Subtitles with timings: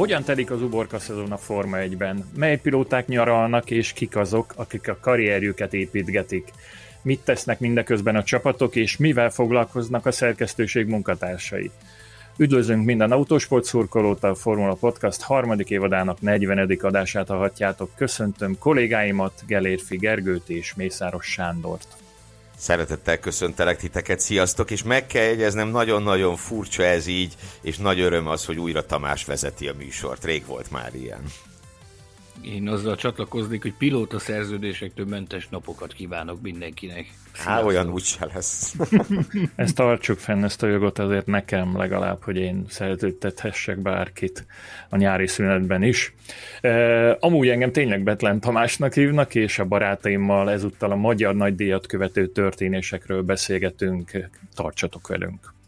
[0.00, 2.24] Hogyan telik az uborka szezon a Forma 1-ben?
[2.36, 6.48] Mely pilóták nyaralnak, és kik azok, akik a karrierjüket építgetik?
[7.02, 11.70] Mit tesznek mindeközben a csapatok, és mivel foglalkoznak a szerkesztőség munkatársai?
[12.36, 16.78] Üdvözlünk minden autósport szurkolót, a Formula Podcast harmadik évadának 40.
[16.80, 17.90] adását hallhatjátok.
[17.96, 21.99] Köszöntöm kollégáimat, Gelérfi Gergőt és Mészáros Sándort.
[22.60, 28.26] Szeretettel köszöntelek titeket, sziasztok, és meg kell jegyeznem, nagyon-nagyon furcsa ez így, és nagy öröm
[28.26, 30.24] az, hogy újra Tamás vezeti a műsort.
[30.24, 31.22] Rég volt már ilyen.
[32.42, 37.06] Én azzal csatlakoznék, hogy pilóta szerződésektől mentes napokat kívánok mindenkinek.
[37.32, 38.74] Há, olyan úgyse lesz.
[39.56, 44.46] ezt tartsuk fenn, ezt a jogot azért nekem legalább, hogy én szerződtethessek bárkit
[44.88, 46.14] a nyári szünetben is.
[46.60, 52.26] E, amúgy engem tényleg Betlen Tamásnak hívnak, és a barátaimmal ezúttal a Magyar Nagydíjat követő
[52.26, 54.10] történésekről beszélgetünk.
[54.54, 55.58] Tartsatok velünk!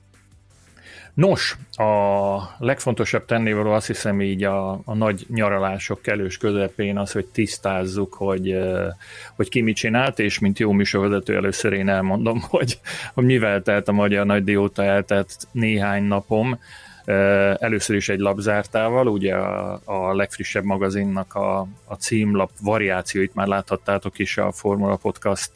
[1.15, 7.27] Nos, a legfontosabb tennivaló azt hiszem így a, a nagy nyaralások kellős közepén az, hogy
[7.27, 8.59] tisztázzuk, hogy,
[9.37, 12.81] hogy ki mit csinált, és mint jó műsorvezető először én elmondom, hogy,
[13.15, 16.59] hogy mivel telt a Magyar Nagy Dióta eltelt néhány napom.
[17.59, 24.19] Először is egy labzártával, ugye a, a legfrissebb magazinnak a, a címlap variációit már láthattátok
[24.19, 25.53] is a Formula Podcast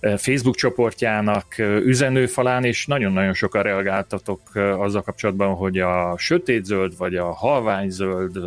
[0.00, 8.38] Facebook csoportjának üzenőfalán, és nagyon-nagyon sokan reagáltatok azzal kapcsolatban, hogy a sötétzöld vagy a halványzöld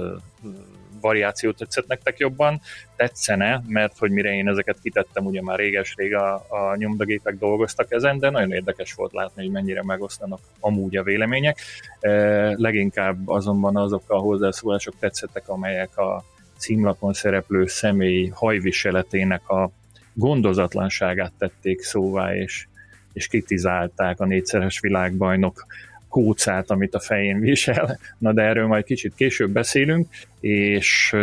[1.03, 2.62] variáció tetszett nektek jobban,
[2.96, 8.19] tetszene, mert hogy mire én ezeket kitettem, ugye már réges-rég a, a nyomdagépek dolgoztak ezen,
[8.19, 11.58] de nagyon érdekes volt látni, hogy mennyire megosztanak amúgy a vélemények.
[12.00, 12.12] E,
[12.58, 16.24] leginkább azonban azok a hozzászólások tetszettek, amelyek a
[16.58, 19.72] címlapon szereplő személy hajviseletének a
[20.13, 22.68] gondozatlanságát tették szóvá, és,
[23.13, 25.66] és kritizálták a négyszeres világbajnok
[26.13, 28.00] kócát, amit a fején visel.
[28.18, 30.07] Na de erről majd kicsit később beszélünk,
[30.40, 31.13] és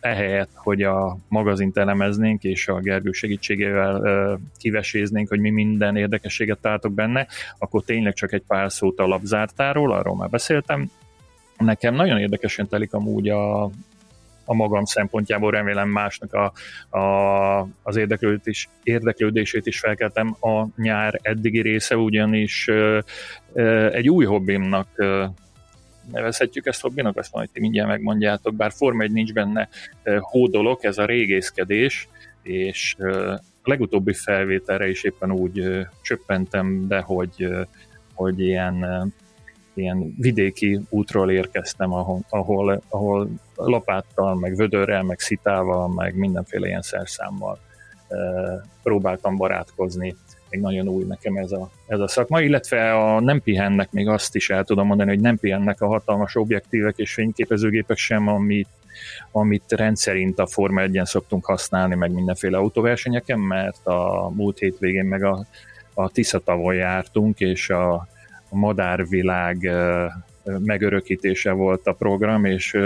[0.00, 6.92] ehelyett, hogy a magazint elemeznénk, és a Gergő segítségével kiveséznénk, hogy mi minden érdekességet találtok
[6.92, 7.26] benne,
[7.58, 10.90] akkor tényleg csak egy pár szót a labzártáról, arról már beszéltem.
[11.58, 13.70] Nekem nagyon érdekesen telik amúgy a,
[14.44, 16.52] a magam szempontjából remélem másnak a,
[16.98, 22.98] a, az érdeklődést is, érdeklődését is felkeltem a nyár eddigi része, ugyanis ö,
[23.52, 25.24] ö, egy új hobbimnak ö,
[26.12, 29.68] nevezhetjük ezt hobbinak, azt majd ti mindjárt megmondjátok, bár Forma 1 nincs benne
[30.20, 32.08] hódolok, ez a régészkedés,
[32.42, 32.96] és
[33.62, 37.48] a legutóbbi felvételre is éppen úgy csöppentem be, hogy,
[38.14, 39.12] hogy ilyen
[39.80, 46.82] ilyen vidéki útról érkeztem, ahol, ahol, ahol lapáttal, meg vödörrel, meg szitával, meg mindenféle ilyen
[46.82, 47.58] szerszámmal
[48.08, 48.16] e,
[48.82, 50.16] próbáltam barátkozni.
[50.50, 54.34] Még nagyon új nekem ez a, ez a szakma, illetve a nem pihennek, még azt
[54.34, 58.68] is el tudom mondani, hogy nem pihennek a hatalmas objektívek és fényképezőgépek sem, amit,
[59.32, 65.24] amit rendszerint a Forma 1 szoktunk használni, meg mindenféle autóversenyeken, mert a múlt hétvégén meg
[65.24, 65.46] a,
[65.94, 68.08] a Tisza tavon jártunk, és a,
[68.50, 69.70] a madárvilág
[70.44, 72.76] megörökítése volt a program, és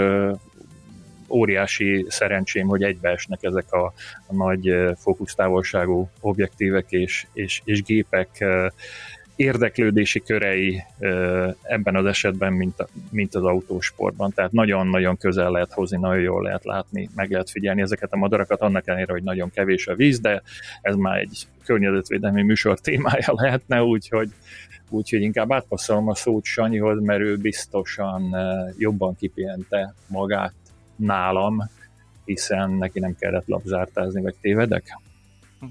[1.29, 3.93] óriási szerencsém, hogy egybeesnek ezek a,
[4.29, 8.45] nagy fókusztávolságú objektívek és, és, és gépek
[9.35, 10.83] érdeklődési körei
[11.61, 14.31] ebben az esetben, mint, mint az autósportban.
[14.31, 18.61] Tehát nagyon-nagyon közel lehet hozni, nagyon jól lehet látni, meg lehet figyelni ezeket a madarakat,
[18.61, 20.41] annak ellenére, hogy nagyon kevés a víz, de
[20.81, 24.29] ez már egy környezetvédelmi műsor témája lehetne, úgyhogy
[24.89, 30.53] úgyhogy inkább átpasszolom a szót Sanyihoz, mert ő biztosan eh, jobban kipihente magát
[30.95, 31.69] nálam,
[32.25, 34.99] hiszen neki nem kellett labzártázni, vagy tévedek?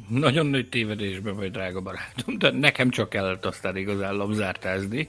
[0.09, 5.09] Nagyon nagy tévedésben vagy, drága barátom, de nekem csak kellett aztán igazán labzártázni.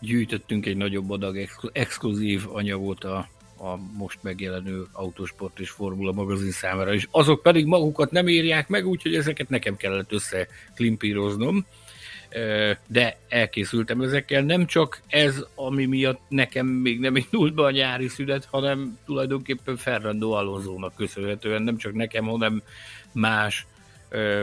[0.00, 6.50] Gyűjtöttünk egy nagyobb adag ex- exkluzív anyagot a, a most megjelenő Autosport és Formula magazin
[6.50, 11.66] számára, és azok pedig magukat nem írják meg, úgyhogy ezeket nekem kellett összeklimpíroznom
[12.86, 14.42] de elkészültem ezekkel.
[14.42, 19.76] Nem csak ez, ami miatt nekem még nem indult be a nyári szünet, hanem tulajdonképpen
[19.76, 22.62] Ferrando Alonso-nak köszönhetően nem csak nekem, hanem
[23.12, 23.66] más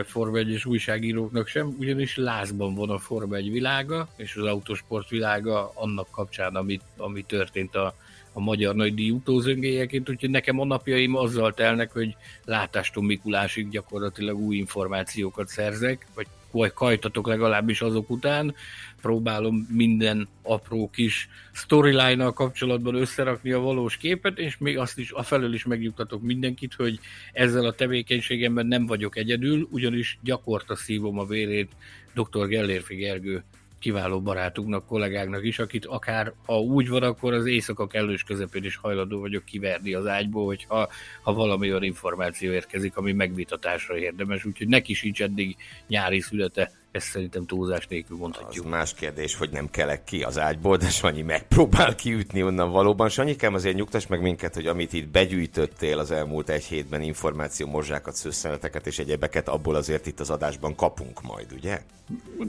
[0.04, 5.72] Forma 1 újságíróknak sem, ugyanis lázban van a Forma 1 világa, és az autosport világa
[5.74, 7.94] annak kapcsán, ami, ami történt a,
[8.32, 14.56] a magyar nagydíj utózöngélyeként, úgyhogy nekem a napjaim azzal telnek, hogy látástól Mikulásig gyakorlatilag új
[14.56, 18.54] információkat szerzek, vagy vagy kajtatok legalábbis azok után.
[19.00, 25.54] Próbálom minden apró kis storyline kapcsolatban összerakni a valós képet, és még azt is, afelől
[25.54, 26.98] is megnyugtatok mindenkit, hogy
[27.32, 31.70] ezzel a tevékenységemben nem vagyok egyedül, ugyanis gyakorta szívom a vérét
[32.14, 32.46] dr.
[32.48, 33.44] Gellérfi Gergő
[33.86, 38.76] kiváló barátunknak, kollégáknak is, akit akár ha úgy van, akkor az éjszaka kellős közepén is
[38.76, 40.88] hajlandó vagyok kiverni az ágyból, hogyha
[41.22, 45.56] ha valami olyan információ érkezik, ami megvitatásra érdemes, úgyhogy neki sincs eddig
[45.88, 48.64] nyári születe ezt szerintem túlzás nélkül mondhatjuk.
[48.64, 53.08] Az más kérdés, hogy nem kelek ki az ágyból, de Sanyi megpróbál kiütni onnan valóban.
[53.08, 58.14] Sanyikám, azért nyugtass meg minket, hogy amit itt begyűjtöttél az elmúlt egy hétben, információ, morzsákat,
[58.14, 61.82] szőszeneteket és egyebeket, abból azért itt az adásban kapunk majd, ugye?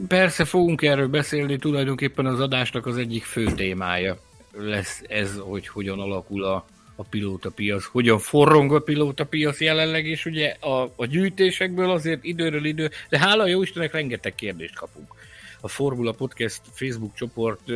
[0.08, 4.18] Persze fogunk erről beszélni, tulajdonképpen az adásnak az egyik fő témája
[4.52, 6.64] lesz ez, hogy hogyan alakul a
[7.00, 12.90] a pilótapiac, hogyan forrong a pilótapiac jelenleg, és ugye a, a gyűjtésekből azért időről idő,
[13.08, 15.14] de hála jó Istennek rengeteg kérdést kapunk.
[15.60, 17.70] A Formula Podcast Facebook csoport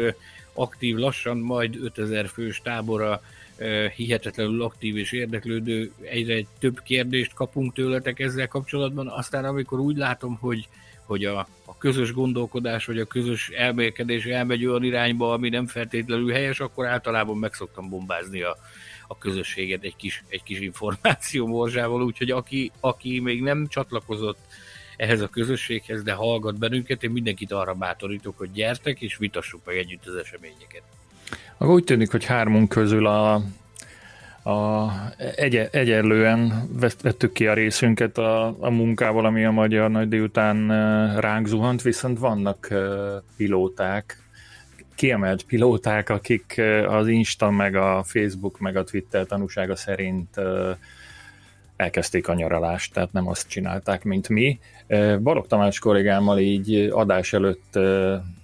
[0.53, 3.23] aktív lassan, majd 5000 fős tábora
[3.97, 10.37] hihetetlenül aktív és érdeklődő, egyre több kérdést kapunk tőletek ezzel kapcsolatban, aztán amikor úgy látom,
[10.41, 10.69] hogy,
[11.05, 16.33] hogy a, a közös gondolkodás, vagy a közös elmélkedés elmegy olyan irányba, ami nem feltétlenül
[16.33, 18.57] helyes, akkor általában meg szoktam bombázni a,
[19.13, 24.39] a közösséget egy kis, egy kis információ morzsával, úgyhogy aki, aki még nem csatlakozott
[24.97, 29.77] ehhez a közösséghez, de hallgat bennünket, én mindenkit arra bátorítok, hogy gyertek, és vitassuk meg
[29.77, 30.83] együtt az eseményeket.
[31.57, 33.35] Akkor úgy tűnik, hogy hármunk közül a,
[34.43, 34.91] a
[35.37, 36.69] egy, egyenlően
[37.03, 40.69] vettük ki a részünket a, a munkával, ami a magyar nagy délután
[41.21, 42.69] ránk zuhant, viszont vannak
[43.37, 44.22] pilóták,
[45.03, 50.41] kiemelt pilóták, akik az Insta, meg a Facebook, meg a Twitter tanúsága szerint
[51.77, 54.59] elkezdték a nyaralást, tehát nem azt csinálták, mint mi.
[55.23, 57.79] Balog Tamás kollégámmal így adás előtt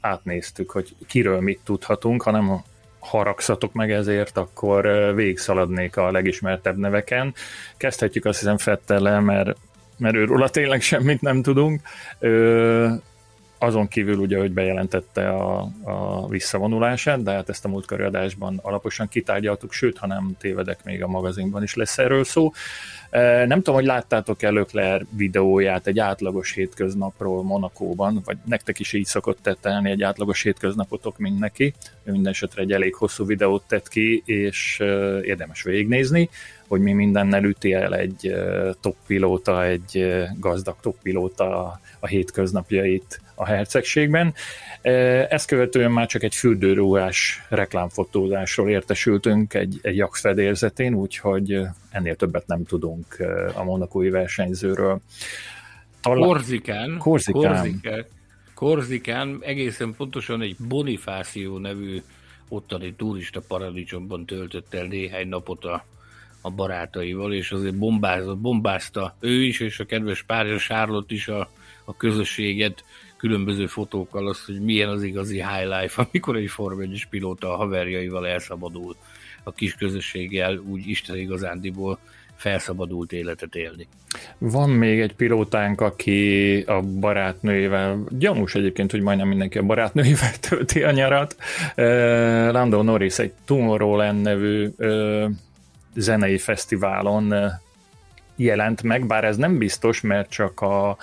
[0.00, 2.62] átnéztük, hogy kiről mit tudhatunk, hanem
[2.98, 7.34] haragszatok meg ezért, akkor végigszaladnék a legismertebb neveken.
[7.76, 9.56] Kezdhetjük azt hiszem Fettele, mert,
[9.96, 11.80] mert őróla tényleg semmit nem tudunk
[13.58, 19.08] azon kívül ugye, hogy bejelentette a, a visszavonulását, de hát ezt a múltkori adásban alaposan
[19.08, 22.52] kitárgyaltuk, sőt, ha nem tévedek, még a magazinban is lesz erről szó.
[23.46, 29.38] Nem tudom, hogy láttátok-e Lökler videóját egy átlagos hétköznapról Monakóban, vagy nektek is így szokott
[29.42, 31.74] tettelni egy átlagos hétköznapotok, mint neki.
[32.04, 34.78] Ő minden esetre egy elég hosszú videót tett ki, és
[35.22, 36.28] érdemes végignézni,
[36.68, 43.20] hogy mi mindennel üti el egy e, top pilóta, egy gazdag top pilóta a hétköznapjait
[43.34, 44.34] a hercegségben.
[45.28, 51.60] Ezt követően már csak egy fürdőruhás reklámfotózásról értesültünk egy, egy jak fedélzetén, úgyhogy
[51.90, 52.97] ennél többet nem tudunk
[53.54, 55.00] a monakói versenyzőről.
[56.02, 56.20] Talán...
[56.28, 57.42] Korzikán, Korzikán.
[57.42, 58.06] Korzikán,
[58.54, 62.02] Korzikán egészen pontosan egy Bonifáció nevű
[62.48, 65.84] ottani turista paradicsomban töltött el néhány napot a,
[66.40, 71.50] a barátaival, és azért bombázott, bombázta ő is, és a kedves párja Charlotte is a,
[71.84, 72.84] a közösséget
[73.16, 77.56] különböző fotókkal az, hogy milyen az igazi high life, amikor egy Form 1 pilóta a
[77.56, 78.96] haverjaival elszabadul
[79.42, 81.98] a kis közösséggel, úgy Isten igazándiból
[82.38, 83.88] felszabadult életet élni.
[84.38, 90.82] Van még egy pilótánk, aki a barátnőjével, gyanús egyébként, hogy majdnem mindenki a barátnőjével tölti
[90.82, 91.36] a nyarat.
[92.52, 95.30] Lando Norris egy Tomorrowland nevű uh,
[95.94, 97.34] zenei fesztiválon
[98.36, 100.96] jelent meg, bár ez nem biztos, mert csak a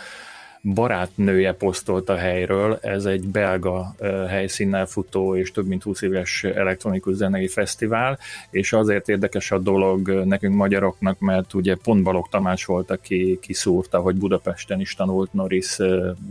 [0.74, 3.96] barátnője posztolt a helyről, ez egy belga
[4.28, 8.20] helyszínnel futó és több mint 20 éves elektronikus zenei fesztivál,
[8.50, 14.00] és azért érdekes a dolog nekünk magyaroknak, mert ugye pont Balog Tamás volt, aki kiszúrta,
[14.00, 15.78] hogy Budapesten is tanult Norris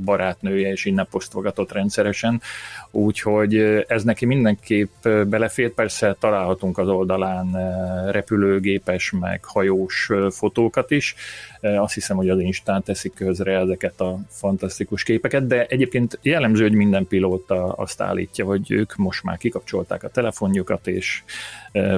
[0.04, 2.40] barátnője, és innen posztolgatott rendszeresen,
[2.90, 3.56] úgyhogy
[3.88, 7.56] ez neki mindenképp belefért, persze találhatunk az oldalán
[8.10, 11.14] repülőgépes, meg hajós fotókat is,
[11.76, 16.74] azt hiszem, hogy az Instán teszik közre ezeket a fantasztikus képeket, de egyébként jellemző, hogy
[16.74, 21.22] minden pilóta azt állítja, hogy ők most már kikapcsolták a telefonjukat, és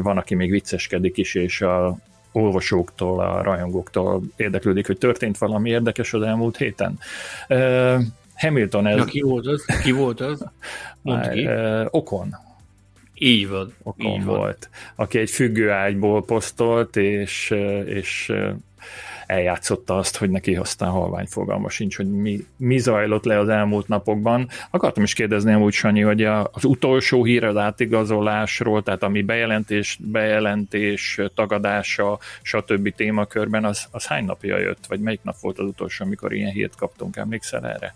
[0.02, 1.96] van, aki még vicceskedik is, és a
[2.32, 6.98] olvasóktól, a rajongóktól érdeklődik, hogy történt valami érdekes az elmúlt héten.
[8.34, 8.96] Hamilton ez...
[8.96, 9.64] Na, ki volt az?
[9.82, 10.44] Ki volt az?
[11.02, 11.48] Mondd ki.
[11.90, 12.36] Okon.
[13.14, 13.74] Így van.
[13.82, 14.68] Okon így volt.
[14.70, 15.06] Van.
[15.06, 17.54] Aki egy függőágyból posztolt, és,
[17.86, 18.32] és
[19.26, 23.88] eljátszotta azt, hogy neki aztán halvány fogalma sincs, hogy mi, mi zajlott le az elmúlt
[23.88, 24.48] napokban.
[24.70, 31.20] Akartam is kérdezni amúgy, Sanyi, hogy az utolsó hír az átigazolásról, tehát ami bejelentés, bejelentés,
[31.34, 32.94] tagadása, stb.
[32.94, 36.76] témakörben, az, az hány napja jött, vagy melyik nap volt az utolsó, amikor ilyen hírt
[36.76, 37.94] kaptunk, emlékszel erre?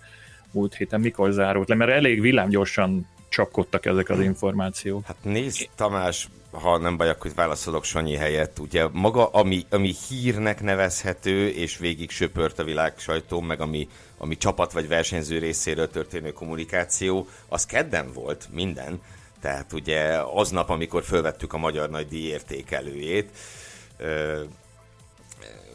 [0.53, 5.07] Múlt héten mikor zárult le, mert elég villámgyorsan csapkodtak ezek az információk.
[5.07, 8.59] Hát nézd, Tamás, ha nem baj, akkor válaszolok Sanyi helyett.
[8.59, 13.89] Ugye maga, ami, ami hírnek nevezhető, és végig söpört a világ sajtó, meg ami,
[14.19, 19.03] ami csapat vagy versenyző részéről történő kommunikáció, az kedden volt minden.
[19.41, 23.31] Tehát ugye aznap, amikor fölvettük a Magyar Nagy Díj értékelőjét,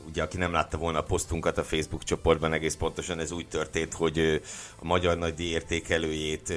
[0.07, 3.93] ugye aki nem látta volna a posztunkat a Facebook csoportban, egész pontosan ez úgy történt,
[3.93, 4.41] hogy
[4.79, 6.53] a Magyar Nagy Díj értékelőjét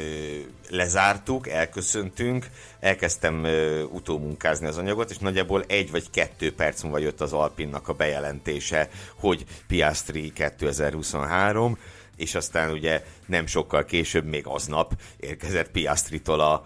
[0.69, 2.47] lezártuk, elköszöntünk,
[2.81, 3.47] elkezdtem
[3.93, 8.88] utómunkázni az anyagot, és nagyjából egy vagy kettő perc múlva jött az Alpinnak a bejelentése,
[9.14, 11.78] hogy Piastri 2023,
[12.17, 16.64] és aztán ugye nem sokkal később, még aznap érkezett Piastritól a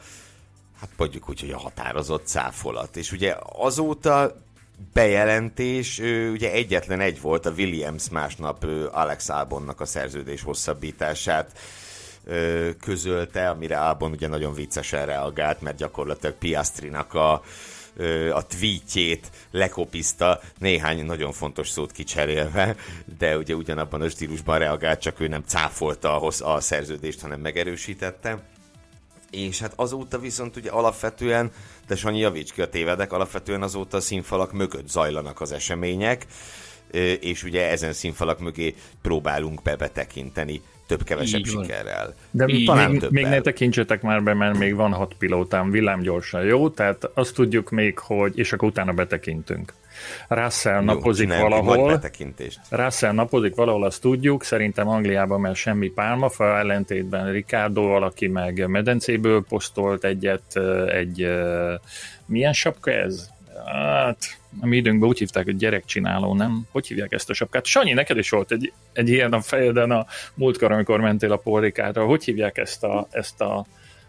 [0.80, 2.96] hát mondjuk úgy, hogy a határozott cáfolat.
[2.96, 4.36] És ugye azóta
[4.92, 5.98] bejelentés,
[6.32, 11.58] ugye egyetlen egy volt, a Williams másnap Alex Albonnak a szerződés hosszabbítását
[12.80, 17.32] közölte, amire Albon ugye nagyon viccesen reagált, mert gyakorlatilag Piastrinak a,
[18.32, 22.76] a tweetjét lekopizta, néhány nagyon fontos szót kicserélve,
[23.18, 28.42] de ugye ugyanabban a stílusban reagált, csak ő nem cáfolta a, a szerződést, hanem megerősítette
[29.32, 31.52] és hát azóta viszont ugye alapvetően,
[31.86, 36.26] de Sanyi javíts ki a tévedek, alapvetően azóta a színfalak mögött zajlanak az események,
[37.20, 40.62] és ugye ezen színfalak mögé próbálunk bebetekinteni
[40.96, 42.14] több-kevesebb sikerrel.
[42.30, 46.44] De Így talán még, még ne tekintsetek már be, mert még van hat pilótám villámgyorsan,
[46.44, 46.68] jó?
[46.68, 49.72] Tehát azt tudjuk még, hogy, és akkor utána betekintünk.
[50.28, 52.00] Russell Jó, napozik valahol.
[52.70, 54.44] Russell napozik valahol, azt tudjuk.
[54.44, 60.56] Szerintem Angliában mert semmi pálmafa, ellentétben Ricardo valaki meg medencéből posztolt egyet,
[60.88, 61.28] egy
[62.26, 63.28] milyen sapka ez?
[63.66, 66.62] Hát, a mi időnkben úgy hívták, hogy gyerekcsináló, nem?
[66.70, 67.64] Hogy hívják ezt a sapkát?
[67.64, 72.04] Sanyi, neked is volt egy, egy ilyen a fejeden a múltkor, amikor mentél a porrikára.
[72.04, 73.66] Hogy hívják ezt a, ezt a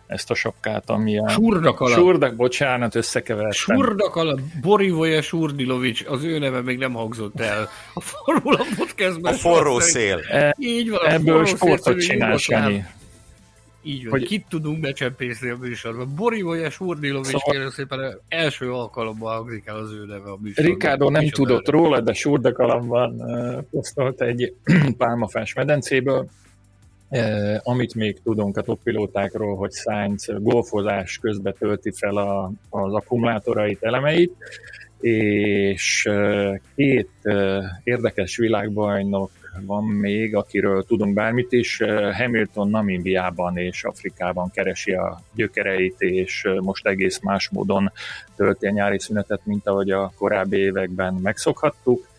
[0.07, 1.29] ezt a sapkát, ami a...
[1.29, 1.97] Surdak alap.
[1.97, 3.51] Surdak, bocsánat, összekevertem.
[3.51, 9.33] Surdak alap, Borivoje Surdilovics, az ő neve még nem hangzott el a Formula Podcastben.
[9.33, 10.19] A forró szél.
[10.29, 12.83] E, Így van, ebből sportot csinál, Sanyi.
[13.83, 14.27] Így van, hogy...
[14.27, 16.15] kit tudunk becsempészni a műsorban.
[16.15, 17.51] Borivoje Surdilovics szóval...
[17.51, 20.73] kérlek szépen első alkalommal hangzik el az ő neve a műsorban.
[20.73, 24.53] Ricardo nem tudott róla, de Surdakalamban uh, posztolt egy
[24.97, 26.29] pálmafás medencéből,
[27.13, 33.83] Eh, amit még tudunk a toppilótákról, hogy Sainz golfozás közben tölti fel a, az akkumulátorait,
[33.83, 34.33] elemeit,
[34.99, 36.09] és
[36.75, 37.09] két
[37.83, 41.81] érdekes világbajnok van még, akiről tudunk bármit is.
[42.11, 47.91] Hamilton Namibiában és Afrikában keresi a gyökereit, és most egész más módon
[48.35, 52.11] tölti a nyári szünetet, mint ahogy a korábbi években megszokhattuk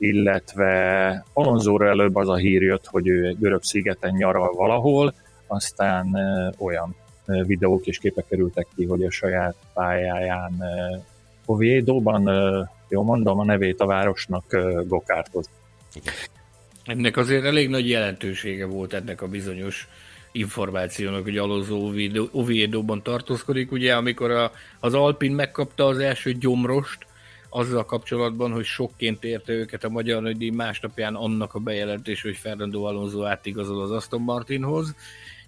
[0.00, 5.14] illetve Alonzóra előbb az a hír jött, hogy ő görög szigeten nyaral valahol,
[5.46, 6.16] aztán
[6.58, 10.62] olyan videók és képek kerültek ki, hogy a saját pályáján
[11.46, 12.22] Oviedo-ban,
[12.88, 14.44] jól mondom a nevét a városnak,
[14.86, 15.48] gokártoz.
[16.88, 19.88] Ennek azért elég nagy jelentősége volt ennek a bizonyos
[20.32, 21.92] információnak, hogy Alonso
[22.30, 23.72] Oviedo-ban tartózkodik.
[23.72, 27.06] Ugye, amikor a, az Alpin megkapta az első gyomrost,
[27.48, 32.82] azzal kapcsolatban, hogy sokként érte őket a Magyar Nagydíj másnapján annak a bejelentés, hogy Fernando
[32.82, 34.94] Alonso átigazol az Aston Martinhoz.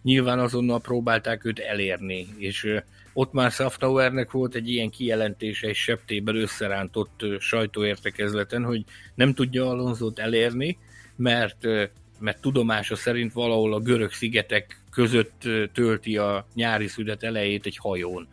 [0.02, 2.80] Nyilván azonnal próbálták őt elérni, és
[3.12, 10.18] ott már Safnauernek volt egy ilyen kijelentése egy septében összerántott sajtóértekezleten, hogy nem tudja Alonzót
[10.18, 10.78] elérni,
[11.20, 11.66] mert,
[12.18, 18.28] mert tudomása szerint valahol a görög szigetek között tölti a nyári szület elejét egy hajón.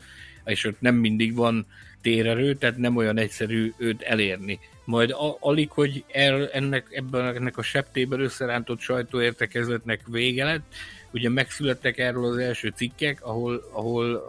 [0.45, 1.65] És ott nem mindig van
[2.01, 4.59] térerő, tehát nem olyan egyszerű őt elérni.
[4.85, 10.73] Majd a, alig, hogy el, ennek, ebben ennek a septében összerántott sajtóértekezletnek vége lett,
[11.13, 14.23] ugye megszülettek erről az első cikkek, ahol, ahol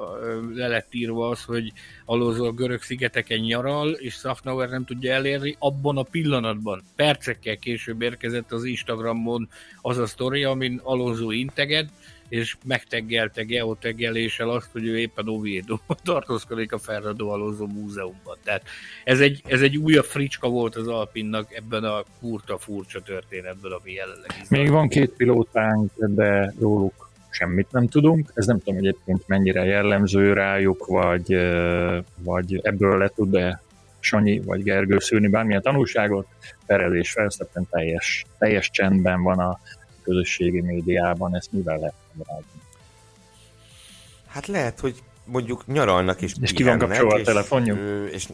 [0.54, 1.72] le lett írva az, hogy
[2.04, 8.02] Alonso a görög szigeteken nyaral, és Safnauer nem tudja elérni, abban a pillanatban, percekkel később
[8.02, 9.48] érkezett az Instagramon
[9.80, 11.88] az a sztori, amin Alonso integet,
[12.28, 18.36] és megteggelte geoteggeléssel azt, hogy ő éppen oviedo tartózkodik a Ferrado Alonso múzeumban.
[18.44, 18.62] Tehát
[19.04, 23.92] ez egy, ez egy újabb fricska volt az Alpinnak ebben a kurta furcsa történetben, ami
[23.92, 24.48] jelenleg is.
[24.48, 28.30] Még van két pilótánk, de róluk semmit nem tudunk.
[28.34, 31.36] Ez nem tudom egyébként mennyire jellemző rájuk, vagy,
[32.16, 33.62] vagy ebből le tud-e
[34.00, 36.26] Sanyi vagy Gergő szűrni bármilyen tanulságot,
[36.66, 39.58] Perez és Verstappen teljes, teljes csendben van a
[40.08, 42.60] közösségi médiában, ezt mivel lehet magyarázni?
[44.26, 47.78] Hát lehet, hogy mondjuk nyaralnak és És ki van kapcsolva a telefonjuk?
[48.12, 48.28] És,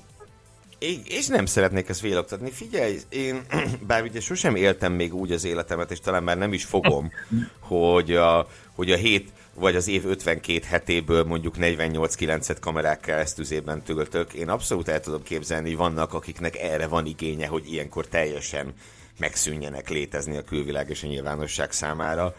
[0.78, 2.50] és, és nem szeretnék ezt véloktatni.
[2.50, 3.42] Figyelj, én
[3.86, 7.10] bár ugye sosem éltem még úgy az életemet, és talán már nem is fogom,
[7.60, 14.32] hogy a, hogy a hét vagy az év 52 hetéből mondjuk 48-9-et kamerák keresztüzében töltök.
[14.32, 18.74] Én abszolút el tudom képzelni, hogy vannak, akiknek erre van igénye, hogy ilyenkor teljesen
[19.18, 22.34] megszűnjenek létezni a külvilág és a nyilvánosság számára.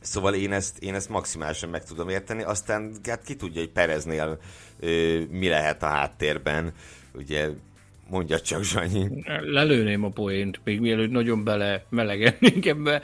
[0.00, 4.38] Szóval én ezt, én ezt maximálisan meg tudom érteni, aztán hát ki tudja, hogy Pereznél
[4.80, 6.72] ö, mi lehet a háttérben,
[7.14, 7.48] ugye
[8.08, 9.08] mondja csak Zsanyi.
[9.40, 13.00] Lelőném a poént, még mielőtt nagyon bele melegennénk ebbe.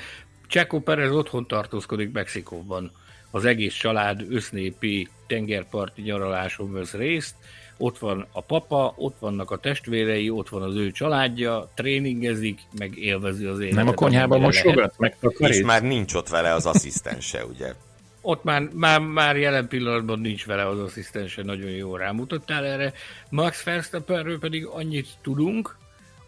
[0.47, 2.93] Csekó Perez otthon tartózkodik Mexikóban.
[3.31, 7.35] Az egész család össznépi tengerparti nyaraláson vesz részt,
[7.78, 12.99] ott van a papa, ott vannak a testvérei, ott van az ő családja, tréningezik, meg
[12.99, 13.76] élvezi az életet.
[13.76, 17.75] Nem a konyhában mosogat, meg És már nincs ott vele az asszisztense, ugye?
[18.21, 22.92] Ott már, már, már jelen pillanatban nincs vele az asszisztense, nagyon jó rámutattál erre.
[23.30, 25.76] Max Verstappenről pedig annyit tudunk,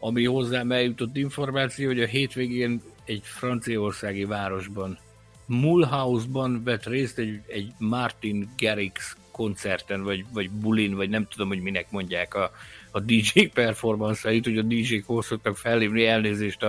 [0.00, 4.99] ami hozzám eljutott információ, hogy a hétvégén egy franciaországi városban,
[5.47, 11.61] Mulhouse-ban vett részt egy, egy Martin Garrix koncerten, vagy, vagy bulin, vagy nem tudom, hogy
[11.61, 12.50] minek mondják a,
[12.90, 16.62] a DJ performance-ait, hogy a DJ-k szoktak fellépni elnézést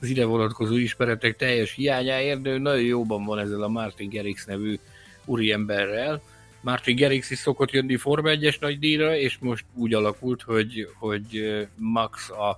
[0.00, 4.44] az ide vonatkozó ismeretek teljes hiányáért, de ő nagyon jóban van ezzel a Martin Gerix
[4.44, 4.78] nevű
[5.24, 6.22] úriemberrel.
[6.60, 11.58] Martin Gerix is szokott jönni Forma 1-es nagy díjra, és most úgy alakult, hogy, hogy
[11.76, 12.48] Max a,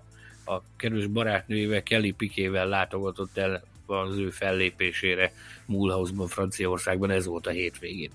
[0.53, 5.33] a kerős barátnőjével, Kelly Pikével látogatott el az ő fellépésére
[5.67, 8.11] Mulhouse-ban, Franciaországban, ez volt a hétvégén.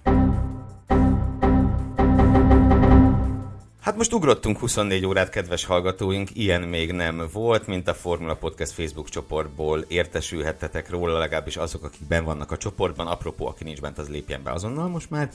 [3.86, 8.72] Hát most ugrottunk 24 órát, kedves hallgatóink, ilyen még nem volt, mint a Formula Podcast
[8.72, 13.08] Facebook csoportból értesülhettetek róla, legalábbis azok, akik ben vannak a csoportban.
[13.08, 15.30] Apropó, aki nincs bent, az lépjen be azonnal most már.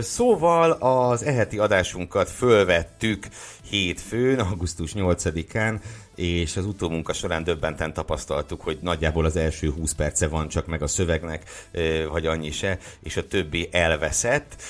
[0.00, 3.26] Szóval az eheti adásunkat fölvettük
[3.70, 5.80] hétfőn, augusztus 8-án,
[6.14, 10.82] és az utómunka során döbbenten tapasztaltuk, hogy nagyjából az első 20 perce van csak meg
[10.82, 11.68] a szövegnek,
[12.10, 14.62] vagy annyi se, és a többi elveszett.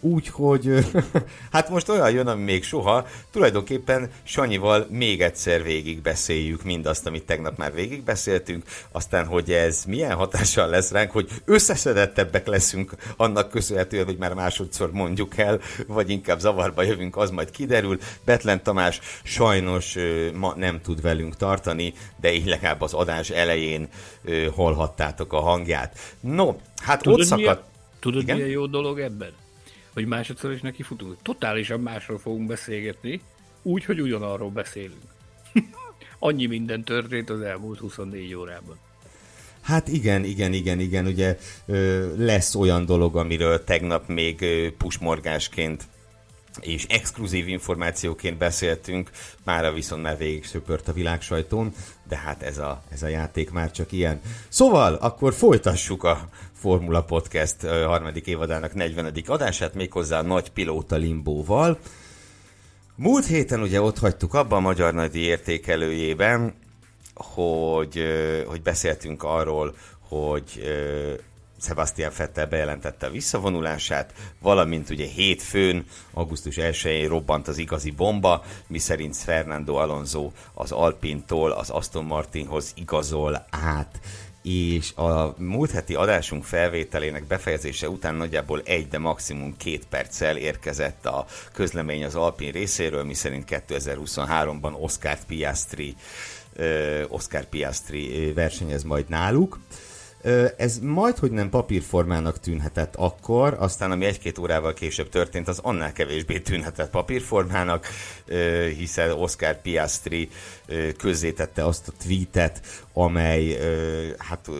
[0.00, 0.86] Úgyhogy
[1.52, 7.26] hát most olyan jön, ami még soha, tulajdonképpen Sanyival még egyszer végig beszéljük mindazt, amit
[7.26, 13.50] tegnap már végig beszéltünk, aztán, hogy ez milyen hatással lesz ránk, hogy összeszedettebbek leszünk annak
[13.50, 17.98] köszönhetően, hogy már másodszor mondjuk el, vagy inkább zavarba jövünk, az majd kiderül.
[18.24, 19.96] Betlen Tamás sajnos
[20.34, 23.88] ma nem tud velünk tartani, de így legalább az adás elején
[24.54, 25.98] hallhattátok a hangját.
[26.20, 27.76] No, hát tudod, ott szakadt...
[27.98, 28.36] Tudod, Igen?
[28.36, 29.32] milyen jó dolog ebben?
[29.92, 31.16] Hogy másodszor is neki futunk.
[31.22, 33.20] Totálisan másról fogunk beszélgetni,
[33.62, 35.02] úgy, hogy ugyanarról beszélünk.
[36.18, 38.78] Annyi minden történt az elmúlt 24 órában.
[39.60, 41.38] Hát igen, igen, igen, igen, ugye
[42.16, 44.44] lesz olyan dolog, amiről tegnap még
[44.76, 45.88] pusmorgásként
[46.60, 49.10] és exkluzív információként beszéltünk,
[49.44, 51.72] mára viszont már végig söpört a világ sajtón,
[52.08, 54.20] de hát ez a, ez a játék már csak ilyen.
[54.48, 59.12] Szóval, akkor folytassuk a Formula Podcast harmadik évadának 40.
[59.26, 61.78] adását, méghozzá a nagy pilóta limbóval.
[62.94, 66.54] Múlt héten ugye ott hagytuk abba a Magyar Nagydi értékelőjében,
[67.14, 68.02] hogy,
[68.46, 69.74] hogy beszéltünk arról,
[70.08, 70.62] hogy
[71.60, 79.16] Sebastian Vettel bejelentette a visszavonulását, valamint ugye hétfőn, augusztus 1-én robbant az igazi bomba, miszerint
[79.16, 84.00] Fernando Alonso az Alpintól az Aston Martinhoz igazol át
[84.42, 91.06] és a múlt heti adásunk felvételének befejezése után nagyjából egy, de maximum két perccel érkezett
[91.06, 95.96] a közlemény az Alpin részéről, miszerint 2023-ban Oscar Piastri,
[97.08, 99.58] Oscar Piastri versenyez majd náluk.
[100.56, 105.92] Ez majd, hogy nem papírformának tűnhetett akkor, aztán ami egy-két órával később történt, az annál
[105.92, 107.86] kevésbé tűnhetett papírformának,
[108.76, 110.28] hiszen Oscar Piastri
[110.96, 112.60] közzétette azt a tweetet,
[112.92, 113.58] amely
[114.18, 114.50] hát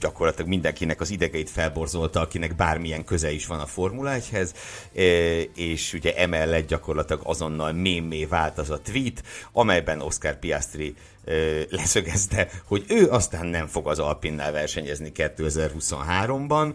[0.00, 4.50] gyakorlatilag mindenkinek az idegeit felborzolta, akinek bármilyen köze is van a Formula 1-hez,
[5.54, 10.94] és ugye emellett gyakorlatilag azonnal mémé vált az a tweet, amelyben Oscar Piastri
[11.70, 16.74] leszögezte, hogy ő aztán nem fog az Alpinnál versenyezni 2023-ban,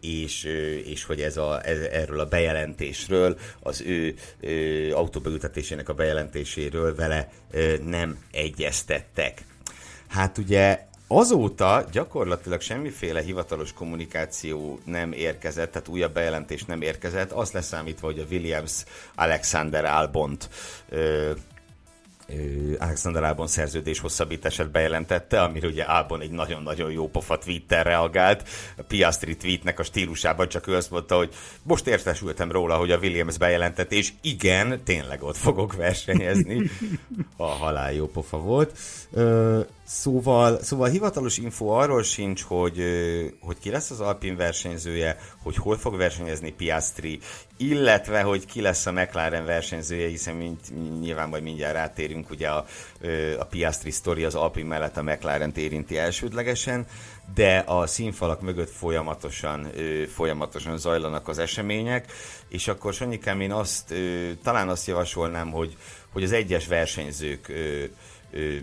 [0.00, 0.44] és,
[0.84, 4.14] és hogy ez a, ez, erről a bejelentésről, az ő
[4.92, 7.28] autóbeültetésének a bejelentéséről vele
[7.84, 9.42] nem egyeztettek.
[10.08, 17.52] Hát ugye Azóta gyakorlatilag semmiféle hivatalos kommunikáció nem érkezett, tehát újabb bejelentés nem érkezett, azt
[17.52, 20.48] leszámítva, hogy a Williams Alexander Albont
[20.88, 21.30] ö,
[22.78, 28.48] Alexander Albon szerződés hosszabbítását bejelentette, amire ugye Albon egy nagyon-nagyon jó pofa tweettel reagált.
[28.76, 32.98] A Piastri tweetnek a stílusában csak ő azt mondta, hogy most értesültem róla, hogy a
[32.98, 36.62] Williams bejelentett, és igen, tényleg ott fogok versenyezni.
[37.36, 38.78] A halál jó pofa volt.
[39.90, 42.82] Szóval, szóval hivatalos info arról sincs, hogy,
[43.40, 47.18] hogy ki lesz az Alpin versenyzője, hogy hol fog versenyezni Piastri,
[47.56, 52.66] illetve hogy ki lesz a McLaren versenyzője, hiszen mint, nyilván majd mindjárt rátérünk, ugye a,
[53.38, 56.86] a Piastri sztori az Alpin mellett a McLaren érinti elsődlegesen,
[57.34, 59.70] de a színfalak mögött folyamatosan,
[60.14, 62.12] folyamatosan zajlanak az események,
[62.48, 63.94] és akkor Sanyikám én azt,
[64.42, 65.76] talán azt javasolnám, hogy,
[66.12, 67.52] hogy az egyes versenyzők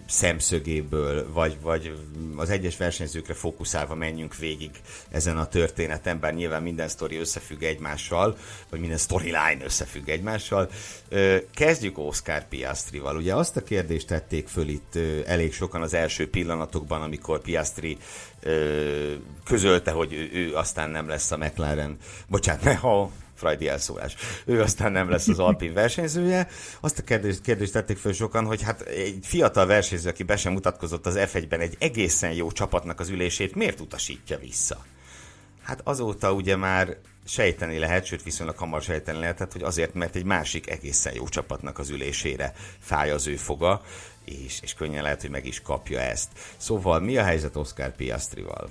[0.08, 1.98] szemszögéből, vagy, vagy
[2.36, 4.70] az egyes versenyzőkre fókuszálva menjünk végig
[5.10, 8.38] ezen a történeten, bár nyilván minden sztori összefügg egymással,
[8.70, 10.70] vagy minden storyline összefügg egymással.
[11.54, 13.16] Kezdjük Oscar Piastrival.
[13.18, 17.98] Ugye azt a kérdést tették föl itt elég sokan az első pillanatokban, amikor Piastri
[19.44, 21.98] közölte, hogy ő, ő aztán nem lesz a McLaren,
[22.28, 23.12] bocsánat, ne, ha
[23.46, 24.16] Freudi elszólás.
[24.46, 26.48] Ő aztán nem lesz az Alpin versenyzője.
[26.80, 30.54] Azt a kérdést, kérdést tették föl sokan, hogy hát egy fiatal versenyző, aki be sem
[30.54, 34.86] mutatkozott az F1-ben egy egészen jó csapatnak az ülését, miért utasítja vissza?
[35.64, 40.24] Hát azóta ugye már sejteni lehet, sőt viszonylag hamar sejteni lehetett, hogy azért, mert egy
[40.24, 43.82] másik egészen jó csapatnak az ülésére fáj az ő foga,
[44.26, 46.30] és, és könnyen lehet, hogy meg is kapja ezt.
[46.58, 48.70] Szóval mi a helyzet Oscar Piastrival?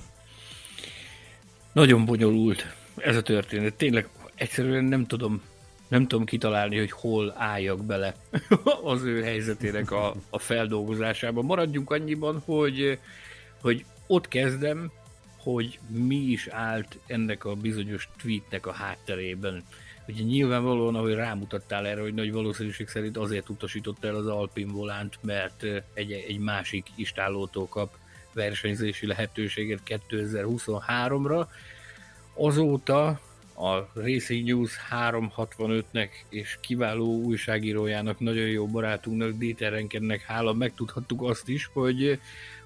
[1.72, 3.74] Nagyon bonyolult ez a történet.
[3.74, 5.42] Tényleg egyszerűen nem tudom,
[5.88, 8.14] nem tudom kitalálni, hogy hol álljak bele
[8.92, 11.42] az ő helyzetének a, a feldolgozásába.
[11.42, 12.98] Maradjunk annyiban, hogy,
[13.60, 14.92] hogy ott kezdem,
[15.38, 19.62] hogy mi is állt ennek a bizonyos tweetnek a hátterében.
[20.08, 25.18] Ugye nyilvánvalóan, ahogy rámutattál erre, hogy nagy valószínűség szerint azért utasította el az Alpin volánt,
[25.20, 25.62] mert
[25.94, 27.94] egy, egy másik istállótól kap
[28.32, 31.46] versenyzési lehetőséget 2023-ra.
[32.34, 33.20] Azóta
[33.54, 40.52] a Racing News 365-nek és kiváló újságírójának, nagyon jó barátunknak, Dieter Renkennek hála.
[40.52, 42.20] Megtudhattuk azt is, hogy,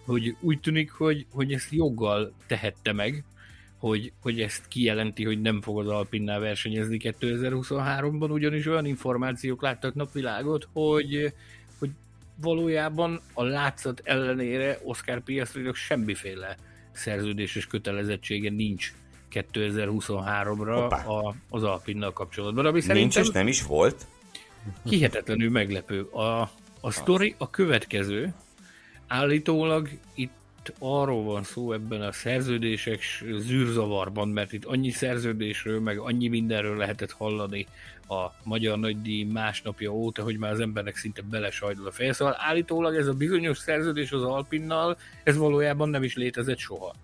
[0.04, 3.24] hogy úgy tűnik, hogy, hogy ezt joggal tehette meg,
[3.78, 9.94] hogy, hogy ezt kijelenti, hogy nem fog az Alpinnál versenyezni 2023-ban, ugyanis olyan információk láttak
[9.94, 11.32] napvilágot, hogy,
[11.78, 11.90] hogy
[12.40, 16.56] valójában a látszat ellenére Oscar Piastri semmiféle
[16.92, 18.92] szerződéses kötelezettsége nincs
[19.32, 22.66] 2023-ra a, az Alpinnal kapcsolatban.
[22.66, 24.06] Ami Nincs és nem is volt?
[24.84, 26.02] Hihetetlenül meglepő.
[26.02, 28.34] A, a sztori a következő.
[29.06, 33.00] Állítólag itt arról van szó ebben a szerződések
[33.38, 37.66] zűrzavarban, mert itt annyi szerződésről, meg annyi mindenről lehetett hallani
[38.08, 42.12] a Magyar Nagydíj másnapja óta, hogy már az embernek szinte belesajdul a feje.
[42.12, 46.94] Szóval állítólag ez a bizonyos szerződés az Alpinnal, ez valójában nem is létezett soha.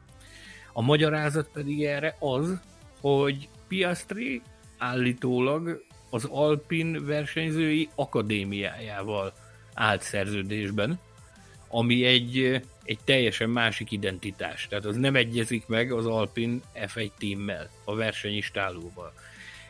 [0.76, 2.60] A magyarázat pedig erre az,
[3.00, 4.42] hogy Piastri
[4.78, 9.32] állítólag az Alpin versenyzői akadémiájával
[9.74, 10.98] állt szerződésben,
[11.68, 14.66] ami egy, egy teljesen másik identitás.
[14.68, 19.12] Tehát az nem egyezik meg az Alpin F1 teammel, a versenyistálóval.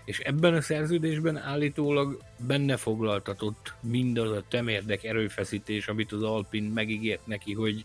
[0.04, 7.26] És ebben a szerződésben állítólag benne foglaltatott mindaz a temérdek erőfeszítés, amit az Alpin megígért
[7.26, 7.84] neki, hogy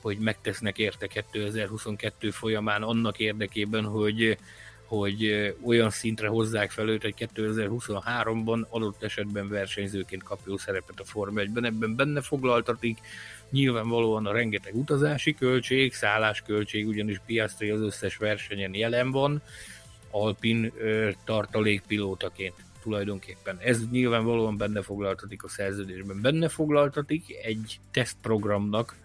[0.00, 4.38] hogy megtesznek érte 2022 folyamán annak érdekében, hogy,
[4.84, 11.40] hogy olyan szintre hozzák fel őt, hogy 2023-ban adott esetben versenyzőként kapja szerepet a Forma
[11.40, 11.64] 1-ben.
[11.64, 12.98] Ebben benne foglaltatik
[13.50, 19.42] nyilvánvalóan a rengeteg utazási költség, szállásköltség, ugyanis Piastri az összes versenyen jelen van,
[20.10, 20.72] Alpin
[21.24, 23.58] tartalékpilótaként tulajdonképpen.
[23.60, 26.20] Ez nyilvánvalóan benne foglaltatik a szerződésben.
[26.20, 28.96] Benne foglaltatik egy tesztprogramnak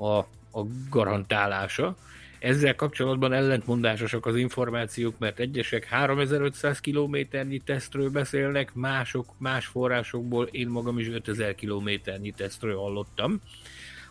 [0.00, 0.18] a,
[0.58, 1.96] a garantálása.
[2.38, 10.68] Ezzel kapcsolatban ellentmondásosak az információk, mert egyesek 3500 kilométernyi tesztről beszélnek, mások más forrásokból én
[10.68, 13.40] magam is 5000 kilométernyi tesztről hallottam.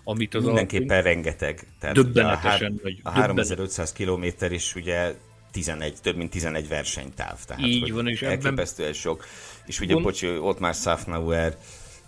[0.04, 1.68] Amit az Mindenképpen alapunk, rengeteg.
[1.80, 5.16] Tehát döbbenetesen a, nagy, a 3500 kilométer is ugye
[5.52, 7.38] 11, több mint 11 versenytáv.
[7.46, 9.02] Tehát, Így van, és elképesztően ebben...
[9.02, 9.26] sok.
[9.66, 10.06] És ugye, Gond...
[10.06, 11.58] bocsi, ott már Safnauer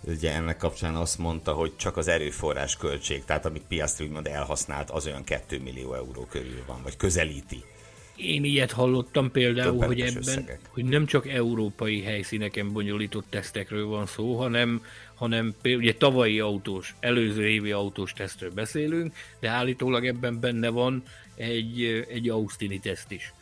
[0.04, 4.90] ugye ennek kapcsán azt mondta, hogy csak az erőforrás költség, tehát amit Piastri úgymond elhasznált,
[4.90, 7.64] az olyan 2 millió euró körül van, vagy közelíti.
[8.16, 10.60] Én ilyet hallottam például, hogy ebben, összegek.
[10.68, 14.84] hogy nem csak európai helyszíneken bonyolított tesztekről van szó, hanem,
[15.14, 21.02] hanem például ugye tavalyi autós, előző évi autós tesztről beszélünk, de állítólag ebben benne van
[21.34, 23.32] egy, egy Austini teszt is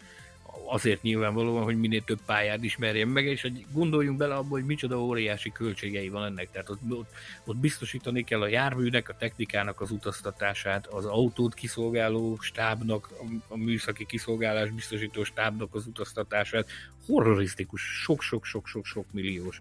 [0.72, 5.02] azért nyilvánvalóan, hogy minél több pályát ismerjen meg, és hogy gondoljunk bele abba, hogy micsoda
[5.02, 6.50] óriási költségei van ennek.
[6.50, 7.10] Tehát ott, ott,
[7.44, 13.08] ott biztosítani kell a járműnek, a technikának az utaztatását, az autót kiszolgáló stábnak,
[13.48, 16.68] a műszaki kiszolgálás biztosító stábnak az utaztatását.
[17.06, 19.60] Horrorisztikus, sok-sok-sok-sok-sok milliós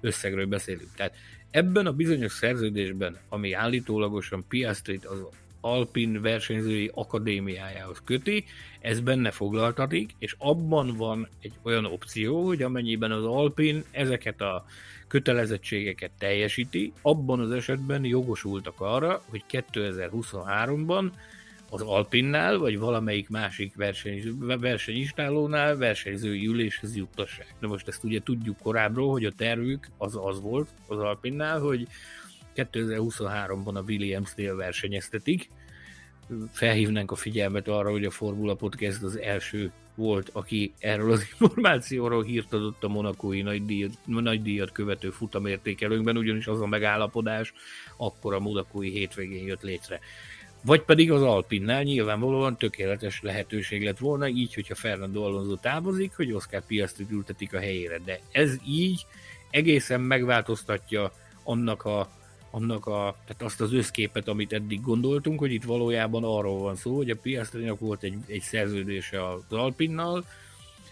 [0.00, 0.94] összegről beszélünk.
[0.94, 1.14] Tehát
[1.50, 5.18] ebben a bizonyos szerződésben, ami állítólagosan Piastrit az
[5.66, 8.44] Alpin versenyzői akadémiájához köti,
[8.80, 14.64] ez benne foglaltatik, és abban van egy olyan opció, hogy amennyiben az Alpin ezeket a
[15.08, 21.10] kötelezettségeket teljesíti, abban az esetben jogosultak arra, hogy 2023-ban
[21.70, 27.54] az Alpinnál, vagy valamelyik másik verseny, versenyistálónál versenyzői üléshez juttassák.
[27.60, 31.86] De most ezt ugye tudjuk korábbról, hogy a tervük az az volt az Alpinnál, hogy
[32.56, 35.48] 2023-ban a Williams-nél versenyeztetik.
[36.52, 42.22] Felhívnánk a figyelmet arra, hogy a Formula Podcast az első volt, aki erről az információról
[42.22, 47.52] hírt adott a monakói nagydíjat, nagydíjat követő futamértékelőnkben, ugyanis az a megállapodás
[47.96, 50.00] akkor a monakói hétvégén jött létre.
[50.62, 56.32] Vagy pedig az Alpinnál nyilvánvalóan tökéletes lehetőség lett volna, így, hogyha Fernando Alonso távozik, hogy
[56.32, 57.98] Oscar Piastrit ültetik a helyére.
[58.04, 59.06] De ez így
[59.50, 62.08] egészen megváltoztatja annak a
[62.50, 66.96] annak a, tehát azt az összképet, amit eddig gondoltunk, hogy itt valójában arról van szó,
[66.96, 70.24] hogy a Piastrinak volt egy, egy szerződése az Alpinnal,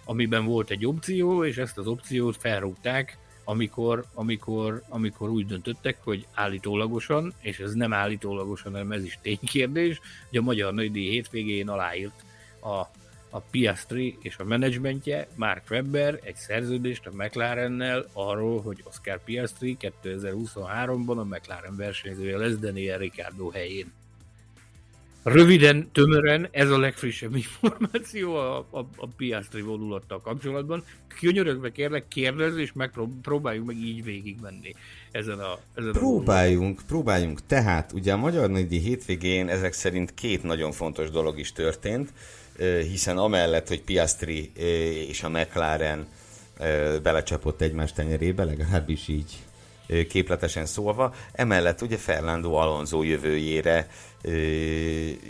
[0.04, 6.26] amiben volt egy opció, és ezt az opciót felrúgták, amikor, amikor, amikor úgy döntöttek, hogy
[6.34, 12.24] állítólagosan, és ez nem állítólagosan, hanem ez is ténykérdés, hogy a Magyar Nagydíj hétvégén aláírt
[12.62, 12.86] a
[13.34, 19.76] a Piastri és a menedzsmentje, Mark Webber egy szerződést a McLarennel arról, hogy Oscar Piastri
[19.80, 23.92] 2023-ban a McLaren versenyzője lesz Daniel Ricciardo helyén.
[25.22, 30.84] Röviden, tömören, ez a legfrissebb információ a, a, a Piastri vonulattal kapcsolatban.
[31.20, 34.74] Könyörögve kérlek, kérdezz, és megpróbáljuk meg így végigmenni
[35.10, 37.46] ezen a ezen Próbáljunk, a próbáljunk.
[37.46, 42.12] Tehát, ugye a Magyar Nagydi hétvégén ezek szerint két nagyon fontos dolog is történt
[42.58, 44.52] hiszen amellett, hogy Piastri
[45.08, 46.06] és a McLaren
[47.02, 49.38] belecsapott egymás tenyerébe, legalábbis így
[50.08, 51.14] képletesen szólva.
[51.32, 53.88] Emellett ugye Fernando Alonso jövőjére,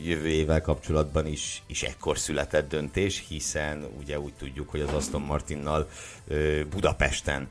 [0.05, 5.89] jövőjével kapcsolatban is, is ekkor született döntés, hiszen ugye úgy tudjuk, hogy az Aston Martinnal
[6.71, 7.49] Budapesten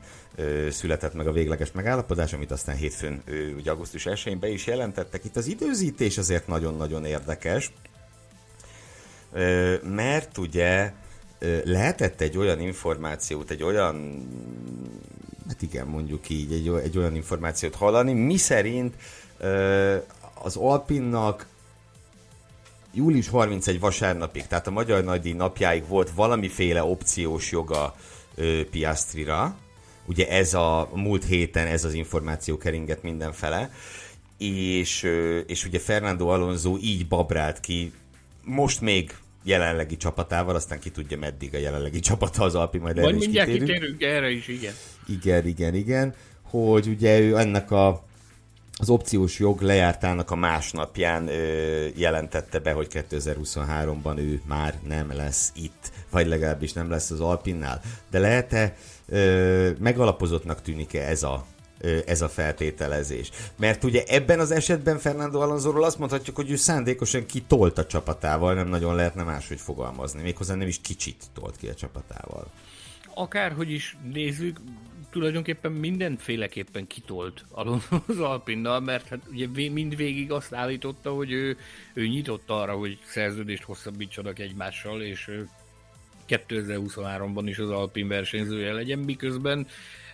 [0.70, 3.22] született meg a végleges megállapodás, amit aztán hétfőn,
[3.56, 5.24] ugye augusztus 1-én be is jelentettek.
[5.24, 7.70] Itt az időzítés azért nagyon-nagyon érdekes,
[9.82, 10.92] mert ugye
[11.64, 14.26] lehetett egy olyan információt, egy olyan,
[15.48, 18.94] hát igen, mondjuk így, egy, egy olyan információt hallani, mi szerint
[20.34, 21.46] az Alpinnak
[22.92, 27.94] július 31 vasárnapig, tehát a Magyar Nagydíj napjáig volt valamiféle opciós joga
[28.70, 29.56] Piastrira,
[30.06, 33.70] ugye ez a múlt héten ez az információ keringett mindenfele,
[34.38, 35.02] és,
[35.46, 37.92] és ugye Fernando Alonso így babrált ki,
[38.44, 39.14] most még
[39.44, 43.50] jelenlegi csapatával, aztán ki tudja meddig a jelenlegi csapata az Alpi, majd erre is mindjárt
[43.50, 43.70] kitérünk.
[43.70, 44.72] kitérünk erre is, igen.
[45.06, 48.04] Igen, igen, igen, hogy ugye ő ennek a
[48.78, 55.52] az opciós jog lejártának a másnapján ö, jelentette be, hogy 2023-ban ő már nem lesz
[55.54, 57.80] itt, vagy legalábbis nem lesz az Alpinnál.
[58.10, 58.76] De lehet-e
[59.08, 61.46] ö, megalapozottnak tűnik-e ez a
[62.06, 63.30] ez a feltételezés.
[63.56, 68.54] Mert ugye ebben az esetben Fernando Alonsoról azt mondhatjuk, hogy ő szándékosan kitolt a csapatával,
[68.54, 70.22] nem nagyon lehetne máshogy fogalmazni.
[70.22, 72.46] Méghozzá nem is kicsit tolt ki a csapatával.
[73.14, 74.60] Akárhogy is nézzük,
[75.10, 77.44] tulajdonképpen mindenféleképpen kitolt
[78.06, 81.56] az Alpinnal, mert hát ugye mindvégig azt állította, hogy ő,
[81.92, 85.30] ő nyitott arra, hogy szerződést hosszabbítsanak egymással, és
[86.28, 89.66] 2023-ban is az Alpin versenyzője legyen, miközben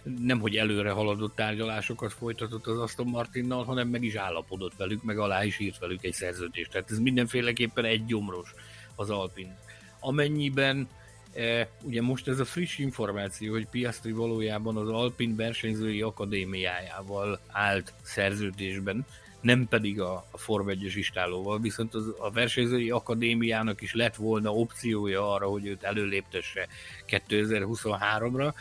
[0.02, 5.18] nem hogy előre haladott tárgyalásokat folytatott az Aston Martinnal, hanem meg is állapodott velük, meg
[5.18, 6.70] alá is írt velük egy szerződést.
[6.70, 8.54] Tehát ez mindenféleképpen egy gyomros
[8.94, 9.56] az Alpin.
[10.00, 10.88] Amennyiben
[11.34, 17.92] E, ugye most ez a friss információ, hogy Piastri valójában az Alpin versenyzői akadémiájával állt
[18.02, 19.06] szerződésben,
[19.40, 24.54] nem pedig a, a Form 1 istálóval, viszont az, a versenyzői akadémiának is lett volna
[24.54, 26.68] opciója arra, hogy őt előléptesse
[27.06, 28.54] 2023-ra,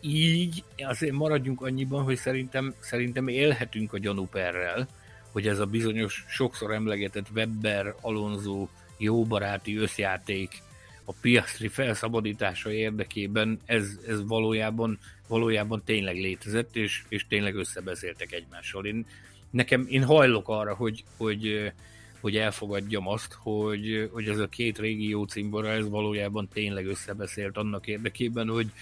[0.00, 4.88] így azért maradjunk annyiban, hogy szerintem, szerintem élhetünk a gyanúperrel,
[5.32, 10.62] hogy ez a bizonyos sokszor emlegetett Webber, Alonso jóbaráti összjáték
[11.04, 18.86] a Piastri felszabadítása érdekében ez, ez valójában, valójában tényleg létezett, és, és tényleg összebeszéltek egymással.
[18.86, 19.06] Én,
[19.50, 21.72] nekem, én hajlok arra, hogy, hogy,
[22.20, 27.86] hogy elfogadjam azt, hogy, hogy ez a két régió cimbora, ez valójában tényleg összebeszélt annak
[27.86, 28.72] érdekében, hogy,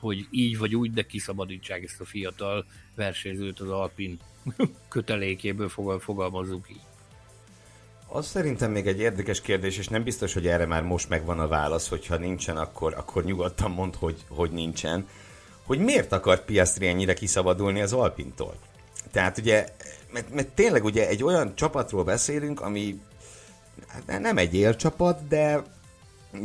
[0.00, 4.18] hogy így vagy úgy, de kiszabadítsák ezt a fiatal versenyzőt az Alpin
[4.88, 6.80] kötelékéből fogalmazzuk így.
[8.10, 11.48] Az szerintem még egy érdekes kérdés, és nem biztos, hogy erre már most megvan a
[11.48, 15.08] válasz, hogyha nincsen, akkor, akkor nyugodtan mond, hogy, hogy nincsen.
[15.62, 18.54] Hogy miért akart Piastri ennyire kiszabadulni az Alpintól?
[19.10, 19.68] Tehát ugye,
[20.12, 23.00] mert, mert tényleg ugye egy olyan csapatról beszélünk, ami
[23.86, 25.62] hát nem egy élcsapat, de,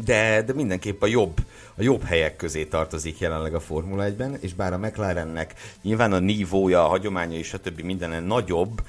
[0.04, 1.38] de, de mindenképp a jobb,
[1.76, 6.20] a jobb helyek közé tartozik jelenleg a Formula 1-ben, és bár a McLarennek nyilván a
[6.20, 8.82] nívója, a hagyománya és a többi mindenen nagyobb,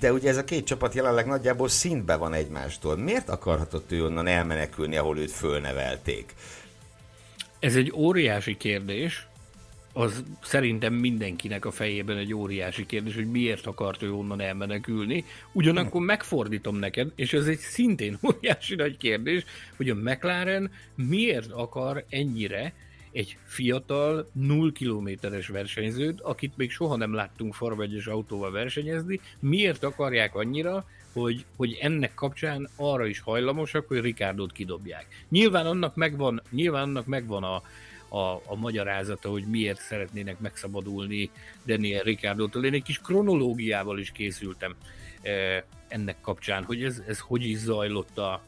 [0.00, 2.96] de ugye ez a két csapat jelenleg nagyjából szintbe van egymástól.
[2.96, 6.34] Miért akarhatott ő onnan elmenekülni, ahol őt fölnevelték?
[7.58, 9.26] Ez egy óriási kérdés,
[9.92, 15.24] az szerintem mindenkinek a fejében egy óriási kérdés, hogy miért akart ő onnan elmenekülni.
[15.52, 19.44] Ugyanakkor megfordítom neked, és ez egy szintén óriási nagy kérdés,
[19.76, 22.72] hogy a McLaren miért akar ennyire
[23.12, 29.84] egy fiatal, 0 kilométeres versenyzőt, akit még soha nem láttunk Forma 1 autóval versenyezni, miért
[29.84, 35.06] akarják annyira, hogy, hogy ennek kapcsán arra is hajlamosak, hogy Ricardo-t kidobják.
[35.28, 37.62] Nyilván annak megvan, nyilván annak megvan a,
[38.10, 41.30] a, a magyarázata, hogy miért szeretnének megszabadulni
[41.66, 42.64] Daniel Ricardo-tól.
[42.64, 44.74] Én egy kis kronológiával is készültem
[45.22, 48.42] e, ennek kapcsán, hogy ez, ez hogy is zajlott a,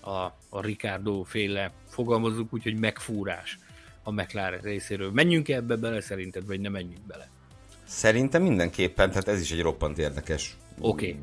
[0.00, 3.58] a, a Ricardo féle, fogalmazunk úgy, hogy megfúrás
[4.02, 5.10] a McLaren részéről.
[5.10, 7.28] Menjünk ebbe bele szerinted, vagy nem menjünk bele?
[7.84, 11.16] Szerintem mindenképpen, tehát ez is egy roppant érdekes okay.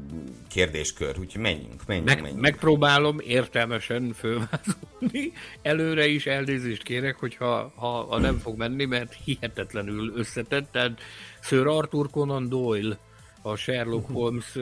[0.50, 2.42] kérdéskör, úgyhogy menjünk, menjünk, Meg, menjünk.
[2.42, 5.32] Megpróbálom értelmesen fölvázolni.
[5.62, 10.72] Előre is elnézést kérek, hogyha ha, ha nem fog menni, mert hihetetlenül összetett.
[10.72, 11.02] Tehát
[11.42, 12.98] Sir Arthur Conan Doyle,
[13.42, 14.58] a Sherlock Holmes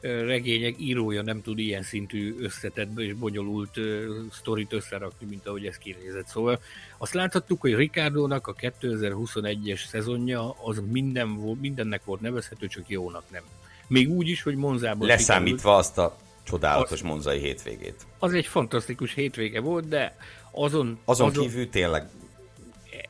[0.00, 5.78] regények írója nem tud ilyen szintű összetett és bonyolult uh, sztorit összerakni, mint ahogy ez
[5.78, 6.26] kinézett.
[6.26, 6.60] Szóval
[6.98, 11.28] azt láthattuk, hogy Ricardo-nak a 2021-es szezonja az minden,
[11.60, 13.42] mindennek volt nevezhető, csak jónak nem.
[13.88, 15.80] Még úgy is, hogy Monzában Leszámítva sikerült.
[15.80, 18.06] azt a csodálatos az, monzai hétvégét.
[18.18, 20.16] Az egy fantasztikus hétvége volt, de
[20.50, 20.98] azon...
[21.04, 22.08] Azon, azon kívül tényleg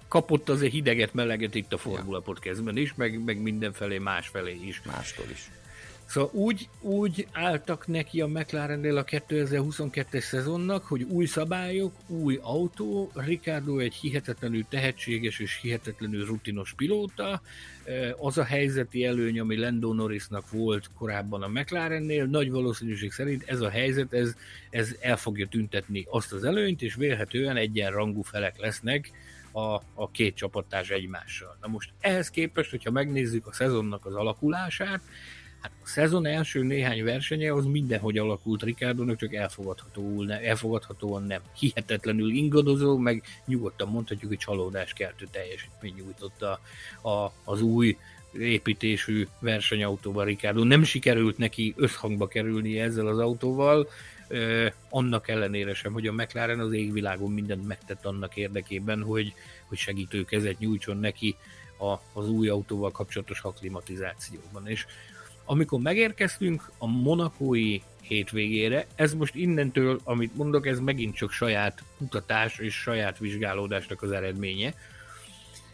[0.09, 2.23] kapott azért hideget, meleget itt a Formula ja.
[2.23, 4.83] Podcastben is, meg, meg mindenfelé másfelé is.
[4.87, 5.51] Mástól is.
[6.09, 13.11] Szóval úgy, úgy álltak neki a McLarennél a 2022-es szezonnak, hogy új szabályok, új autó,
[13.15, 17.43] Ricardo egy hihetetlenül tehetséges és hihetetlenül rutinos pilóta,
[18.17, 23.61] az a helyzeti előny, ami Lando Norrisnak volt korábban a McLarennél, nagy valószínűség szerint ez
[23.61, 24.35] a helyzet, ez,
[24.71, 29.11] ez el fogja tüntetni azt az előnyt, és vélhetően egyenrangú felek lesznek
[29.53, 31.59] a, a két csapattárs egymással.
[31.61, 35.01] Na most ehhez képest, hogyha megnézzük a szezonnak az alakulását,
[35.61, 41.41] Hát a szezon első néhány versenye az mindenhogy alakult Ricardo, csak elfogadható, ne, elfogadhatóan nem.
[41.59, 47.97] Hihetetlenül ingadozó, meg nyugodtan mondhatjuk, hogy csalódás keltő teljesítmény nyújtott a, az új
[48.33, 50.65] építésű versenyautóval Ricardo.
[50.65, 53.89] Nem sikerült neki összhangba kerülni ezzel az autóval,
[54.89, 59.33] annak ellenére sem, hogy a McLaren az égvilágon mindent megtett annak érdekében, hogy,
[59.69, 61.37] hogy segítő kezet nyújtson neki
[61.79, 64.69] a, az új autóval kapcsolatos akklimatizációban.
[64.69, 64.87] És
[65.49, 72.59] amikor megérkeztünk a monakói hétvégére, ez most innentől, amit mondok, ez megint csak saját kutatás
[72.59, 74.75] és saját vizsgálódásnak az eredménye,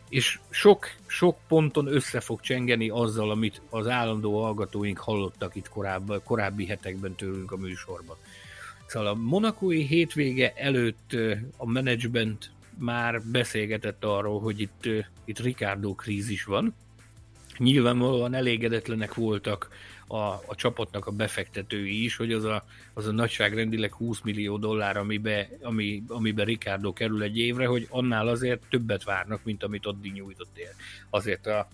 [0.08, 6.14] és sok, sok ponton össze fog csengeni azzal, amit az állandó hallgatóink hallottak itt korábbi,
[6.24, 8.16] korábbi hetekben tőlünk a műsorban.
[8.86, 11.16] Szóval a monakói hétvége előtt
[11.56, 14.88] a menedzsment már beszélgetett arról, hogy itt,
[15.24, 16.74] itt Ricardo krízis van,
[17.58, 19.68] nyilvánvalóan elégedetlenek voltak
[20.06, 22.64] a, a csapatnak a befektetői is, hogy az a,
[22.94, 28.28] az a nagyságrendileg 20 millió dollár, amibe, ami, amibe Ricardo kerül egy évre, hogy annál
[28.28, 30.70] azért többet várnak, mint amit addig nyújtott ér.
[31.10, 31.68] Azért a,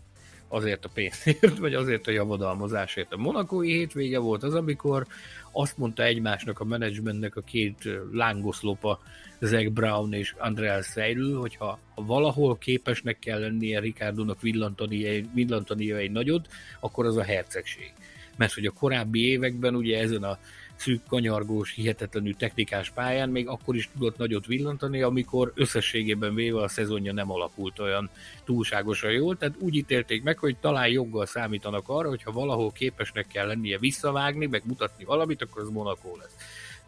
[0.48, 3.12] azért a pénzért, vagy azért a javadalmazásért.
[3.12, 5.06] A monakói hétvége volt az, amikor
[5.52, 9.00] azt mondta egymásnak a menedzsmentnek a két lángoszlopa,
[9.40, 16.10] Zach Brown és Andreas Seidl, hogyha ha valahol képesnek kell lennie Ricardonak villantani, villantani egy
[16.10, 16.48] nagyot,
[16.80, 17.92] akkor az a hercegség.
[18.36, 20.38] Mert hogy a korábbi években ugye ezen a
[20.80, 26.68] szűk, kanyargós, hihetetlenül technikás pályán még akkor is tudott nagyot villantani, amikor összességében véve a
[26.68, 28.10] szezonja nem alakult olyan
[28.44, 33.26] túlságosan jól, tehát úgy ítélték meg, hogy talán joggal számítanak arra, hogy ha valahol képesnek
[33.26, 36.34] kell lennie visszavágni, meg mutatni valamit, akkor az Monaco lesz.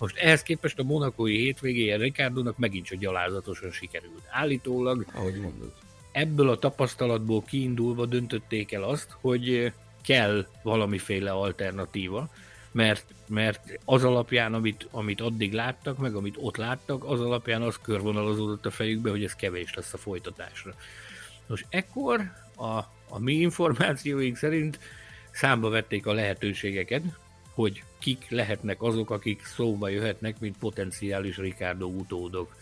[0.03, 4.22] Most ehhez képest a monakói hétvégéje Ricardo-nak megint csak gyalázatosan sikerült.
[4.30, 5.72] Állítólag Ahogy mondod.
[6.12, 9.72] ebből a tapasztalatból kiindulva döntötték el azt, hogy
[10.05, 12.28] kell valamiféle alternatíva,
[12.72, 17.78] mert, mert az alapján, amit, amit addig láttak, meg amit ott láttak, az alapján az
[17.82, 20.74] körvonalazódott a fejükbe, hogy ez kevés lesz a folytatásra.
[21.46, 22.76] Most ekkor a,
[23.09, 24.78] a mi információink szerint
[25.30, 27.03] számba vették a lehetőségeket,
[27.55, 32.57] hogy kik lehetnek azok, akik szóba jöhetnek, mint potenciális Ricardo utódok.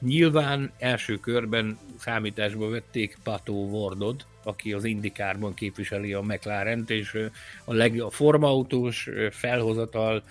[0.00, 7.18] Nyilván első körben számításba vették Pato Wardot, aki az Indikárban képviseli a mclaren és
[7.64, 10.22] a, leg, a formautós felhozatal,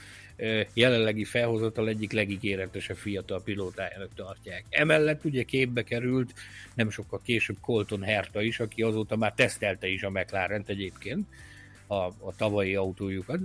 [0.73, 4.65] jelenlegi felhozatal egyik legígéretesebb fiatal pilótájának tartják.
[4.69, 6.33] Emellett ugye képbe került
[6.73, 11.27] nem sokkal később Colton Herta is, aki azóta már tesztelte is a mclaren egyébként,
[11.87, 13.39] a, a tavalyi autójukat.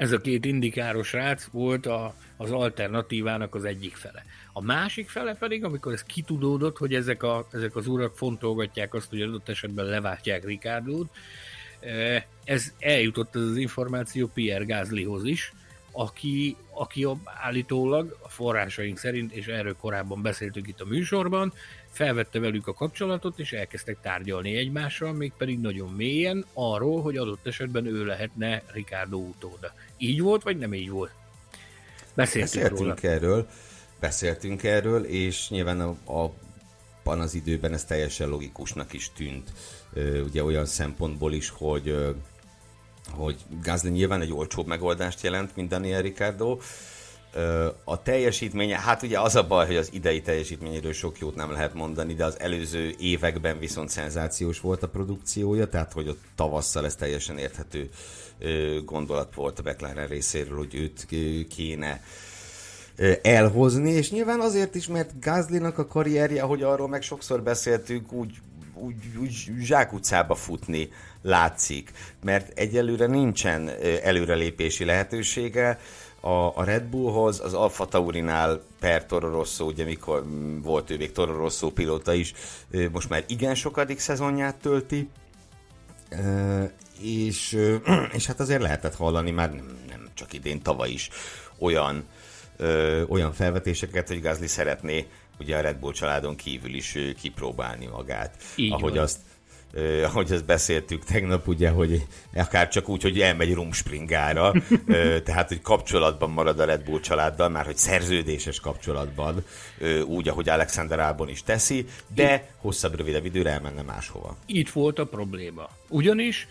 [0.00, 4.24] Ez a két indikáros rác volt a, az alternatívának az egyik fele.
[4.52, 9.08] A másik fele pedig, amikor ez kitudódott, hogy ezek, a, ezek az urak fontolgatják azt,
[9.08, 11.10] hogy adott esetben leváltják Ricardót,
[11.80, 15.52] eh, ez eljutott ez az információ Pierre Gaslyhoz is,
[15.92, 21.52] aki, aki állítólag a forrásaink szerint, és erről korábban beszéltünk itt a műsorban,
[21.90, 27.86] felvette velük a kapcsolatot, és elkezdtek tárgyalni egymással, mégpedig nagyon mélyen arról, hogy adott esetben
[27.86, 29.72] ő lehetne Ricardo utóda.
[29.96, 31.10] Így volt, vagy nem így volt?
[32.14, 33.14] Beszéltünk, Beszéltünk róla.
[33.14, 33.48] erről
[34.00, 36.32] beszéltünk erről, és nyilván a, a
[37.02, 39.52] van az időben ez teljesen logikusnak is tűnt.
[40.24, 42.14] Ugye olyan szempontból is, hogy
[43.10, 46.58] hogy Gasly nyilván egy olcsóbb megoldást jelent, mint Daniel Ricciardo.
[47.84, 51.74] A teljesítménye, hát ugye az a baj, hogy az idei teljesítményéről sok jót nem lehet
[51.74, 56.94] mondani, de az előző években viszont szenzációs volt a produkciója, tehát hogy ott tavasszal ez
[56.94, 57.90] teljesen érthető
[58.84, 61.06] gondolat volt a McLaren részéről, hogy őt
[61.48, 62.02] kéne
[63.22, 68.32] elhozni, és nyilván azért is, mert Gázlinak a karrierje, ahogy arról meg sokszor beszéltünk, úgy,
[68.74, 70.90] úgy, úgy zsákutcába futni
[71.22, 71.92] látszik,
[72.24, 73.70] mert egyelőre nincsen
[74.02, 75.78] előrelépési lehetősége,
[76.20, 80.24] a, a Red Bullhoz, az Alfa Taurinál per Toro Rosso, ugye mikor
[80.62, 82.32] volt ő még Toro Rosso pilóta is,
[82.92, 85.08] most már igen sokadik szezonját tölti,
[87.00, 87.58] és,
[88.16, 91.08] és hát azért lehetett hallani már nem, nem csak idén, tavaly is
[91.58, 92.04] olyan
[93.08, 95.06] olyan felvetéseket, hogy Gazli szeretné
[95.38, 98.36] ugye a Red Bull családon kívül is kipróbálni magát.
[98.56, 99.02] Így ahogy van.
[99.02, 99.18] azt
[99.74, 105.48] Uh, ahogy azt beszéltük tegnap, ugye, hogy akár csak úgy, hogy elmegy rumspringára, uh, tehát,
[105.48, 109.44] hogy kapcsolatban marad a Red Bull családdal, már hogy szerződéses kapcsolatban,
[109.80, 114.36] uh, úgy, ahogy Alexander Albon is teszi, de hosszabb, rövidebb időre elmenne máshova.
[114.46, 115.68] Itt volt a probléma.
[115.88, 116.48] Ugyanis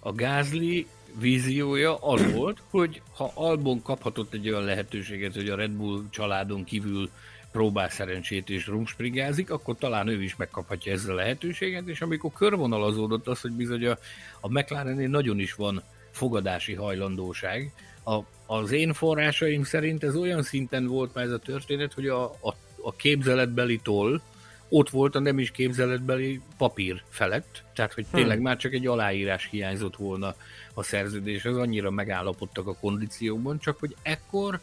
[0.00, 0.86] a Gázli
[1.18, 6.64] víziója az volt, hogy ha Albon kaphatott egy olyan lehetőséget, hogy a Red Bull családon
[6.64, 7.10] kívül
[7.52, 13.28] próbál szerencsét és rumspringázik, akkor talán ő is megkaphatja ezzel a lehetőséget, és amikor körvonalazódott
[13.28, 13.98] az, hogy bizony a,
[14.40, 17.72] a McLarennél nagyon is van fogadási hajlandóság,
[18.04, 22.24] a, az én forrásaim szerint ez olyan szinten volt már ez a történet, hogy a,
[22.24, 24.20] a, a képzeletbeli toll,
[24.68, 28.44] ott volt a nem is képzeletbeli papír felett, tehát hogy tényleg hmm.
[28.44, 30.34] már csak egy aláírás hiányzott volna
[30.74, 34.60] a szerződéshez, annyira megállapodtak a kondíciókban, csak hogy ekkor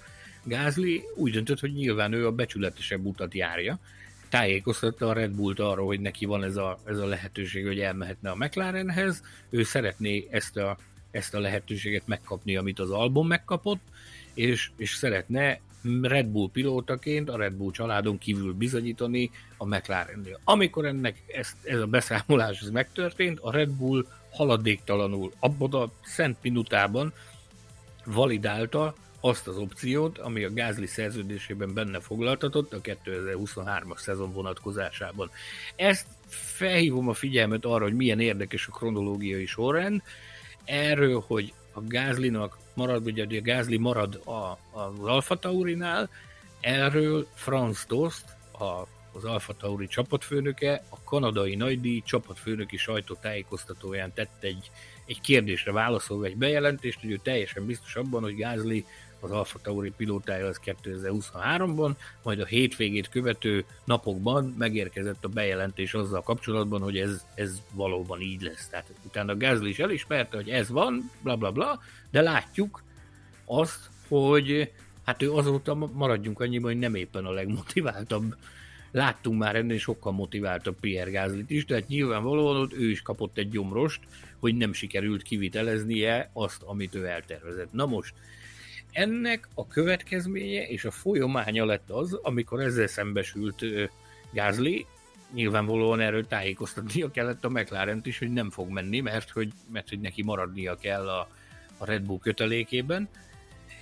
[0.48, 3.80] Gázli úgy döntött, hogy nyilván ő a becsületesebb utat járja,
[4.30, 8.30] tájékoztatta a Red Bullt arról, hogy neki van ez a, ez a lehetőség, hogy elmehetne
[8.30, 10.78] a McLarenhez, ő szeretné ezt a,
[11.12, 13.82] ezt a lehetőséget megkapni, amit az album megkapott,
[14.34, 15.60] és, és szeretne
[16.02, 20.40] Red Bull pilótaként a Red Bull családon kívül bizonyítani a McLarennél.
[20.44, 26.38] Amikor ennek ez, ez a beszámolás ez megtörtént, a Red Bull haladéktalanul abban a szent
[26.42, 27.14] minutában
[28.06, 35.30] validálta azt az opciót, ami a Gázli szerződésében benne foglaltatott a 2023-as szezon vonatkozásában.
[35.76, 40.02] Ezt felhívom a figyelmet arra, hogy milyen érdekes a kronológiai sorrend,
[40.64, 46.10] erről, hogy a Gázlinak marad, ugye a Gázli marad a, az Alfa Taurinál,
[46.60, 48.88] erről Franz Dost, a
[49.18, 54.72] az Alfa Tauri csapatfőnöke a kanadai nagydíj csapatfőnöki sajtótájékoztatóján tett egy,
[55.06, 58.86] egy kérdésre válaszolva egy bejelentést, hogy ő teljesen biztos abban, hogy Gázli
[59.20, 61.92] az Alfa Tauri pilótája az 2023-ban,
[62.24, 68.42] majd a hétvégét követő napokban megérkezett a bejelentés azzal kapcsolatban, hogy ez, ez valóban így
[68.42, 68.68] lesz.
[68.68, 71.80] Tehát utána Gázli is elismerte, hogy ez van, bla bla bla,
[72.12, 72.84] de látjuk
[73.46, 74.72] azt, hogy
[75.06, 78.36] hát ő azóta maradjunk annyiban, hogy nem éppen a legmotiváltabb
[78.92, 83.50] Láttunk már ennél sokkal motiváltabb Pierre Gázlit is, tehát nyilvánvalóan ott ő is kapott egy
[83.50, 84.00] gyomrost,
[84.40, 87.72] hogy nem sikerült kiviteleznie azt, amit ő eltervezett.
[87.72, 88.14] Na most,
[88.92, 93.66] Ennek a következménye és a folyamánya lett az, amikor ezzel szembesült
[94.32, 94.86] Gázli,
[95.34, 100.00] nyilvánvalóan erről tájékoztatnia kellett a mclaren is, hogy nem fog menni, mert hogy, mert hogy
[100.00, 101.30] neki maradnia kell a,
[101.78, 103.10] a Red Bull kötelékében.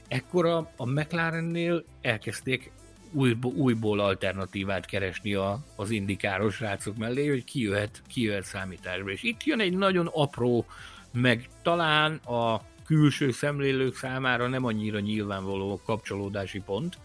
[0.07, 2.71] Ekkor a, a McLarennél elkezdték
[3.11, 9.09] új, újból alternatívát keresni a, az indikáros rácok mellé, hogy ki jöhet, ki jöhet számításba.
[9.09, 10.65] És itt jön egy nagyon apró,
[11.11, 16.97] meg talán a külső szemlélők számára nem annyira nyilvánvaló kapcsolódási pont,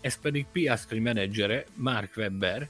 [0.00, 2.68] ez pedig Piastri menedzsere Mark Webber,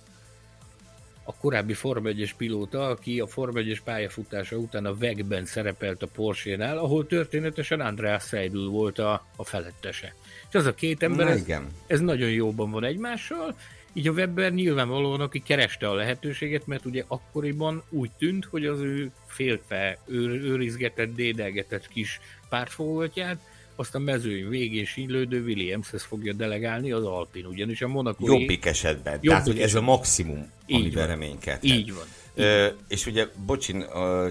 [1.24, 6.06] a korábbi Form 1 pilóta, aki a Form 1 pályafutása után a Vegben szerepelt a
[6.06, 10.14] Porsche-nál, ahol történetesen Andreas Seidel volt a, a felettese.
[10.48, 11.44] És az a két ember, ez,
[11.86, 13.56] ez nagyon jóban van egymással,
[13.92, 18.80] így a Webber nyilvánvalóan, aki kereste a lehetőséget, mert ugye akkoriban úgy tűnt, hogy az
[18.80, 23.38] ő félfe, őr, őrizgetett, dédelgetett kis pártfogatját
[23.80, 28.26] azt a mezőny végén sílődő Williamshez fogja delegálni az Alpin, ugyanis a Monaco.
[28.26, 29.12] Jobbik esetben.
[29.12, 31.64] Jobbik Tehát, hogy ez a maximum, amiben reménykedhet.
[31.64, 32.04] Így van.
[32.34, 33.84] Ö, és ugye, bocsin,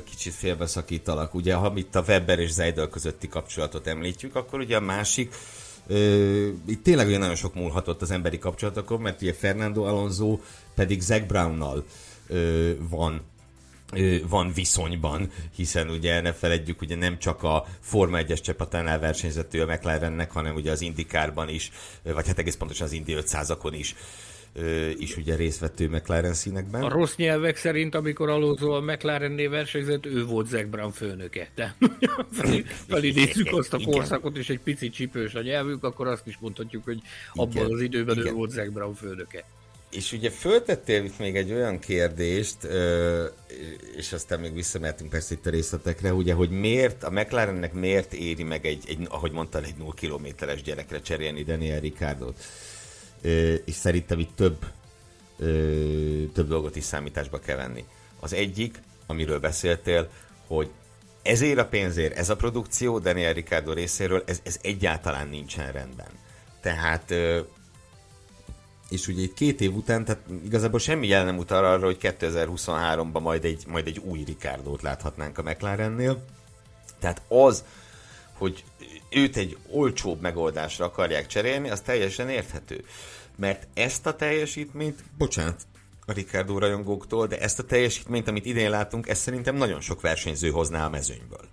[0.10, 4.80] kicsit félbeszakítalak, ugye, ha itt a Weber és Zeidel közötti kapcsolatot említjük, akkor ugye a
[4.80, 5.34] másik,
[6.68, 10.40] itt tényleg olyan nagyon sok múlhatott az emberi kapcsolatokon, mert ugye Fernando Alonso
[10.76, 11.86] pedig Zac Brownnal
[12.28, 13.22] ö, van
[14.28, 19.62] van viszonyban, hiszen ugye ne feledjük, ugye nem csak a Forma 1-es csapatánál versenyzett ő
[19.62, 21.72] a McLarennek, hanem ugye az Indikárban is,
[22.04, 23.96] vagy hát egész pontosan az Indy 500-akon is
[24.98, 26.82] is ugye részt vett ő McLaren színekben.
[26.82, 31.50] A rossz nyelvek szerint, amikor Alonso a McLarennél versenyzett, ő volt Zac Brown főnöke.
[31.56, 31.76] De
[32.88, 37.00] felidézzük azt a korszakot, és egy picit csípős a nyelvük, akkor azt is mondhatjuk, hogy
[37.34, 37.72] abban Igen.
[37.72, 38.28] az időben Igen.
[38.28, 39.46] ő volt Zac Brown főnöke.
[39.90, 42.58] És ugye föltettél itt még egy olyan kérdést,
[43.96, 48.44] és aztán még visszamehetünk persze itt a részletekre, ugye, hogy miért, a McLarennek miért éri
[48.44, 52.44] meg egy, egy ahogy mondtál, egy 0 kilométeres gyerekre cserélni Daniel Ricardot.
[53.66, 54.66] És szerintem itt több,
[56.34, 57.86] több dolgot is számításba kell venni.
[58.20, 60.10] Az egyik, amiről beszéltél,
[60.48, 60.70] hogy
[61.22, 66.10] ezért a pénzért, ez a produkció Daniel Ricardo részéről, ez, ez egyáltalán nincsen rendben.
[66.62, 67.14] Tehát
[68.90, 73.22] és ugye itt két év után, tehát igazából semmi jel nem utal arra, hogy 2023-ban
[73.22, 76.26] majd egy, majd egy új Ricardo-t láthatnánk a McLarennél.
[77.00, 77.64] Tehát az,
[78.34, 78.64] hogy
[79.10, 82.84] őt egy olcsóbb megoldásra akarják cserélni, az teljesen érthető.
[83.36, 85.62] Mert ezt a teljesítményt, bocsánat,
[86.06, 90.50] a Ricardo rajongóktól, de ezt a teljesítményt, amit idén látunk, ezt szerintem nagyon sok versenyző
[90.50, 91.48] hozná a mezőnyből.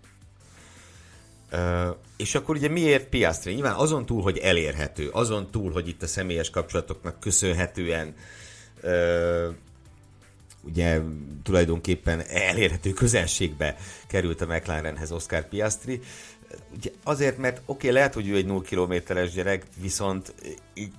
[1.52, 3.52] Uh, és akkor ugye miért Piastri?
[3.52, 8.14] Nyilván azon túl, hogy elérhető, azon túl, hogy itt a személyes kapcsolatoknak köszönhetően
[8.82, 9.54] uh,
[10.66, 11.00] ugye
[11.42, 13.76] tulajdonképpen elérhető közelségbe
[14.06, 16.00] került a McLarenhez Oscar Piastri.
[16.76, 20.34] Ugye azért, mert oké, okay, lehet, hogy ő egy 0 kilométeres gyerek, viszont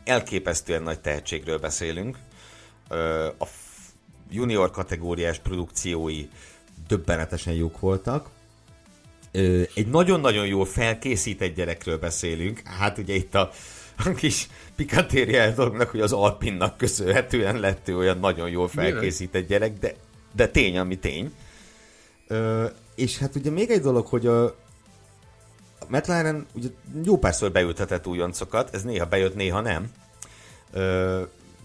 [0.03, 2.17] elképesztően nagy tehetségről beszélünk.
[3.39, 3.45] A
[4.29, 6.29] junior kategóriás produkciói
[6.87, 8.29] döbbenetesen jók voltak
[9.75, 12.61] egy nagyon-nagyon jól felkészített gyerekről beszélünk.
[12.63, 13.51] Hát ugye itt a,
[14.05, 19.79] a kis pikantériája dolognak, hogy az Alpinnak köszönhetően lett ő olyan nagyon jól felkészített gyerek,
[19.79, 19.93] de,
[20.35, 21.33] de tény, ami tény.
[22.27, 24.55] Ö, és hát ugye még egy dolog, hogy a, a
[25.87, 26.67] McLaren ugye
[27.03, 29.91] jó párszor beültetett újoncokat, ez néha bejött, néha nem.
[30.71, 31.21] Ö,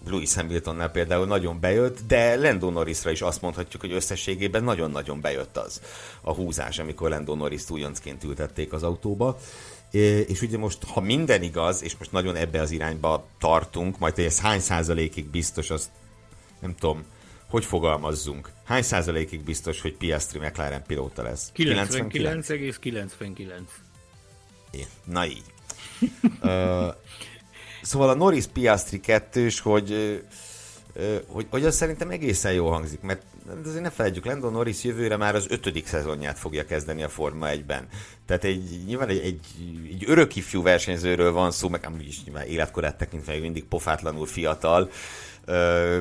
[0.07, 5.57] Louis Hamiltonnál például nagyon bejött, de Lando Norrisra is azt mondhatjuk, hogy összességében nagyon-nagyon bejött
[5.57, 5.81] az
[6.21, 9.37] a húzás, amikor Lando Norris újoncként ültették az autóba.
[10.27, 14.23] És ugye most, ha minden igaz, és most nagyon ebbe az irányba tartunk, majd hogy
[14.23, 15.89] ez hány százalékig biztos, azt
[16.59, 17.03] nem tudom,
[17.49, 18.49] hogy fogalmazzunk.
[18.63, 21.51] Hány százalékig biztos, hogy Piastri McLaren pilóta lesz?
[21.55, 23.65] 99,99.
[25.03, 25.43] Na így.
[26.41, 26.93] uh,
[27.83, 30.21] Szóval a Norris Piastri kettős, hogy,
[31.27, 33.21] hogy, hogy az szerintem egészen jó hangzik, mert
[33.65, 37.87] azért ne felejtjük, Lando Norris jövőre már az ötödik szezonját fogja kezdeni a Forma 1-ben.
[38.25, 39.39] Tehát egy, nyilván egy, egy,
[39.89, 44.25] egy örök ifjú versenyzőről van szó, meg amúgy is nyilván életkorát tekintve még mindig pofátlanul
[44.25, 44.89] fiatal,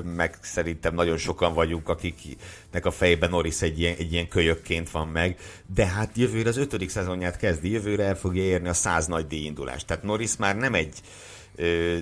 [0.05, 5.09] meg szerintem nagyon sokan vagyunk, akiknek a fejében Norris egy ilyen, egy ilyen kölyökként van
[5.09, 5.39] meg,
[5.75, 9.87] de hát jövőre az ötödik szezonját kezdi, jövőre el fogja érni a száz nagy díjindulást.
[9.87, 10.95] Tehát Norris már nem egy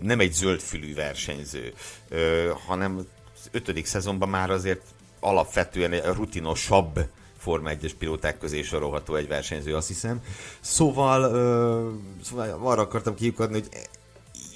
[0.02, 1.74] nem egy zöldfülű versenyző,
[2.66, 2.96] hanem
[3.34, 4.82] az ötödik szezonban már azért
[5.20, 10.22] alapvetően egy rutinosabb Forma 1-es pilóták közé sorolható egy versenyző, azt hiszem.
[10.60, 11.22] Szóval,
[12.22, 13.68] szóval arra akartam kiukadni, hogy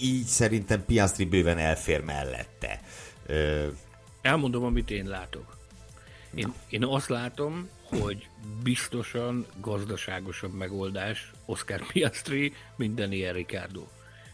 [0.01, 2.81] így szerintem Piastri bőven elfér mellette.
[4.23, 5.57] Elmondom, amit én látok.
[6.35, 8.29] Én, én azt látom, hogy
[8.63, 13.87] biztosan gazdaságosabb megoldás Oscar Piastri, mint Daniel Ricciardo.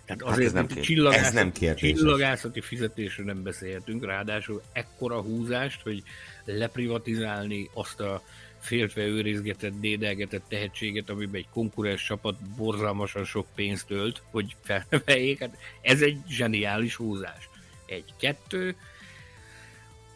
[0.05, 5.21] Tehát hát azért hát ez nem, csillagászati, ez nem csillagászati fizetésről nem beszélhetünk, ráadásul ekkora
[5.21, 6.03] húzást, hogy
[6.45, 8.23] leprivatizálni azt a
[8.61, 15.39] féltve őrizgetett, dédelgetett tehetséget, amiben egy konkurens csapat borzalmasan sok pénzt ölt, hogy felneveljék.
[15.39, 17.49] Hát ez egy zseniális húzás.
[17.87, 18.77] Egy, kettő.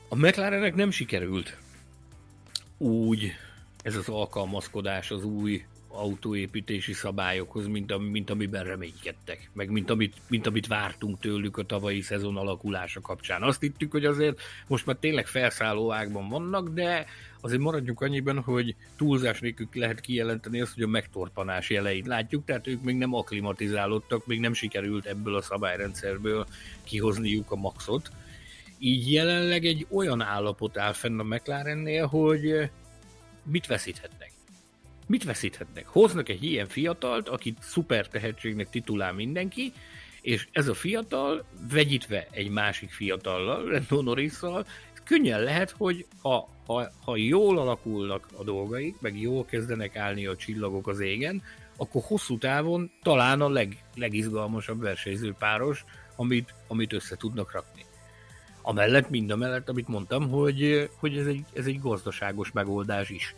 [0.08, 1.58] A McLarennek nem sikerült
[2.78, 3.32] úgy
[3.82, 5.64] ez az alkalmazkodás az új
[5.94, 11.62] autóépítési szabályokhoz, mint, a, mint amiben reménykedtek, meg mint amit, mint amit vártunk tőlük a
[11.62, 13.42] tavalyi szezon alakulása kapcsán.
[13.42, 17.06] Azt hittük, hogy azért most már tényleg felszálló ágban vannak, de
[17.40, 22.66] azért maradjunk annyiban, hogy túlzás nélkül lehet kijelenteni azt, hogy a megtorpanás jeleit látjuk, tehát
[22.66, 26.46] ők még nem aklimatizálódtak, még nem sikerült ebből a szabályrendszerből
[26.82, 28.10] kihozniuk a maxot.
[28.78, 32.70] Így jelenleg egy olyan állapot áll fenn a McLarennél, hogy
[33.42, 34.23] mit veszíthetnek?
[35.06, 35.86] Mit veszíthetnek?
[35.86, 39.72] Hoznak egy ilyen fiatalt, akit szuper tehetségnek titulál mindenki,
[40.20, 44.66] és ez a fiatal, vegyítve egy másik fiatallal, Lando Norrisszal,
[45.04, 50.36] könnyen lehet, hogy ha, ha, ha jól alakulnak a dolgaik, meg jól kezdenek állni a
[50.36, 51.42] csillagok az égen,
[51.76, 55.84] akkor hosszú távon talán a leg, legizgalmasabb versenyző páros,
[56.16, 57.84] amit, amit össze tudnak rakni.
[58.62, 63.34] Amellett, mind a mellett, amit mondtam, hogy, hogy ez, egy, ez egy gazdaságos megoldás is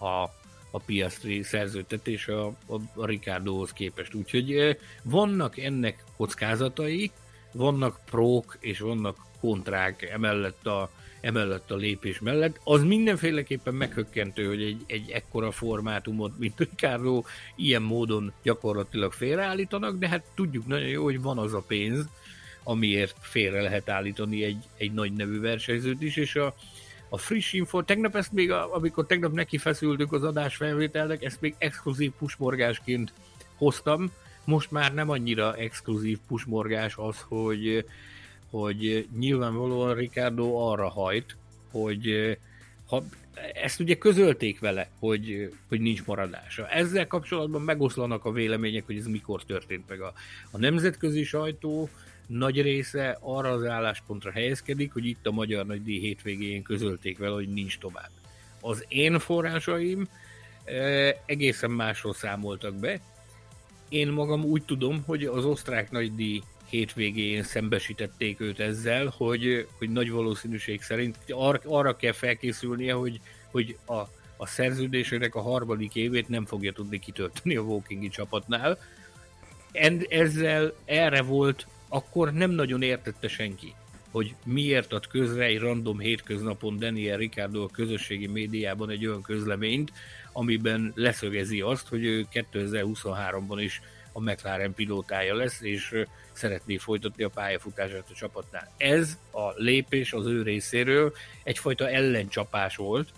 [0.00, 0.24] a,
[0.70, 4.14] a Piastri szerződtetés a, a, a Ricardohoz képest.
[4.14, 7.10] Úgyhogy vannak ennek kockázatai,
[7.52, 10.90] vannak prók és vannak kontrák emellett a,
[11.20, 12.60] emellett a lépés mellett.
[12.64, 17.22] Az mindenféleképpen meghökkentő, hogy egy, egy ekkora formátumot, mint Ricardo,
[17.56, 22.06] ilyen módon gyakorlatilag félreállítanak, de hát tudjuk nagyon jó, hogy van az a pénz,
[22.62, 26.54] amiért félre lehet állítani egy, egy nagy nevű versenyzőt is, és a,
[27.08, 31.54] a friss info, tegnap ezt még, amikor tegnap neki feszültük az adás felvételnek, ezt még
[31.58, 33.12] exkluzív pusmorgásként
[33.56, 34.10] hoztam,
[34.44, 37.84] most már nem annyira exkluzív pusmorgás az, hogy,
[38.50, 41.36] hogy nyilvánvalóan Ricardo arra hajt,
[41.70, 42.36] hogy
[42.86, 43.02] ha,
[43.62, 46.68] ezt ugye közölték vele, hogy, hogy nincs maradása.
[46.68, 50.00] Ezzel kapcsolatban megoszlanak a vélemények, hogy ez mikor történt meg.
[50.00, 50.12] A,
[50.50, 51.88] a nemzetközi sajtó
[52.28, 57.48] nagy része arra az álláspontra helyezkedik, hogy itt a Magyar Nagydíj hétvégén közölték vele, hogy
[57.48, 58.10] nincs tovább.
[58.60, 60.08] Az én forrásaim
[60.64, 60.72] e,
[61.26, 63.00] egészen másról számoltak be.
[63.88, 70.10] Én magam úgy tudom, hogy az osztrák nagydíj hétvégén szembesítették őt ezzel, hogy, hogy nagy
[70.10, 73.20] valószínűség szerint ar, arra kell felkészülnie, hogy,
[73.50, 73.98] hogy a,
[74.36, 78.78] a szerződésének a harmadik évét nem fogja tudni kitölteni a Walkingi csapatnál.
[79.72, 83.74] En, ezzel erre volt akkor nem nagyon értette senki,
[84.10, 89.92] hogy miért ad közre egy random hétköznapon Daniel Ricardo a közösségi médiában egy olyan közleményt,
[90.32, 93.80] amiben leszögezi azt, hogy ő 2023-ban is
[94.12, 98.72] a McLaren pilótája lesz, és szeretné folytatni a pályafutását a csapatnál.
[98.76, 101.12] Ez a lépés az ő részéről
[101.42, 103.08] egyfajta ellencsapás volt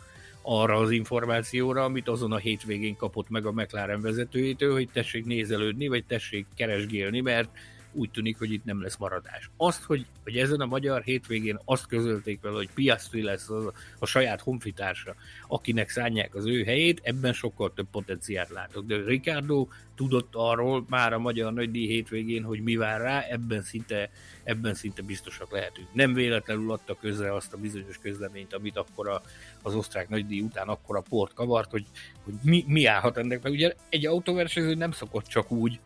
[0.42, 5.88] arra az információra, amit azon a hétvégén kapott meg a McLaren vezetőjétől, hogy tessék nézelődni,
[5.88, 7.48] vagy tessék keresgélni, mert
[7.92, 9.50] úgy tűnik, hogy itt nem lesz maradás.
[9.56, 14.06] Azt, hogy, hogy ezen a magyar hétvégén azt közölték vele, hogy Piastri lesz az, a
[14.06, 15.14] saját honfitársa,
[15.48, 18.86] akinek szánják az ő helyét, ebben sokkal több potenciált látok.
[18.86, 24.10] De Ricardo tudott arról már a magyar nagydíj hétvégén, hogy mi vár rá, ebben szinte,
[24.44, 25.88] ebben szinte biztosak lehetünk.
[25.92, 29.22] Nem véletlenül adta közre azt a bizonyos közleményt, amit akkor a,
[29.62, 31.84] az osztrák nagydíj után akkor a port kavart, hogy,
[32.24, 35.80] hogy mi, mi állhat ennek, mert ugye egy autóversenyző nem szokott csak úgy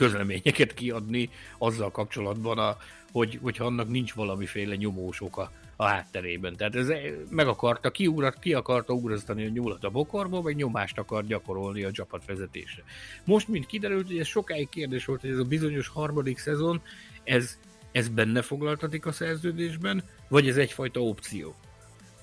[0.00, 2.76] közleményeket kiadni azzal kapcsolatban, a,
[3.12, 6.56] hogy, hogyha annak nincs valamiféle nyomós oka a hátterében.
[6.56, 6.88] Tehát ez
[7.30, 11.82] meg akarta, ki, ugrat, ki akarta ugrasztani a nyúlat a bokorba, vagy nyomást akar gyakorolni
[11.82, 12.82] a csapatvezetésre.
[13.24, 16.82] Most, mint kiderült, hogy ez sokáig kérdés volt, hogy ez a bizonyos harmadik szezon,
[17.24, 17.58] ez,
[17.92, 21.54] ez benne foglaltatik a szerződésben, vagy ez egyfajta opció?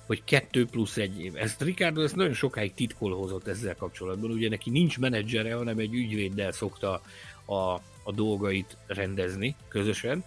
[0.08, 1.36] hogy kettő plusz egy év.
[1.36, 6.52] Ezt Ricardo ezt nagyon sokáig titkolhozott ezzel kapcsolatban, ugye neki nincs menedzsere, hanem egy ügyvéddel
[6.52, 7.00] szokta
[7.48, 10.24] a, a dolgait rendezni közösen.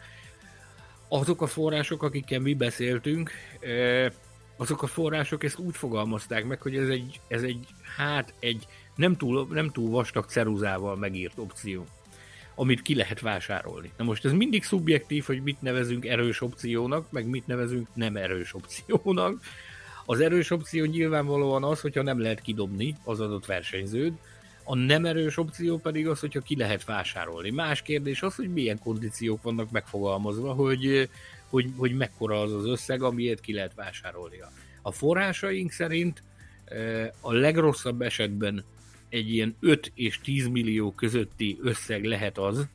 [1.07, 3.32] Azok a források, akikkel mi beszéltünk,
[4.55, 7.67] azok a források ezt úgy fogalmazták meg, hogy ez egy, ez egy
[7.97, 11.86] hát egy nem túl, nem túl vastag ceruzával megírt opció,
[12.55, 13.91] amit ki lehet vásárolni.
[13.97, 18.53] Na most ez mindig szubjektív, hogy mit nevezünk erős opciónak, meg mit nevezünk nem erős
[18.53, 19.39] opciónak.
[20.05, 24.13] Az erős opció nyilvánvalóan az, hogyha nem lehet kidobni az adott versenyzőt,
[24.64, 27.49] a nem erős opció pedig az, hogyha ki lehet vásárolni.
[27.49, 31.09] Más kérdés az, hogy milyen kondíciók vannak megfogalmazva, hogy,
[31.49, 34.38] hogy, hogy mekkora az az összeg, amiért ki lehet vásárolni.
[34.82, 36.24] A forrásaink szerint
[37.22, 38.64] a legrosszabb esetben
[39.09, 42.68] egy ilyen 5 és 10 millió közötti összeg lehet az,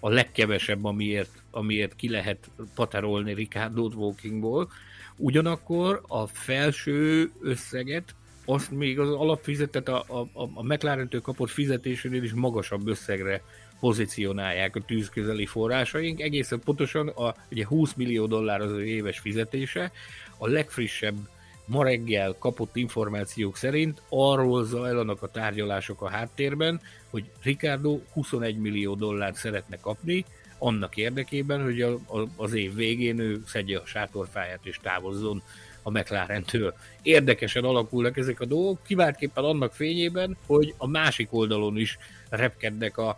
[0.00, 4.70] a legkevesebb, amiért, amiért ki lehet paterolni Ricardo Walkingból.
[5.16, 8.14] Ugyanakkor a felső összeget
[8.44, 13.42] azt még az alapfizetet a, a, a McLaren-től kapott fizetésénél is magasabb összegre
[13.80, 16.20] pozícionálják a tűzközeli forrásaink.
[16.20, 19.92] Egészen pontosan a, ugye 20 millió dollár az ő éves fizetése,
[20.38, 21.16] a legfrissebb
[21.64, 26.80] ma reggel kapott információk szerint arról zajlanak a tárgyalások a háttérben,
[27.10, 30.24] hogy Ricardo 21 millió dollárt szeretne kapni,
[30.58, 35.42] annak érdekében, hogy a, a, az év végén ő szedje a sátorfáját és távozzon
[35.82, 36.74] a McLaren-től.
[37.02, 43.08] Érdekesen alakulnak ezek a dolgok, kiváltképpen annak fényében, hogy a másik oldalon is repkednek a,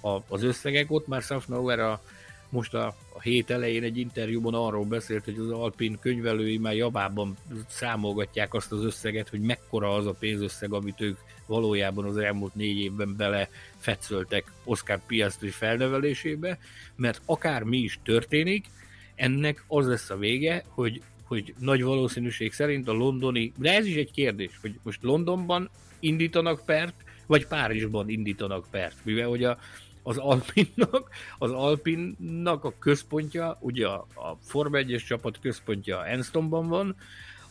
[0.00, 0.90] a, az összegek.
[0.90, 2.02] Ott már Safnauer a,
[2.48, 7.36] most a, a hét elején egy interjúban arról beszélt, hogy az Alpin könyvelői már javában
[7.68, 12.78] számolgatják azt az összeget, hogy mekkora az a pénzösszeg, amit ők valójában az elmúlt négy
[12.78, 16.58] évben bele fetszöltek Oscar Piastri felnevelésébe,
[16.96, 18.66] mert akár mi is történik,
[19.14, 23.94] ennek az lesz a vége, hogy, hogy nagy valószínűség szerint a londoni, de ez is
[23.94, 25.70] egy kérdés, hogy most Londonban
[26.00, 26.94] indítanak pert,
[27.26, 29.58] vagy Párizsban indítanak pert, mivel hogy a,
[30.02, 36.96] az Alpinnak, az Alpinnak a központja, ugye a, a Forma 1 csapat központja Enstonban van,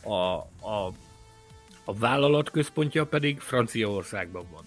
[0.02, 0.14] a,
[0.70, 0.94] a,
[1.84, 4.64] a vállalat központja pedig Franciaországban van.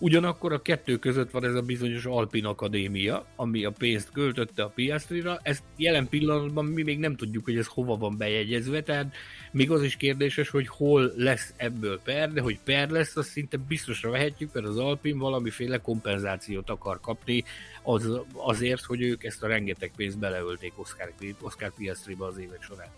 [0.00, 4.68] Ugyanakkor a kettő között van ez a bizonyos Alpin Akadémia, ami a pénzt költötte a
[4.68, 5.38] Piastrira.
[5.42, 9.14] Ezt jelen pillanatban mi még nem tudjuk, hogy ez hova van bejegyezve, tehát
[9.52, 13.56] még az is kérdéses, hogy hol lesz ebből per, de hogy per lesz, azt szinte
[13.56, 17.44] biztosra vehetjük, mert az Alpin valamiféle kompenzációt akar kapni
[17.82, 22.88] az, azért, hogy ők ezt a rengeteg pénzt beleölték Oscar, Oscar Piastriba az évek során.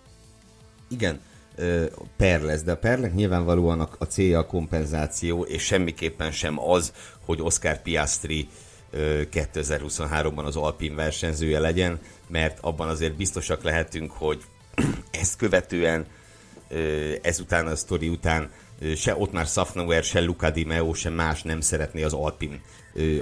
[0.88, 1.20] Igen,
[2.16, 6.92] per lesz, de a pernek nyilvánvalóan a célja a kompenzáció, és semmiképpen sem az,
[7.24, 8.48] hogy Oscar Piastri
[8.92, 14.42] 2023-ban az Alpin versenyzője legyen, mert abban azért biztosak lehetünk, hogy
[15.20, 16.06] ezt követően,
[17.22, 18.50] ezután a sztori után
[18.96, 22.60] se ott már Safnauer, se Luca Di Meo, se más nem szeretné az Alpin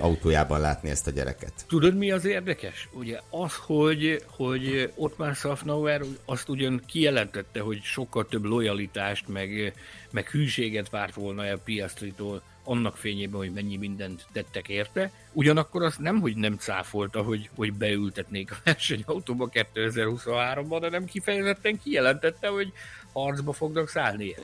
[0.00, 1.52] autójában látni ezt a gyereket.
[1.68, 2.88] Tudod, mi az érdekes?
[2.92, 9.72] Ugye az, hogy, hogy ott már Safnauer azt ugyan kijelentette, hogy sokkal több lojalitást, meg,
[10.11, 15.11] meg hűséget várt volna el Piastritól annak fényében, hogy mennyi mindent tettek érte.
[15.32, 22.48] Ugyanakkor azt nem, hogy nem cáfolta, hogy, hogy beültetnék a versenyautóba 2023-ban, hanem kifejezetten kijelentette,
[22.48, 22.72] hogy
[23.12, 24.34] harcba fognak szállni.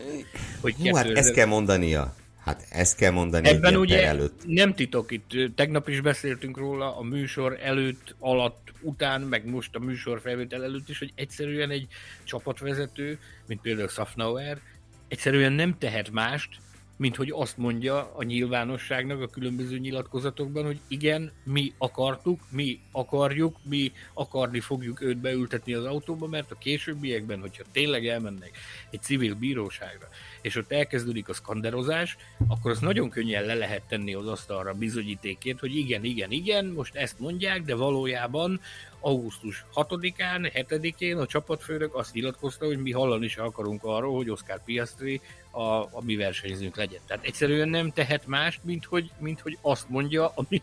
[0.60, 1.06] Hogy Hú, 2000...
[1.06, 2.14] hát ezt kell mondania.
[2.44, 4.42] Hát ezt kell mondani Ebben ugye előtt.
[4.46, 9.78] nem titok itt, tegnap is beszéltünk róla a műsor előtt, alatt, után, meg most a
[9.78, 11.86] műsor felvétel előtt is, hogy egyszerűen egy
[12.24, 14.60] csapatvezető, mint például Safnauer,
[15.08, 16.48] egyszerűen nem tehet mást,
[16.96, 23.56] mint hogy azt mondja a nyilvánosságnak a különböző nyilatkozatokban, hogy igen, mi akartuk, mi akarjuk,
[23.62, 28.50] mi akarni fogjuk őt beültetni az autóba, mert a későbbiekben, hogyha tényleg elmennek
[28.90, 30.08] egy civil bíróságra,
[30.42, 32.16] és ott elkezdődik a skanderozás,
[32.48, 36.94] akkor az nagyon könnyen le lehet tenni az asztalra bizonyítékét, hogy igen, igen, igen, most
[36.94, 38.60] ezt mondják, de valójában
[39.00, 44.64] augusztus 6-án, 7-én a csapatfőnök azt nyilatkozta, hogy mi hallani is akarunk arról, hogy Oscar
[44.64, 45.20] Piastri
[45.54, 47.00] a, a mi versenyzőnk legyen.
[47.06, 50.62] Tehát egyszerűen nem tehet mást, mint hogy, mint hogy azt mondja, amit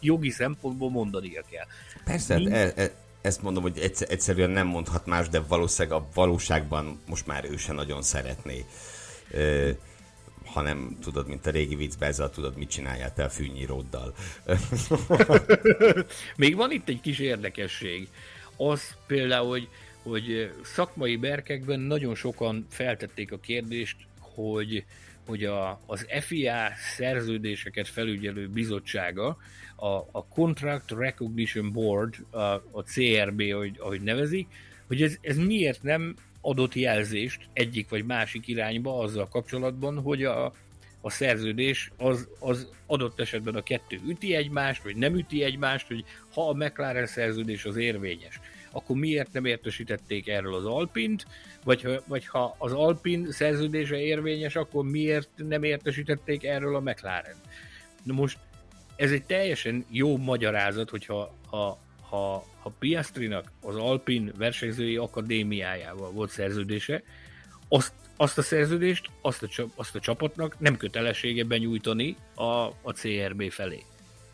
[0.00, 1.66] jogi szempontból mondania kell.
[2.04, 2.52] Persze, Mind...
[2.52, 2.90] e, e,
[3.20, 3.78] ezt mondom, hogy
[4.08, 8.64] egyszerűen nem mondhat más, de valószínűleg a valóságban most már ő se nagyon szeretné
[10.44, 14.14] hanem tudod, mint a régi viccben, ezzel tudod, mit csináljál te a fűnyíróddal.
[16.36, 18.08] Még van itt egy kis érdekesség.
[18.56, 19.68] Az például, hogy,
[20.02, 23.96] hogy szakmai berkekben nagyon sokan feltették a kérdést,
[24.34, 24.84] hogy,
[25.26, 29.36] hogy a, az FIA szerződéseket felügyelő bizottsága,
[29.76, 32.38] a, a Contract Recognition Board, a,
[32.70, 34.46] a CRB, ahogy, ahogy nevezik,
[34.86, 40.52] hogy ez, ez miért nem adott jelzést egyik vagy másik irányba azzal kapcsolatban, hogy a,
[41.00, 46.04] a szerződés az, az adott esetben a kettő üti egymást, vagy nem üti egymást, hogy
[46.34, 48.40] ha a McLaren szerződés az érvényes,
[48.72, 51.26] akkor miért nem értesítették erről az Alpint,
[51.64, 57.36] vagy, vagy ha az Alpin szerződése érvényes, akkor miért nem értesítették erről a McLaren.
[58.02, 58.38] Na most
[58.96, 66.30] ez egy teljesen jó magyarázat, hogyha ha, ha, ha Piastrinak az Alpin versenyzői akadémiájával volt
[66.30, 67.02] szerződése,
[67.68, 73.50] azt, azt a szerződést, azt a, azt a csapatnak nem kötelessége benyújtani a, a CRB
[73.50, 73.82] felé.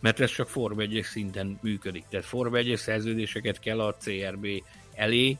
[0.00, 2.04] Mert ez csak Form 1 szinten működik.
[2.10, 4.46] Tehát Form 1 szerződéseket kell a CRB
[4.94, 5.38] elé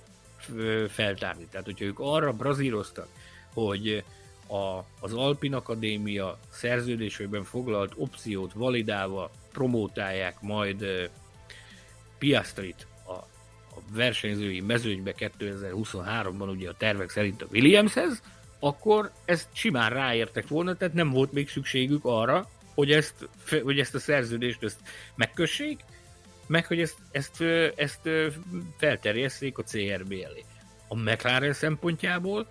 [0.89, 1.47] feltárni.
[1.51, 3.09] Tehát, hogyha ők arra brazíroztak,
[3.53, 4.05] hogy
[4.49, 11.05] a, az Alpin Akadémia szerződésében foglalt opciót validálva promótálják majd uh,
[12.19, 18.23] Piastrit a, a versenyzői mezőnybe 2023-ban ugye a tervek szerint a Williamshez,
[18.59, 22.49] akkor ezt simán ráértek volna, tehát nem volt még szükségük arra,
[22.79, 23.29] hogy ezt,
[23.63, 24.81] hogy ezt a szerződést ezt
[25.15, 25.81] megkössék,
[26.47, 27.43] meg hogy ezt, ezt,
[27.77, 28.09] ezt
[28.77, 30.45] felterjesszék a CRB elé.
[30.89, 32.47] A McLaren szempontjából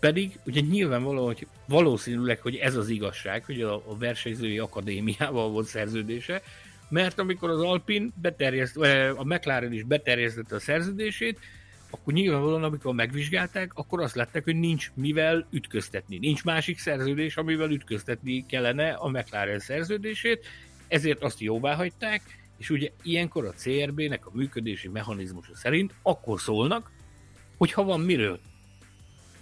[0.00, 5.66] pedig ugye nyilvánvaló, hogy valószínűleg, hogy ez az igazság, hogy a, a versenyzői akadémiával volt
[5.66, 6.42] szerződése,
[6.88, 8.76] mert amikor az Alpin beterjeszt,
[9.16, 11.38] a McLaren is beterjesztette a szerződését,
[11.92, 16.18] akkor nyilvánvalóan, amikor megvizsgálták, akkor azt látták, hogy nincs mivel ütköztetni.
[16.18, 20.46] Nincs másik szerződés, amivel ütköztetni kellene a McLaren szerződését,
[20.88, 22.22] ezért azt jóvá hagyták,
[22.58, 26.90] és ugye ilyenkor a CRB-nek a működési mechanizmusa szerint akkor szólnak,
[27.56, 28.40] hogy ha van miről.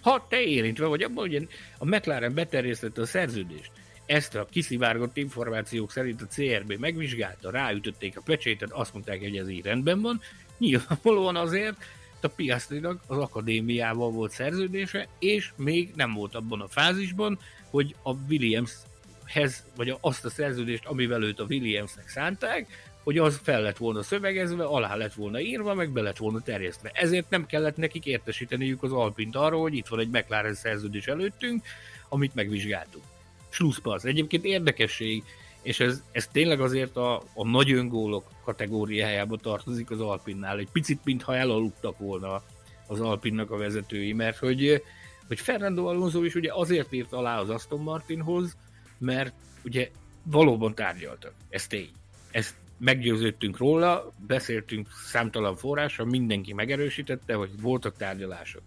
[0.01, 1.47] Ha te érintve vagy abban, hogy
[1.77, 3.71] a McLaren beterjesztette a szerződést,
[4.05, 9.49] ezt a kiszivárgott információk szerint a CRB megvizsgálta, ráütötték a pecsétet, azt mondták, hogy ez
[9.49, 10.21] így rendben van,
[10.57, 11.75] nyilvánvalóan azért,
[12.23, 18.13] a Piastrinak az akadémiával volt szerződése, és még nem volt abban a fázisban, hogy a
[18.29, 24.03] Williamshez, vagy azt a szerződést, amivel őt a Williamsnek szánták, hogy az fel lett volna
[24.03, 26.91] szövegezve, alá lett volna írva, meg be lett volna terjesztve.
[26.93, 31.63] Ezért nem kellett nekik értesíteniük az Alpint arról, hogy itt van egy McLaren szerződés előttünk,
[32.09, 33.03] amit megvizsgáltuk.
[33.49, 34.03] Slusszpasz.
[34.03, 35.23] Egyébként érdekesség,
[35.61, 40.57] és ez, ez tényleg azért a, a nagy öngólok kategóriájába tartozik az Alpinnál.
[40.57, 42.43] Egy picit, mintha elaludtak volna
[42.87, 44.83] az Alpinnak a vezetői, mert hogy,
[45.27, 48.57] hogy Fernando Alonso is ugye azért írt alá az Aston Martinhoz,
[48.97, 49.33] mert
[49.63, 49.89] ugye
[50.23, 51.33] valóban tárgyaltak.
[51.49, 51.89] Ez tény.
[52.31, 58.61] Ezt meggyőződtünk róla, beszéltünk számtalan forrással, mindenki megerősítette, hogy voltak tárgyalások.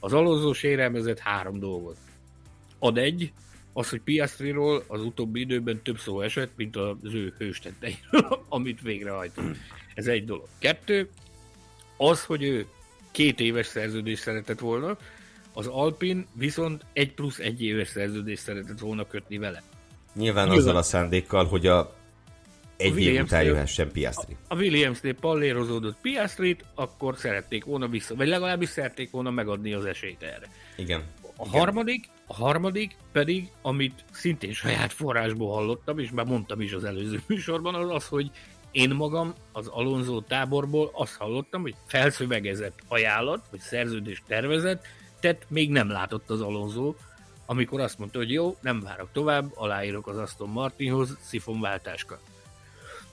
[0.00, 1.96] Az Alonso sérelmezett három dolgot.
[2.78, 3.32] Ad egy,
[3.72, 9.56] az, hogy Piastriról az utóbbi időben több szó esett, mint az ő hőstetteiről, amit végrehajtott.
[9.94, 10.46] Ez egy dolog.
[10.58, 11.10] Kettő,
[11.96, 12.66] az, hogy ő
[13.10, 14.96] két éves szerződést szeretett volna,
[15.52, 19.62] az Alpin viszont egy plusz egy éves szerződést szeretett volna kötni vele.
[20.14, 20.62] Nyilván, Nyilván.
[20.62, 21.96] azzal a szándékkal, hogy a
[22.78, 24.36] egy a év után jöhessen Piastri.
[24.48, 29.84] A, a Williams-nél pallérozódott Piastrit, akkor szerették volna vissza, vagy legalábbis szerették volna megadni az
[29.84, 30.48] esélyt erre.
[30.76, 31.02] Igen.
[31.36, 31.60] A Igen.
[31.60, 37.22] harmadik, a harmadik pedig, amit szintén saját forrásból hallottam, és már mondtam is az előző
[37.28, 38.30] műsorban, az az, hogy
[38.70, 44.86] én magam az Alonso táborból azt hallottam, hogy felszövegezett ajánlat, vagy szerződés tervezett,
[45.20, 46.94] tehát még nem látott az Alonso,
[47.46, 52.18] amikor azt mondta, hogy jó, nem várok tovább, aláírok az Aston Martinhoz szifonváltáskor.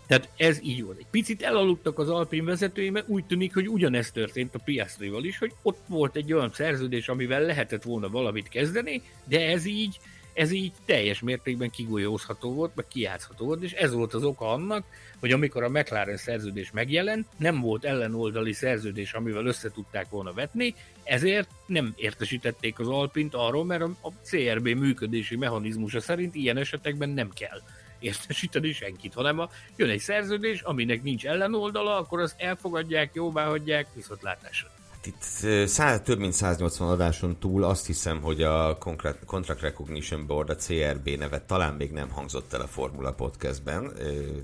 [0.07, 0.97] Tehát ez így volt.
[0.97, 5.37] Egy picit elaludtak az Alpin vezetői, mert úgy tűnik, hogy ugyanezt történt a Piastrival is,
[5.37, 9.99] hogy ott volt egy olyan szerződés, amivel lehetett volna valamit kezdeni, de ez így,
[10.33, 14.85] ez így teljes mértékben kigolyózható volt, meg kijátszható volt, és ez volt az oka annak,
[15.19, 20.75] hogy amikor a McLaren szerződés megjelent, nem volt ellenoldali szerződés, amivel össze tudták volna vetni,
[21.03, 27.29] ezért nem értesítették az Alpint arról, mert a CRB működési mechanizmusa szerint ilyen esetekben nem
[27.29, 27.61] kell
[28.05, 34.69] értesíteni senkit, hanem a, jön egy szerződés, aminek nincs ellenoldala, akkor azt elfogadják, jóváhagyják, viszontlátásra.
[34.91, 38.77] Hát itt száz, több mint 180 adáson túl azt hiszem, hogy a
[39.25, 43.91] Contract Recognition Board, a CRB nevet talán még nem hangzott el a Formula Podcastben,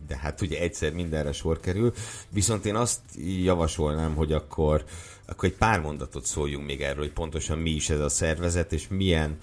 [0.08, 1.94] de hát ugye egyszer mindenre sor kerül,
[2.30, 3.00] viszont én azt
[3.44, 4.84] javasolnám, hogy akkor,
[5.26, 8.88] akkor egy pár mondatot szóljunk még erről, hogy pontosan mi is ez a szervezet, és
[8.88, 9.38] milyen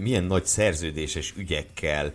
[0.00, 2.12] milyen nagy szerződéses ügyekkel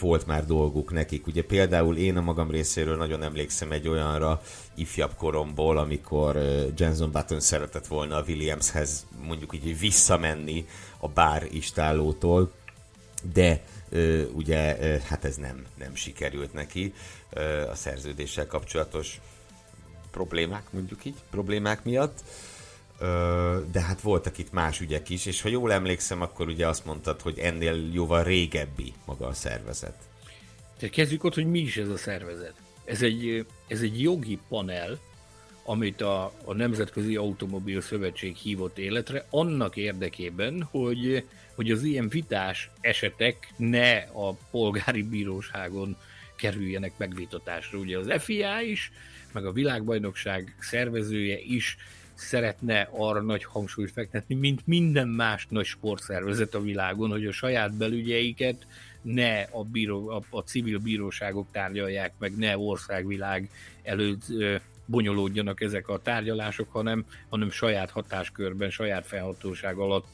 [0.00, 1.26] volt már dolguk nekik.
[1.26, 4.42] Ugye például én a magam részéről nagyon emlékszem egy olyanra
[4.74, 6.36] ifjabb koromból, amikor
[6.76, 10.66] Jenson Button szeretett volna a Williamshez mondjuk így visszamenni
[10.98, 12.52] a bár istálótól,
[13.32, 13.62] de
[14.32, 14.76] ugye
[15.08, 16.94] hát ez nem, nem sikerült neki
[17.70, 19.20] a szerződéssel kapcsolatos
[20.10, 22.22] problémák, mondjuk így, problémák miatt
[23.72, 27.20] de hát voltak itt más ügyek is, és ha jól emlékszem, akkor ugye azt mondtad,
[27.20, 29.96] hogy ennél jóval régebbi maga a szervezet.
[30.78, 32.54] Tehát kezdjük ott, hogy mi is ez a szervezet.
[32.84, 34.98] Ez egy, ez egy jogi panel,
[35.64, 41.24] amit a, a Nemzetközi Automobil Szövetség hívott életre, annak érdekében, hogy,
[41.54, 45.96] hogy az ilyen vitás esetek ne a polgári bíróságon
[46.36, 47.78] kerüljenek megvitatásra.
[47.78, 48.92] Ugye az FIA is,
[49.32, 51.76] meg a világbajnokság szervezője is
[52.20, 57.74] szeretne arra nagy hangsúlyt fektetni, mint minden más nagy sportszervezet a világon, hogy a saját
[57.74, 58.66] belügyeiket
[59.02, 63.50] ne a, bíró, a, a civil bíróságok tárgyalják meg, ne országvilág
[63.82, 64.56] előtt ö,
[64.86, 70.06] bonyolódjanak ezek a tárgyalások, hanem, hanem saját hatáskörben, saját felhatóság alatt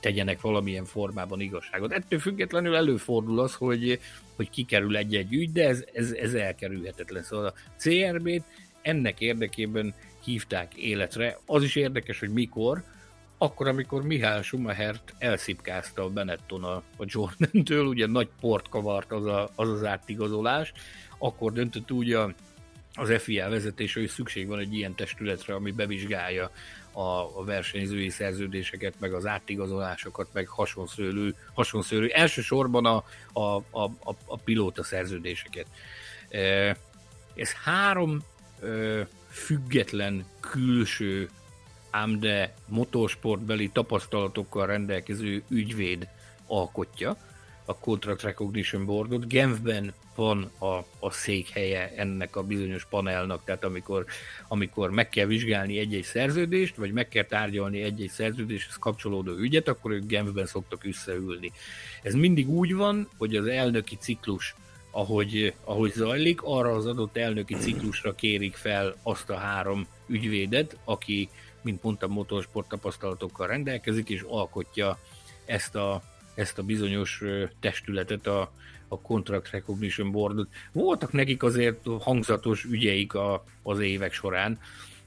[0.00, 1.92] tegyenek valamilyen formában igazságot.
[1.92, 4.00] Ettől függetlenül előfordul az, hogy,
[4.36, 7.22] hogy kikerül egy-egy ügy, de ez, ez, ez elkerülhetetlen.
[7.22, 8.42] Szóval a CRB-t
[8.82, 9.94] ennek érdekében
[10.24, 11.38] hívták életre.
[11.46, 12.82] Az is érdekes, hogy mikor,
[13.38, 19.26] akkor, amikor Mihály Schumachert elszipkázta a Benetton a, a Jordan-től, ugye nagy port kavart az,
[19.26, 20.72] a, az az átigazolás,
[21.18, 22.34] akkor döntött úgy a,
[22.94, 26.50] az FIA vezetése, hogy szükség van egy ilyen testületre, ami bevizsgálja
[26.92, 27.00] a,
[27.38, 34.36] a versenyzői szerződéseket, meg az átigazolásokat, meg hasonszőlő, hasonszőlő elsősorban a, a, a, a, a
[34.36, 35.66] pilóta szerződéseket.
[37.34, 38.22] Ez három
[39.34, 41.28] független, külső,
[41.90, 46.08] ám de motorsportbeli tapasztalatokkal rendelkező ügyvéd
[46.46, 47.16] alkotja
[47.64, 49.28] a Contract Recognition Boardot.
[49.28, 54.04] Genfben van a, a székhelye ennek a bizonyos panelnak, tehát amikor,
[54.48, 59.90] amikor meg kell vizsgálni egy-egy szerződést, vagy meg kell tárgyalni egy-egy szerződéshez kapcsolódó ügyet, akkor
[59.90, 61.52] ők Genfben szoktak összeülni.
[62.02, 64.54] Ez mindig úgy van, hogy az elnöki ciklus
[64.94, 71.28] ahogy, ahogy zajlik, arra az adott elnöki ciklusra kérik fel azt a három ügyvédet, aki,
[71.62, 74.98] mint mondtam, motorsport tapasztalatokkal rendelkezik, és alkotja
[75.44, 76.02] ezt a,
[76.34, 77.22] ezt a bizonyos
[77.60, 78.52] testületet, a,
[78.88, 80.48] a Contract Recognition Boardot.
[80.72, 84.58] Voltak nekik azért hangzatos ügyeik a, az évek során.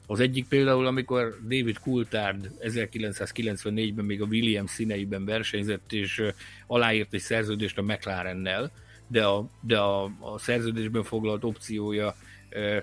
[0.06, 6.22] Az egyik például, amikor David Coulthard 1994-ben még a Williams színeiben versenyzett, és
[6.66, 8.70] aláírt egy szerződést a McLarennel,
[9.08, 12.14] de a, de a, a szerződésben foglalt opciója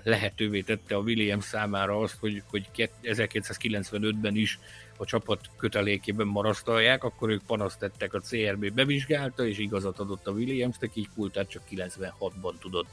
[0.02, 4.58] lehetővé tette a Williams számára azt, hogy, hogy 1995-ben is
[4.96, 10.30] a csapat kötelékében marasztalják, akkor ők panaszt tettek, a CRB bevizsgálta, és igazat adott a
[10.30, 12.88] Williams-nek, így Kultát csak 96-ban tudott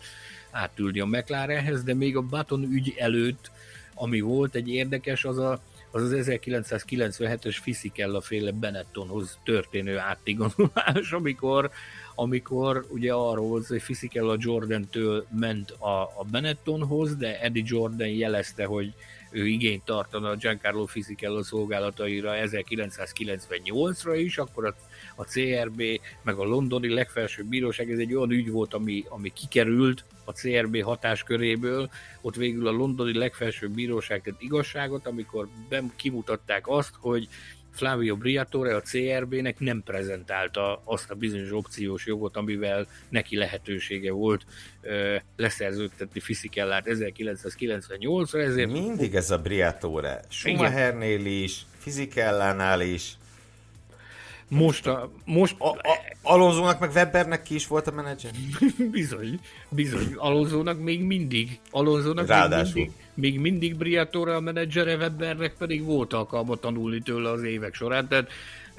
[0.51, 3.51] átülni a McLarenhez, de még a Baton ügy előtt,
[3.93, 5.61] ami volt egy érdekes, az a,
[5.91, 11.71] az, az 1997-es Fisichella féle Benettonhoz történő átigazolás, amikor
[12.15, 18.65] amikor ugye arról volt, hogy Fisichella Jordan-től ment a, a Benettonhoz, de Eddie Jordan jelezte,
[18.65, 18.93] hogy
[19.33, 24.75] ő igényt tartana Giancarlo Fisichella szolgálataira 1998-ra is, akkor a,
[25.15, 25.83] a CRB,
[26.21, 30.81] meg a londoni legfelsőbb bíróság, ez egy olyan ügy volt, ami, ami kikerült a CRB
[30.81, 31.89] hatásköréből,
[32.21, 35.47] ott végül a londoni legfelsőbb bíróság tett igazságot, amikor
[35.95, 37.27] kimutatták azt, hogy
[37.73, 44.45] Flavio Briatore a CRB-nek nem prezentálta azt a bizonyos opciós jogot, amivel neki lehetősége volt
[44.81, 48.71] ö, leszerződtetni Fiszikellát 1998-ra, ezért...
[48.71, 50.21] Mindig ez a Briatore.
[50.29, 53.17] Schumachernél is, Fizikellánál is,
[54.53, 55.09] most a...
[55.25, 55.55] Most...
[55.57, 58.31] A, a, Alonzónak meg Webernek ki is volt a menedzser?
[58.91, 59.39] bizony,
[59.69, 60.13] bizony.
[60.15, 61.59] Alonzónak még mindig.
[61.71, 62.73] Alonzónak Ráadásul.
[62.73, 67.73] még mindig, még mindig Briatore a menedzsere, Webernek pedig volt alkalma tanulni tőle az évek
[67.73, 68.07] során.
[68.07, 68.29] Tehát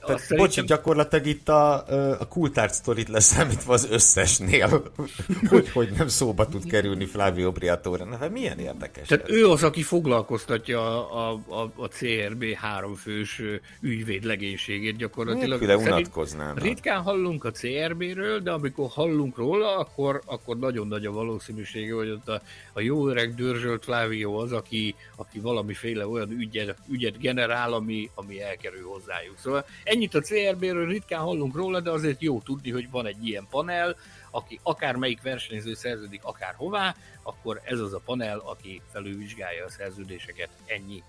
[0.04, 0.46] tehát, szerintem...
[0.46, 1.86] Bocsi, gyakorlatilag itt a,
[2.20, 4.92] a Coulthard sztorit leszámítva az összesnél,
[5.50, 8.04] hogy, hogy nem szóba tud kerülni Flavio Briatore.
[8.04, 9.36] Na, hát milyen érdekes Tehát ez.
[9.36, 13.42] ő az, aki foglalkoztatja a, a, a CRB háromfős
[13.80, 15.60] ügyvéd legénységét gyakorlatilag.
[15.60, 16.58] Nélküle unatkoznám.
[16.58, 22.10] Ritkán hallunk a CRB-ről, de amikor hallunk róla, akkor, akkor nagyon nagy a valószínűsége, hogy
[22.10, 22.42] ott a,
[22.72, 28.42] a jó öreg dörzsölt Flavio az, aki, aki valamiféle olyan ügyet, ügyet generál, ami, ami
[28.42, 29.38] elkerül hozzájuk.
[29.38, 33.46] Szóval Ennyit a CRB-ről ritkán hallunk róla, de azért jó tudni, hogy van egy ilyen
[33.50, 33.96] panel,
[34.30, 40.48] aki akármelyik versenyző szerződik akárhová, akkor ez az a panel, aki felülvizsgálja a szerződéseket.
[40.66, 41.02] Ennyi.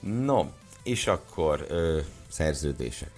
[0.00, 0.46] No,
[0.82, 3.10] és akkor ö, szerződések.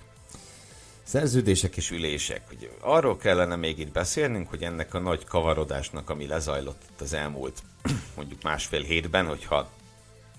[1.02, 2.42] Szerződések és ülések.
[2.52, 7.12] Ugye, arról kellene még itt beszélnünk, hogy ennek a nagy kavarodásnak, ami lezajlott itt az
[7.12, 7.62] elmúlt
[8.16, 9.70] mondjuk másfél hétben, hogyha,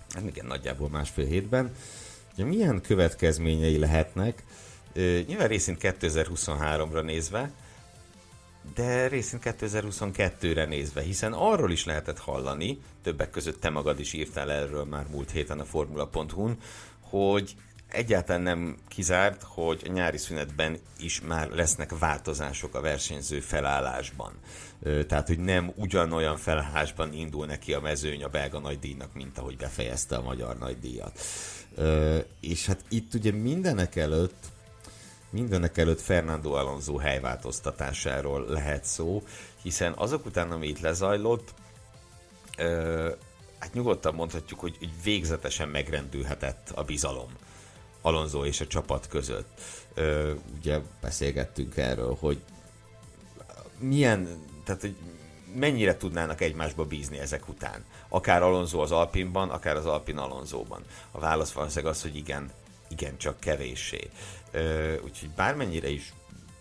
[0.10, 1.76] hát igen, nagyjából másfél hétben,
[2.34, 4.44] Ugye milyen következményei lehetnek,
[5.28, 7.52] nyilván részint 2023-ra nézve,
[8.76, 14.52] de részint 2022-re nézve, hiszen arról is lehetett hallani, többek között te magad is írtál
[14.52, 16.58] erről már múlt héten a Formula.hu-n,
[17.00, 17.56] hogy
[17.88, 24.34] egyáltalán nem kizárt, hogy a nyári szünetben is már lesznek változások a versenyző felállásban.
[25.08, 30.16] Tehát, hogy nem ugyanolyan felállásban indul neki a mezőny a belga nagydíjnak, mint ahogy befejezte
[30.16, 31.20] a magyar nagydíjat.
[32.40, 34.50] És hát itt ugye mindenek előtt
[35.32, 39.24] mindenek előtt Fernando Alonso helyváltoztatásáról lehet szó,
[39.62, 41.54] hiszen azok után, ami itt lezajlott,
[43.60, 47.30] hát nyugodtan mondhatjuk, hogy, végzetesen megrendülhetett a bizalom
[48.02, 49.62] Alonso és a csapat között.
[50.58, 52.42] Ugye beszélgettünk erről, hogy
[53.78, 54.28] milyen,
[54.66, 54.96] tehát hogy
[55.56, 57.86] mennyire tudnának egymásba bízni ezek után.
[58.14, 60.82] Akár Alonso az Alpinban, akár az Alpin Alonsoban.
[61.12, 62.52] A válasz valószínűleg az, hogy igen,
[62.90, 64.10] igencsak kevéssé.
[65.04, 66.14] Úgyhogy bármennyire is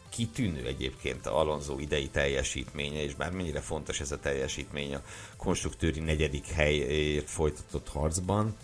[0.08, 5.02] kitűnő egyébként a Alonso idei teljesítménye, és bármennyire fontos ez a teljesítmény a
[5.36, 8.56] konstruktőri negyedik helyért folytatott harcban,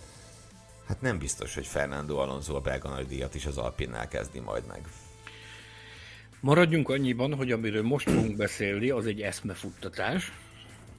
[0.86, 4.80] hát nem biztos, hogy Fernando Alonso a belga nagydíjat is az Alpinnál kezdi majd meg.
[6.40, 10.32] Maradjunk annyiban, hogy amiről most fogunk beszélni, az egy eszmefuttatás,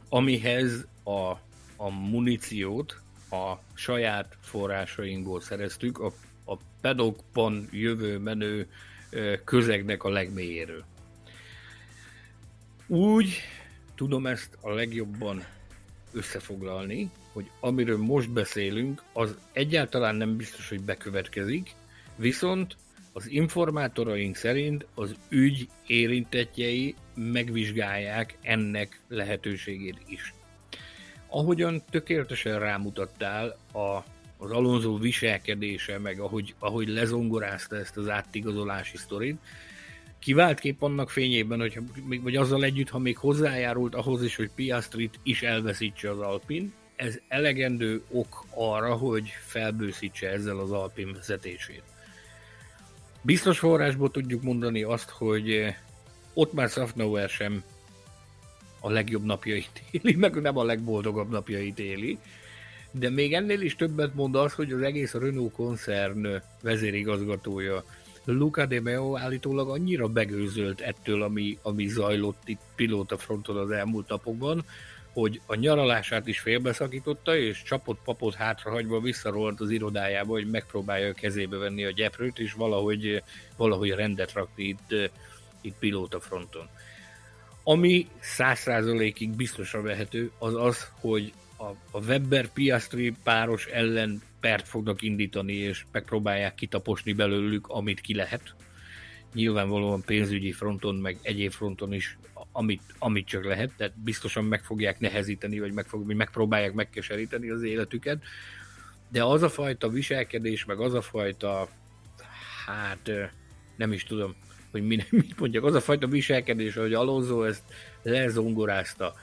[0.10, 1.32] amihez a,
[1.78, 6.12] a muníciót a saját forrásainkból szereztük, a,
[6.46, 8.68] a pedokban jövő menő
[9.44, 10.86] közegnek a legmélyéről.
[12.88, 13.42] Úgy
[13.96, 15.44] tudom ezt a legjobban
[16.12, 21.72] összefoglalni, hogy amiről most beszélünk, az egyáltalán nem biztos, hogy bekövetkezik,
[22.16, 22.76] viszont
[23.14, 30.34] az informátoraink szerint az ügy érintetjei megvizsgálják ennek lehetőségét is.
[31.38, 34.04] Ahogyan tökéletesen rámutattál, a,
[34.38, 39.38] az Alonso viselkedése, meg ahogy, ahogy lezongorázta ezt az átigazolási sztorit,
[40.60, 41.80] kép annak fényében, hogy,
[42.22, 47.20] vagy azzal együtt, ha még hozzájárult ahhoz is, hogy Piastrit is elveszítse az Alpin, ez
[47.28, 51.84] elegendő ok arra, hogy felbőszítse ezzel az Alpin vezetését.
[53.22, 55.76] Biztos forrásból tudjuk mondani azt, hogy
[56.34, 57.64] ott már Safnauer sem
[58.80, 62.18] a legjobb napjait éli, meg nem a legboldogabb napjait éli,
[62.92, 67.84] de még ennél is többet mond az, hogy az egész Renault koncern vezérigazgatója
[68.34, 74.08] Luca de Meo állítólag annyira begőzölt ettől, ami, ami zajlott itt pilóta fronton az elmúlt
[74.08, 74.66] napokban,
[75.14, 81.14] hogy a nyaralását is félbeszakította, és csapott papot hátrahagyva visszarolt az irodájába, hogy megpróbálja a
[81.14, 83.24] kezébe venni a gyeprőt, és valahogy,
[83.58, 85.12] valahogy rendet rakni itt,
[85.62, 86.68] itt pilóta fronton.
[87.70, 94.68] Ami száz százalékig biztosra vehető, az az, hogy a, a Webber Piastri páros ellen pert
[94.68, 98.56] fognak indítani, és megpróbálják kitaposni belőlük, amit ki lehet.
[99.34, 102.18] Nyilvánvalóan pénzügyi fronton, meg egyéb fronton is,
[102.52, 107.64] amit, amit csak lehet, tehát biztosan meg fogják nehezíteni, vagy, meg fog, megpróbálják megkeseríteni az
[107.64, 108.24] életüket.
[109.10, 111.70] De az a fajta viselkedés, meg az a fajta,
[112.66, 113.12] hát
[113.76, 114.36] nem is tudom,
[114.72, 117.64] hogy mit mondjak, az a fajta viselkedés, hogy Alonso ezt
[118.04, 119.14] lezongorázta,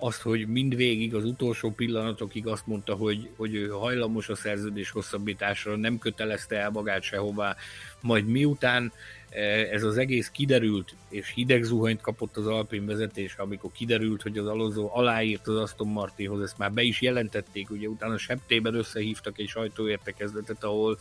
[0.00, 5.76] azt, hogy mindvégig az utolsó pillanatokig azt mondta, hogy, hogy ő hajlamos a szerződés hosszabbításra,
[5.76, 7.56] nem kötelezte el magát sehová,
[8.00, 8.92] majd miután
[9.30, 9.40] e,
[9.72, 14.46] ez az egész kiderült, és hideg zuhanyt kapott az Alpin vezetés, amikor kiderült, hogy az
[14.46, 19.48] Alonso aláírt az Aston Martinhoz, ezt már be is jelentették, ugye utána septében összehívtak egy
[19.48, 20.98] sajtóértekezletet, ahol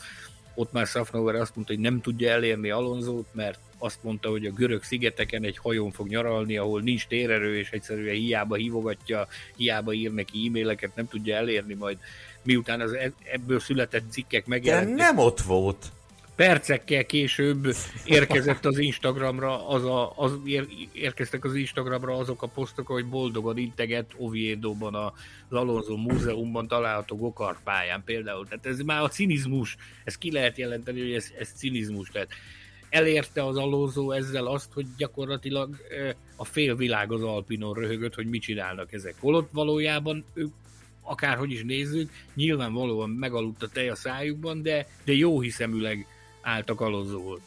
[0.59, 4.51] ott már Safnover azt mondta, hogy nem tudja elérni Alonzót, mert azt mondta, hogy a
[4.51, 10.11] görög szigeteken egy hajón fog nyaralni, ahol nincs térerő, és egyszerűen hiába hívogatja, hiába ír
[10.11, 11.97] neki e-maileket, nem tudja elérni majd,
[12.43, 14.95] miután az e- ebből született cikkek megjelentek.
[14.95, 15.91] De nem ott volt
[16.39, 17.67] percekkel később
[18.05, 23.57] érkezett az Instagramra, az a, az ér, érkeztek az Instagramra azok a posztok, hogy boldogan
[23.57, 25.11] integet Oviedo-ban az
[25.49, 28.47] Alonso Múzeumban található gokarpályán például.
[28.47, 32.09] Tehát ez már a cinizmus, ez ki lehet jelenteni, hogy ez, ez cinizmus.
[32.09, 32.29] Tehát
[32.89, 35.75] elérte az Alonso ezzel azt, hogy gyakorlatilag
[36.35, 39.15] a fél világ az Alpinon röhögött, hogy mit csinálnak ezek.
[39.19, 40.51] Holott valójában ők
[41.01, 46.07] akárhogy is nézzük, nyilvánvalóan megaludt a tej a szájukban, de, de jó hiszeműleg
[46.49, 47.39] álltak alozóul.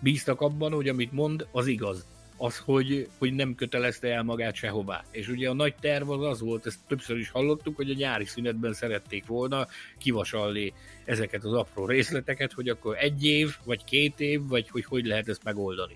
[0.00, 2.06] Bíztak abban, hogy amit mond, az igaz.
[2.36, 5.04] Az, hogy, hogy nem kötelezte el magát sehová.
[5.10, 8.24] És ugye a nagy terv az az volt, ezt többször is hallottuk, hogy a nyári
[8.24, 9.66] szünetben szerették volna
[9.98, 10.72] kivasalni
[11.04, 15.28] ezeket az apró részleteket, hogy akkor egy év, vagy két év, vagy hogy hogy lehet
[15.28, 15.94] ezt megoldani.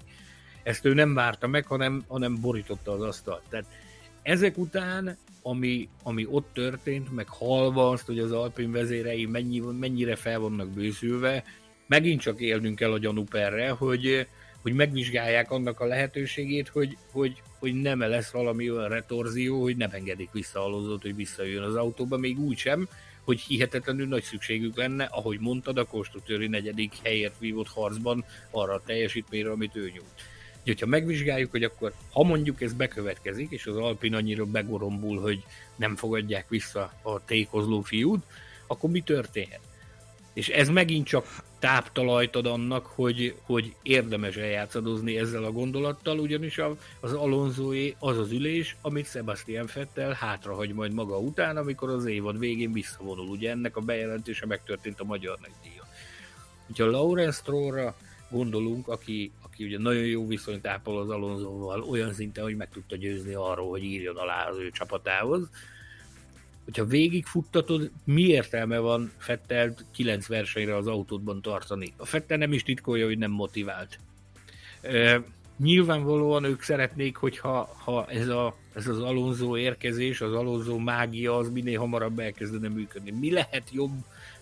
[0.63, 3.43] Ezt ő nem várta meg, hanem, hanem borította az asztalt.
[3.49, 3.67] Tehát
[4.23, 10.17] ezek után, ami, ami ott történt, meg halva azt, hogy az Alpin vezérei mennyi, mennyire
[10.17, 11.45] fel vannak bőszülve,
[11.89, 14.27] megint csak élnünk kell a gyanúperre, hogy,
[14.63, 19.91] hogy megvizsgálják annak a lehetőségét, hogy, hogy, hogy nem lesz valami olyan retorzió, hogy nem
[19.93, 22.89] engedik vissza Alonzót, hogy visszajön az autóba, még úgy sem,
[23.25, 28.83] hogy hihetetlenül nagy szükségük lenne, ahogy mondtad, a konstruktőri negyedik helyért vívott harcban arra a
[28.87, 30.23] teljesítményre, amit ő nyújt.
[30.67, 35.45] Úgyhogy, megvizsgáljuk, hogy akkor, ha mondjuk ez bekövetkezik, és az Alpin annyira begorombul, hogy
[35.77, 38.25] nem fogadják vissza a tékozló fiút,
[38.67, 39.61] akkor mi történhet?
[40.33, 41.27] És ez megint csak
[41.59, 46.61] táptalajt ad annak, hogy, hogy érdemes eljátszadozni ezzel a gondolattal, ugyanis
[47.01, 52.39] az Alonsoé az az ülés, amit Sebastian Fettel hátrahagy majd maga után, amikor az évad
[52.39, 53.27] végén visszavonul.
[53.27, 55.87] Ugye ennek a bejelentése megtörtént a magyar nagydíjon.
[56.69, 57.97] Úgyhogy a Lawrence Strollra
[58.31, 62.97] gondolunk, aki, aki ugye nagyon jó viszonyt ápol az Alonsoval, olyan szinten, hogy meg tudta
[62.97, 65.49] győzni arról, hogy írjon alá az ő csapatához,
[66.69, 71.93] hogyha végigfuttatod, mi értelme van Fettelt 9 versenyre az autódban tartani?
[71.97, 73.99] A Fettel nem is titkolja, hogy nem motivált.
[74.81, 75.23] E,
[75.59, 81.51] nyilvánvalóan ők szeretnék, hogyha ha ez, a, ez az Alonso érkezés, az Alonso mágia az
[81.51, 83.11] minél hamarabb elkezdene működni.
[83.11, 83.93] Mi lehet jobb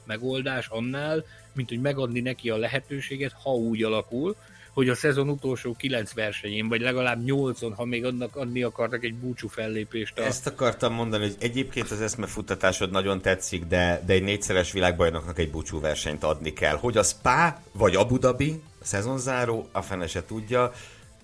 [0.04, 1.24] megoldás annál,
[1.54, 4.36] mint hogy megadni neki a lehetőséget, ha úgy alakul,
[4.76, 9.14] hogy a szezon utolsó kilenc versenyén, vagy legalább nyolcon, ha még annak adni akartak egy
[9.14, 10.18] búcsú fellépést.
[10.18, 10.22] A...
[10.22, 15.50] Ezt akartam mondani, hogy egyébként az eszmefuttatásod nagyon tetszik, de, de egy négyszeres világbajnoknak egy
[15.50, 16.76] búcsú versenyt adni kell.
[16.76, 20.72] Hogy a Spa, vagy Abu Dhabi, a szezonzáró, a fene se tudja,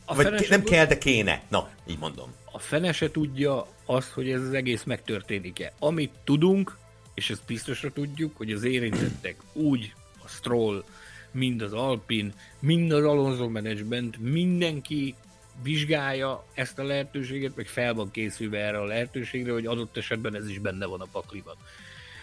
[0.04, 1.42] a vagy fene nem kell, de kéne.
[1.48, 2.32] Na, így mondom.
[2.52, 5.72] A fene se tudja azt, hogy ez az egész megtörténik-e.
[5.78, 6.76] Amit tudunk,
[7.14, 10.84] és ezt biztosra tudjuk, hogy az érintettek úgy a Stroll,
[11.32, 15.14] mind az Alpin, mind az Alonso Management, mindenki
[15.62, 20.48] vizsgálja ezt a lehetőséget, meg fel van készülve erre a lehetőségre, hogy adott esetben ez
[20.48, 21.56] is benne van a pakliban.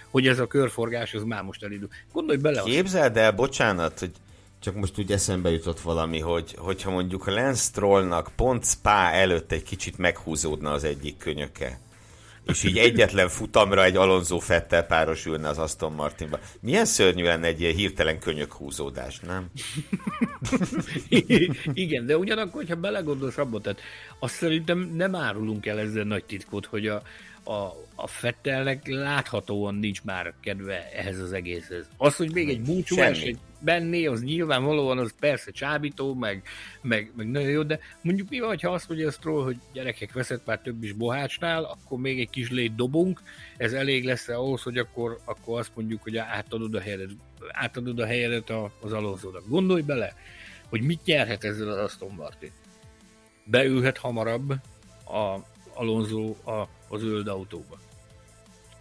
[0.09, 1.89] Hogy ez a körforgás, az már most elindul.
[2.13, 4.11] Gondolj bele Képzeld el, bocsánat, hogy
[4.59, 9.51] csak most úgy eszembe jutott valami, hogy hogyha mondjuk a Lance Strollnak pont Spa előtt
[9.51, 11.79] egy kicsit meghúzódna az egyik könyöke,
[12.45, 16.39] és így egyetlen futamra egy Alonso Fettel párosülne az Aston Martinba.
[16.61, 19.45] Milyen szörnyű lenne egy ilyen hirtelen könyök húzódás, nem?
[21.73, 23.81] Igen, de ugyanakkor, ha belegondolsz abba, tehát
[24.19, 27.01] azt szerintem nem árulunk el ezzel nagy titkot, hogy a,
[27.49, 31.89] a, a Fettelnek láthatóan nincs már kedve ehhez az egészhez.
[31.97, 36.43] Az, hogy még egy búcsú verseny benné, az nyilvánvalóan az persze csábító, meg,
[36.81, 40.45] meg, meg nagyon jó, de mondjuk mi van, ha azt mondja Stroll, hogy gyerekek veszett
[40.45, 43.21] már több is Bohácsnál, akkor még egy kis lét dobunk,
[43.57, 47.09] ez elég lesz ahhoz, hogy akkor, akkor azt mondjuk, hogy átadod a helyedet,
[47.51, 49.47] átadod a helyedet az alózónak.
[49.47, 50.13] Gondolj bele,
[50.69, 52.51] hogy mit nyerhet ezzel az Aston Martin.
[53.45, 54.49] Beülhet hamarabb
[55.05, 55.37] a
[55.73, 57.79] Alonso a, az zöld autóba.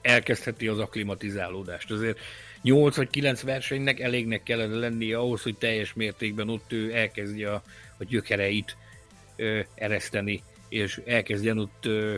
[0.02, 1.90] Elkezdheti az aklimatizálódást.
[1.90, 2.18] Azért
[2.62, 7.62] 8 vagy 9 versenynek elégnek kellene lennie ahhoz, hogy teljes mértékben ott ő elkezdje a,
[7.98, 8.76] a gyökereit
[9.36, 12.14] ö, ereszteni, és elkezdjen ott ö,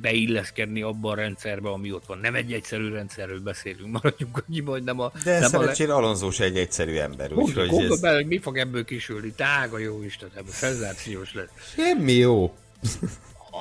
[0.00, 2.18] beilleszkedni abba a rendszerbe, ami ott van.
[2.18, 5.12] Nem egy egyszerű rendszerről beszélünk, maradjunk annyiba, hogy nem a...
[5.24, 6.06] De nem szerencsére a le...
[6.06, 7.32] Alonso egy egyszerű ember.
[7.32, 8.00] Úgy, hogy ez...
[8.00, 9.32] bele, mi fog ebből kisülni?
[9.32, 11.50] Tága jó Isten, ebből szenzációs lesz.
[11.74, 12.54] Semmi jó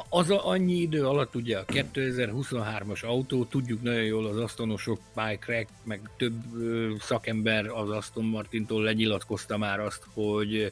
[0.09, 5.37] az a, annyi idő alatt ugye a 2023-as autó, tudjuk nagyon jól az asztonosok, Mike
[5.37, 10.71] Crack, meg több ö, szakember az Aston Martintól lenyilatkozta már azt, hogy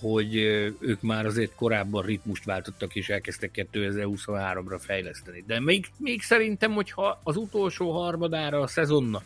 [0.00, 0.34] hogy
[0.78, 5.44] ők már azért korábban ritmust váltottak és elkezdtek 2023-ra fejleszteni.
[5.46, 9.24] De még, még szerintem, hogyha az utolsó harmadára a szezonnak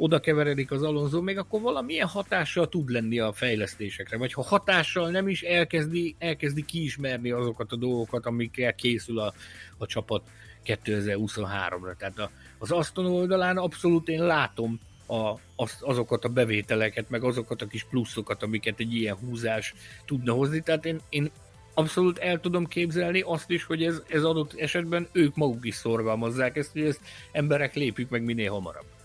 [0.00, 5.10] oda keveredik az Alonso, még akkor valamilyen hatással tud lenni a fejlesztésekre, vagy ha hatással
[5.10, 9.32] nem is elkezdi, elkezdi kiismerni azokat a dolgokat, amikkel készül a,
[9.78, 10.22] a csapat
[10.64, 11.96] 2023-ra.
[11.96, 17.62] Tehát a, az Aston oldalán abszolút én látom a, az, azokat a bevételeket, meg azokat
[17.62, 19.74] a kis pluszokat, amiket egy ilyen húzás
[20.04, 20.60] tudna hozni.
[20.60, 21.30] Tehát én, én
[21.74, 26.56] abszolút el tudom képzelni azt is, hogy ez, ez adott esetben ők maguk is szorgalmazzák
[26.56, 27.00] ezt, hogy ezt
[27.32, 28.99] emberek lépjük meg minél hamarabb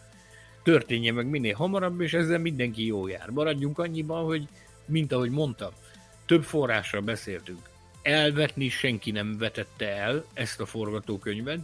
[0.66, 3.30] történje meg minél hamarabb, és ezzel mindenki jó jár.
[3.30, 4.48] Maradjunk annyiban, hogy
[4.86, 5.72] mint ahogy mondtam,
[6.26, 7.70] több forrással beszéltünk.
[8.02, 11.60] Elvetni senki nem vetette el ezt a forgatókönyvet,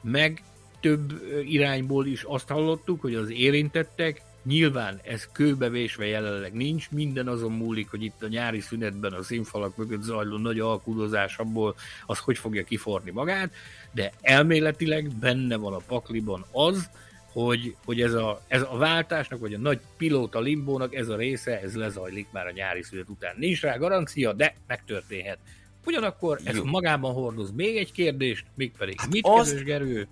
[0.00, 0.42] meg
[0.80, 7.52] több irányból is azt hallottuk, hogy az érintettek, nyilván ez kőbevésve jelenleg nincs, minden azon
[7.52, 11.74] múlik, hogy itt a nyári szünetben a színfalak mögött zajló nagy alkudozás abból
[12.06, 13.52] az hogy fogja kiforni magát,
[13.92, 16.90] de elméletileg benne van a pakliban az,
[17.34, 21.60] hogy, hogy ez, a, ez a váltásnak, vagy a nagy pilóta limbónak ez a része,
[21.60, 23.34] ez lezajlik már a nyári szület után.
[23.38, 25.38] Nincs rá garancia, de megtörténhet.
[25.86, 26.64] Ugyanakkor ez Jó.
[26.64, 30.08] magában hordoz még egy kérdést, mégpedig hát mit azt, Gerő?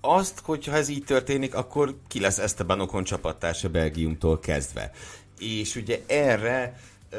[0.00, 4.90] Azt, hogyha ez így történik, akkor ki lesz Esteban Okon csapattársa Belgiumtól kezdve.
[5.38, 6.80] És ugye erre,
[7.10, 7.18] ö,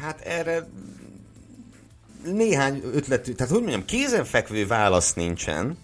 [0.00, 0.68] hát erre
[2.24, 5.78] néhány ötlet, tehát hogy mondjam, kézenfekvő válasz nincsen,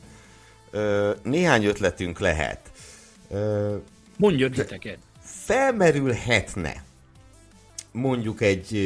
[1.23, 2.73] néhány ötletünk lehet.
[4.16, 4.98] Mondjon titeket.
[5.23, 6.85] Felmerülhetne
[7.93, 8.77] mondjuk egy,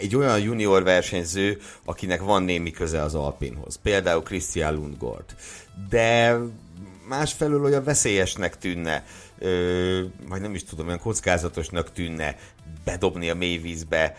[0.00, 3.78] egy olyan junior versenyző, akinek van némi köze az Alpinhoz.
[3.82, 5.34] Például Christian Lundgord.
[5.88, 6.38] De
[7.08, 9.04] másfelől olyan veszélyesnek tűnne,
[9.38, 12.36] ö, vagy nem is tudom, olyan kockázatosnak tűnne
[12.84, 14.16] bedobni a mélyvízbe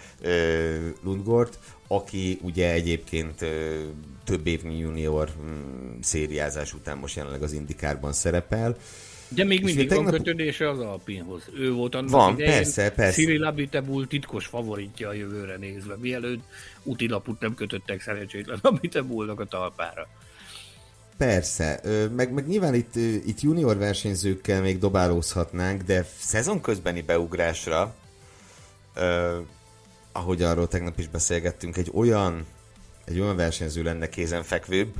[1.03, 3.81] Lundgord, aki ugye egyébként ö,
[4.23, 8.77] több évnyi junior mm, szériázás után most jelenleg az Indikárban szerepel.
[9.35, 10.11] De még mindig tegnap...
[10.11, 11.41] van kötődése az Alpinhoz.
[11.57, 13.21] Ő volt annak van, idején persze, persze.
[13.21, 16.43] Cyril Abitebul titkos favoritja a jövőre nézve, mielőtt
[16.83, 20.07] útilaput nem kötöttek szerencsétlen Abitebulnak a talpára.
[21.17, 21.81] Persze,
[22.15, 22.95] meg, meg nyilván itt,
[23.25, 27.95] itt junior versenyzőkkel még dobálózhatnánk, de szezon közbeni beugrásra,
[28.95, 29.37] uh,
[30.11, 32.45] ahogy arról tegnap is beszélgettünk, egy olyan,
[33.05, 34.93] egy olyan versenyző lenne kézenfekvőbb,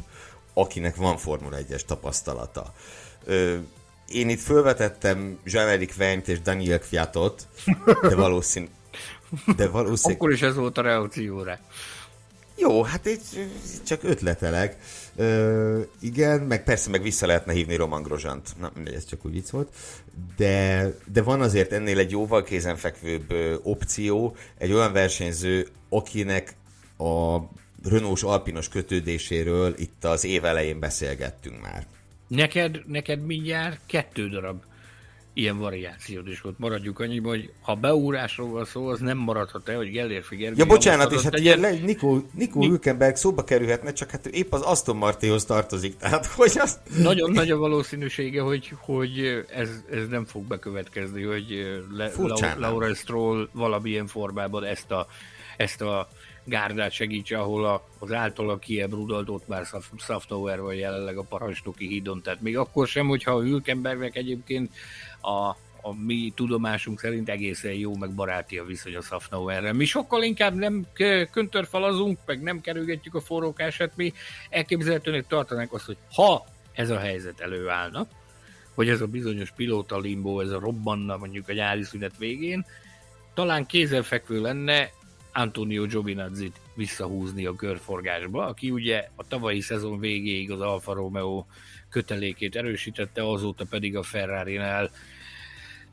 [0.54, 2.74] akinek van Formula 1-es tapasztalata.
[3.28, 3.58] Uh,
[4.14, 7.48] én itt felvetettem Jean-Éric Wendt és Daniel Kviatot,
[8.02, 8.68] de valószínű,
[9.56, 10.14] de valószínű...
[10.14, 11.60] Akkor is ez volt a reakcióra.
[12.56, 13.24] Jó, hát itt
[13.86, 14.78] csak ötletelek.
[15.16, 18.50] Ö, igen, meg persze meg vissza lehetne hívni Roman Grozsant.
[18.60, 19.70] Na, mindegy, ez csak úgy vicc volt.
[20.38, 23.34] De, de van azért ennél egy jóval kézenfekvőbb
[23.64, 26.56] opció, egy olyan versenyző, akinek
[26.98, 27.38] a
[27.90, 31.86] Renault alpinos kötődéséről itt az év elején beszélgettünk már.
[32.36, 34.64] Neked, neked mindjárt kettő darab
[35.34, 36.60] ilyen variációd is volt.
[36.60, 40.58] Maradjuk annyiban, hogy ha beúrásról van szó, az nem maradhat el, hogy Gellért Figyelmi...
[40.58, 44.62] Ja, bocsánat, és hát ugye Nico, Nico Ni- Hülkenberg szóba kerülhetne, csak hát épp az
[44.62, 46.80] Aston Martinhoz tartozik, tehát hogy az...
[46.98, 51.46] Nagyon nagy a valószínűsége, hogy, hogy ez, ez nem fog bekövetkezni, hogy
[51.92, 52.12] le,
[52.58, 55.08] Laura Stroll valamilyen formában ezt a,
[55.58, 56.08] ezt a
[56.44, 59.66] gárdát segítse, ahol a, az általa kiebrudalt ott már
[59.98, 62.22] Saftower vagy jelenleg a parancsnoki hídon.
[62.22, 64.72] Tehát még akkor sem, hogyha a Hülkenbergnek egyébként
[65.22, 65.50] a,
[65.82, 69.74] a mi tudomásunk szerint egészen jó, meg baráti a viszony a Safnauerrel.
[69.74, 70.86] Mi sokkal inkább nem
[71.32, 74.14] köntörfalazunk, meg nem kerülgetjük a forrókását, mi
[74.50, 78.08] elképzelhetőnek tartanánk azt, hogy ha ez a helyzet előállna,
[78.74, 82.66] hogy ez a bizonyos pilóta limbo, ez a robbanna mondjuk a nyári szünet végén,
[83.34, 84.92] talán kézenfekvő lenne
[85.34, 91.46] Antonio Giovinazzi visszahúzni a körforgásba, aki ugye a tavalyi szezon végéig az Alfa Romeo
[91.90, 94.92] kötelékét erősítette, azóta pedig a Ferrari-nál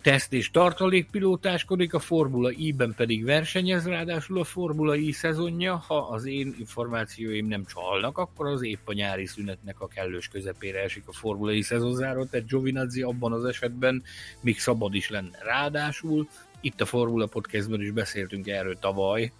[0.02, 6.24] teszt és tartalékpilótáskodik, a Formula I-ben pedig versenyez, ráadásul a Formula I szezonja, ha az
[6.24, 11.12] én információim nem csalnak, akkor az épp a nyári szünetnek a kellős közepére esik a
[11.12, 14.02] Formula I szezonzáró, tehát Giovinazzi abban az esetben
[14.40, 15.38] még szabad is lenne.
[15.42, 16.28] Ráadásul
[16.60, 19.32] itt a Formula Podcastben is beszéltünk erről tavaly,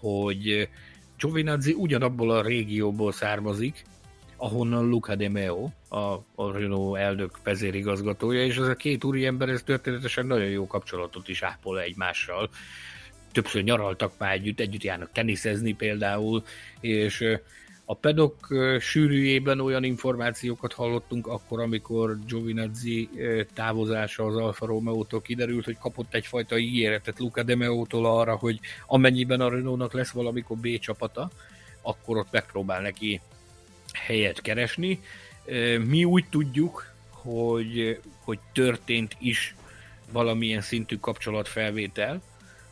[0.00, 0.68] hogy
[1.18, 3.84] Giovinazzi ugyanabból a régióból származik,
[4.36, 5.98] ahonnan Luca de Meo, a,
[6.34, 11.42] a Renault elnök vezérigazgatója, és ez a két úriember ez történetesen nagyon jó kapcsolatot is
[11.42, 12.50] ápol egymással.
[13.32, 16.42] Többször nyaraltak már együtt, együtt járnak teniszezni például,
[16.80, 17.24] és
[17.88, 18.48] a pedok
[18.80, 23.08] sűrűjében olyan információkat hallottunk akkor, amikor Giovinazzi
[23.54, 29.40] távozása az Alfa Romeo-tól kiderült, hogy kapott egyfajta ígéretet Luca de Meo-tól arra, hogy amennyiben
[29.40, 31.30] a Renault-nak lesz valamikor B csapata,
[31.82, 33.20] akkor ott megpróbál neki
[33.92, 35.00] helyet keresni.
[35.86, 39.54] Mi úgy tudjuk, hogy, hogy történt is
[40.12, 42.22] valamilyen szintű kapcsolatfelvétel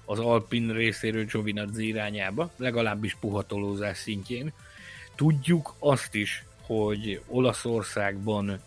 [0.05, 4.53] az Alpin részéről Giovinazzi irányába, legalábbis puhatolózás szintjén.
[5.15, 8.61] Tudjuk azt is, hogy Olaszországban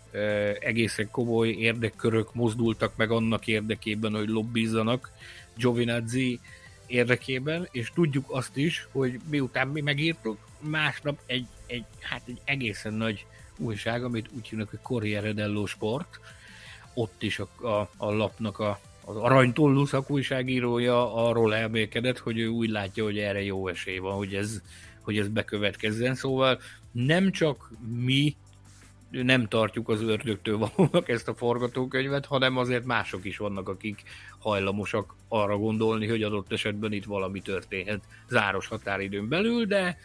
[0.60, 5.10] egészen komoly érdekkörök mozdultak meg annak érdekében, hogy lobbizzanak
[5.56, 6.40] Giovinazzi
[6.86, 12.92] érdekében, és tudjuk azt is, hogy miután mi megírtuk, másnap egy, egy, hát egy egészen
[12.92, 13.26] nagy
[13.56, 16.20] újság, amit úgy hívnak, hogy Corriere dello Sport,
[16.94, 22.68] ott is a, a, a lapnak a, az aranytollú szakújságírója arról elmélkedett, hogy ő úgy
[22.68, 24.62] látja, hogy erre jó esély van, hogy ez,
[25.08, 26.14] hogy ez bekövetkezzen.
[26.14, 26.60] Szóval
[26.92, 27.70] nem csak
[28.02, 28.36] mi
[29.10, 34.02] nem tartjuk az ördögtől valónak ezt a forgatókönyvet, hanem azért mások is vannak, akik
[34.38, 39.98] hajlamosak arra gondolni, hogy adott esetben itt valami történhet záros határidőn belül, de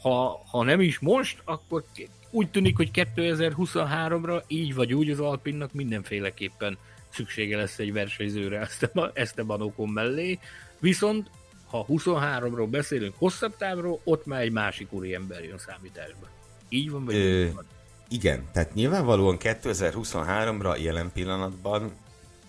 [0.00, 1.84] ha, ha nem is most, akkor
[2.30, 6.78] úgy tűnik, hogy 2023-ra így vagy úgy az Alpinnak mindenféleképpen
[7.08, 8.68] szüksége lesz egy versenyzőre
[9.12, 10.38] Esteban Ocon mellé,
[10.80, 11.30] viszont
[11.70, 16.26] ha 23-ról beszélünk hosszabb távról, ott már egy másik úriember jön számításba.
[16.68, 17.66] Így van, vagy Ö, van?
[18.08, 21.92] Igen, tehát nyilvánvalóan 2023-ra jelen pillanatban,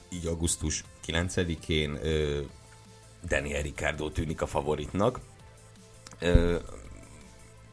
[0.09, 1.99] így augusztus 9-én
[3.27, 5.19] Daniel Ricardo tűnik a favoritnak.
[6.19, 6.55] Ö,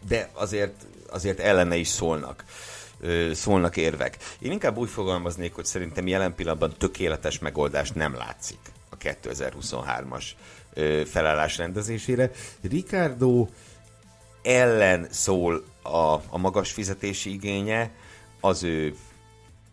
[0.08, 2.44] de azért, azért ellene is szólnak
[3.32, 4.16] szólnak érvek.
[4.38, 8.58] Én inkább úgy fogalmaznék, hogy szerintem jelen pillanatban tökéletes megoldást nem látszik
[8.88, 10.24] a 2023-as
[11.06, 12.30] felállás rendezésére.
[12.60, 13.46] Ricardo
[14.42, 17.90] ellen szól a, a magas fizetési igénye,
[18.40, 18.94] az ő,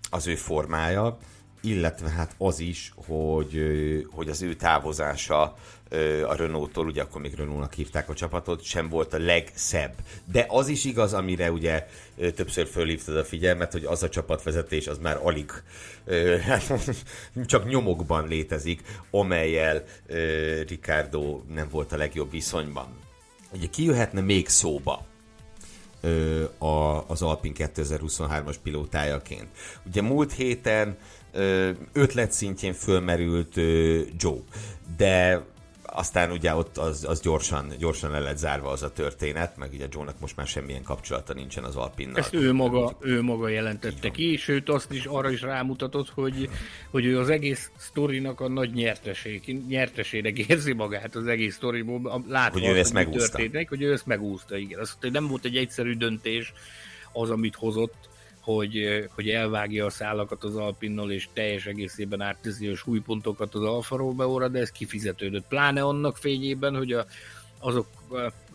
[0.10, 1.18] az ő formája,
[1.62, 3.60] illetve hát az is, hogy,
[4.12, 5.56] hogy az ő távozása
[6.28, 9.94] a Renault-tól, ugye akkor még Renault-nak hívták a csapatot, sem volt a legszebb.
[10.32, 11.88] De az is igaz, amire ugye
[12.36, 15.52] többször fölhívtad a figyelmet, hogy az a csapatvezetés az már alig
[16.42, 16.74] hát,
[17.46, 18.82] csak nyomokban létezik,
[19.12, 19.84] amelyel
[20.68, 22.88] Ricardo nem volt a legjobb viszonyban.
[23.54, 25.06] Ugye ki jöhetne még szóba?
[26.58, 29.48] a, az Alpin 2023-as pilótájaként.
[29.86, 30.98] Ugye múlt héten
[31.94, 33.56] ötlet szintjén fölmerült
[34.18, 34.40] Joe,
[34.98, 35.46] de
[35.86, 39.88] aztán ugye ott az, az gyorsan, gyorsan le lett zárva az a történet, meg ugye
[39.92, 42.18] Joe-nak most már semmilyen kapcsolata nincsen az Alpinnal.
[42.18, 46.50] Ezt ő maga, ő maga jelentette ki, sőt azt is arra is rámutatott, hogy,
[46.92, 52.60] hogy ő az egész sztorinak a nagy nyerteség, nyertesének érzi magát az egész sztoriból, látva
[52.60, 53.38] hogy ő ezt megúszta.
[53.38, 54.80] Történik, hogy ő ezt megúszta, igen.
[54.80, 56.54] Azt, hogy nem volt egy egyszerű döntés
[57.14, 58.10] az, amit hozott,
[58.46, 63.98] hogy, hogy elvágja a szálakat az Alpinnal, és teljes egészében átteszi a súlypontokat az Alfa
[63.98, 65.48] Romeo-ra, de ez kifizetődött.
[65.48, 67.06] Pláne annak fényében, hogy a,
[67.60, 67.88] azok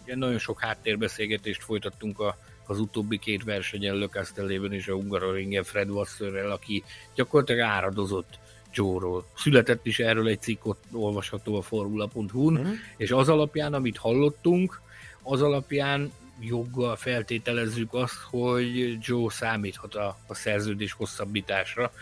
[0.02, 5.90] ugye nagyon sok háttérbeszélgetést folytattunk a, az utóbbi két versenyen Lökasztellében és a Hungaroringen Fred
[5.90, 6.84] Wasserrel, aki
[7.14, 8.38] gyakorlatilag áradozott
[8.72, 9.26] Joe-ról.
[9.36, 12.72] Született is erről egy cikk, ott olvasható a formula.hu-n, mm.
[12.96, 14.80] és az alapján, amit hallottunk,
[15.22, 21.92] az alapján joggal feltételezzük azt, hogy Joe számíthat a, a szerződés hosszabbításra,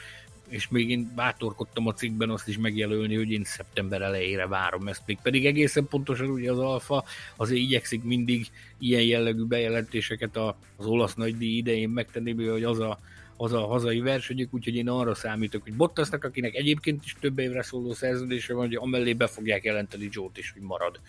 [0.48, 5.02] és még én bátorkodtam a cikkben azt is megjelölni, hogy én szeptember elejére várom ezt
[5.06, 5.19] még.
[5.23, 7.05] Pedig egészen pontosan ugye az Alfa
[7.36, 8.47] azért igyekszik mindig
[8.78, 10.36] ilyen jellegű bejelentéseket
[10.77, 12.98] az olasz nagydíj idején megtenni, hogy az a,
[13.36, 17.62] az a hazai versenyük, úgyhogy én arra számítok, hogy Bottasnak, akinek egyébként is több évre
[17.62, 21.01] szóló szerződése van, hogy amellé be fogják jelenteni Joe-t is, hogy marad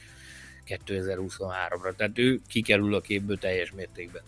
[0.69, 1.95] 2023-ra.
[1.95, 4.21] Tehát ő kikerül a képből teljes mértékben.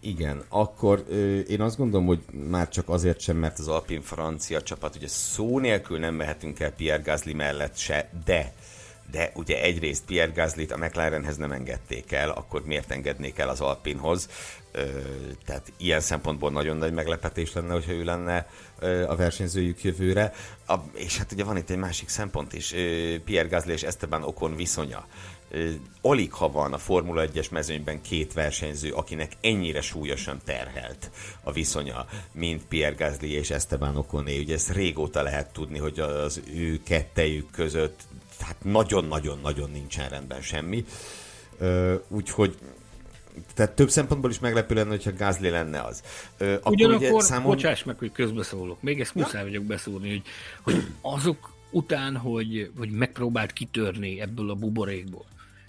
[0.00, 4.62] Igen, akkor ö, én azt gondolom, hogy már csak azért sem, mert az Alpin francia
[4.62, 8.52] csapat, ugye szó nélkül nem mehetünk el Pierre Gasly mellett se, de
[9.10, 13.60] de ugye egyrészt Pierre Gasly-t a McLarenhez nem engedték el, akkor miért engednék el az
[13.60, 14.28] Alpinhoz?
[14.72, 14.84] Ö,
[15.44, 20.32] tehát ilyen szempontból nagyon nagy meglepetés lenne, hogyha ő lenne ö, a versenyzőjük jövőre.
[20.66, 24.22] A, és hát ugye van itt egy másik szempont is, ö, Pierre Gasly és Esteban
[24.22, 25.06] Ocon viszonya
[26.00, 31.10] alig ha van a Formula 1-es mezőnyben két versenyző, akinek ennyire súlyosan terhelt
[31.42, 34.38] a viszonya, mint Pierre Gasly és Esteban Oconé.
[34.38, 38.00] Ugye ezt régóta lehet tudni, hogy az ő kettejük között
[38.40, 40.84] hát nagyon-nagyon-nagyon nincsen rendben semmi.
[42.08, 42.58] Úgyhogy
[43.54, 46.02] tehát több szempontból is meglepő lenne, hogyha Gázli lenne az.
[46.38, 47.46] Ö, akkor Ugyanakkor, ugye számon...
[47.46, 50.22] bocsáss meg, hogy közbeszólok, még ezt muszáj vagyok beszólni, hogy,
[50.62, 55.24] hogy azok után, hogy, hogy megpróbált kitörni ebből a buborékból,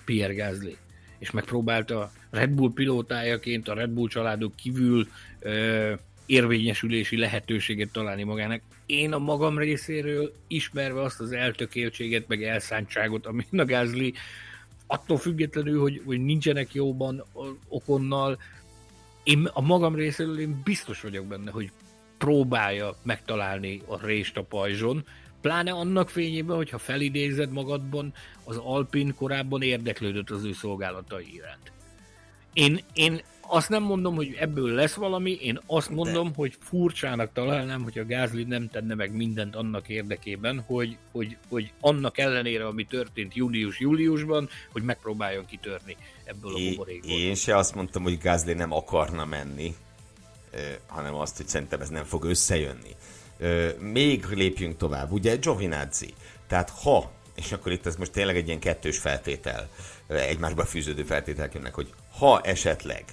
[0.07, 0.77] Pierre Gasly,
[1.17, 5.07] és megpróbálta Red Bull pilótájaként a Red Bull családok kívül
[5.39, 5.93] ö,
[6.25, 8.61] érvényesülési lehetőséget találni magának.
[8.85, 14.13] Én a magam részéről ismerve azt az eltökéltséget, meg elszántságot, ami a Gasly,
[14.87, 17.23] attól függetlenül, hogy, hogy nincsenek jóban
[17.67, 18.37] okonnal,
[19.23, 21.71] én a magam részéről én biztos vagyok benne, hogy
[22.17, 25.05] próbálja megtalálni a rést a pajzson,
[25.41, 31.71] Pláne annak fényében, hogyha felidézed magadban, az Alpin korábban érdeklődött az ő szolgálatai iránt.
[32.53, 36.33] Én, én azt nem mondom, hogy ebből lesz valami, én azt mondom, De...
[36.35, 41.71] hogy furcsának találnám, hogy a Gázli nem tenne meg mindent annak érdekében, hogy, hogy, hogy
[41.79, 47.11] annak ellenére, ami történt július-júliusban, hogy megpróbáljon kitörni ebből a buborékból.
[47.11, 49.75] Én se azt mondtam, hogy Gázli nem akarna menni,
[50.87, 52.95] hanem azt, hogy szerintem ez nem fog összejönni
[53.79, 56.13] még lépjünk tovább, ugye Giovinazzi.
[56.47, 59.69] Tehát ha, és akkor itt ez most tényleg egy ilyen kettős feltétel,
[60.07, 63.05] egymásba fűződő feltételek jönnek, hogy ha esetleg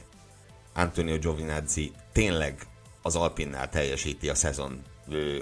[0.75, 2.67] Antonio Giovinazzi tényleg
[3.03, 4.83] az Alpinnál teljesíti a szezon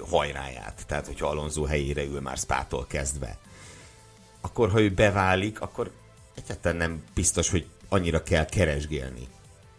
[0.09, 3.37] hajráját, tehát hogyha Alonso helyére ül már Spától kezdve,
[4.41, 5.91] akkor ha ő beválik, akkor
[6.35, 9.27] egyáltalán nem biztos, hogy annyira kell keresgélni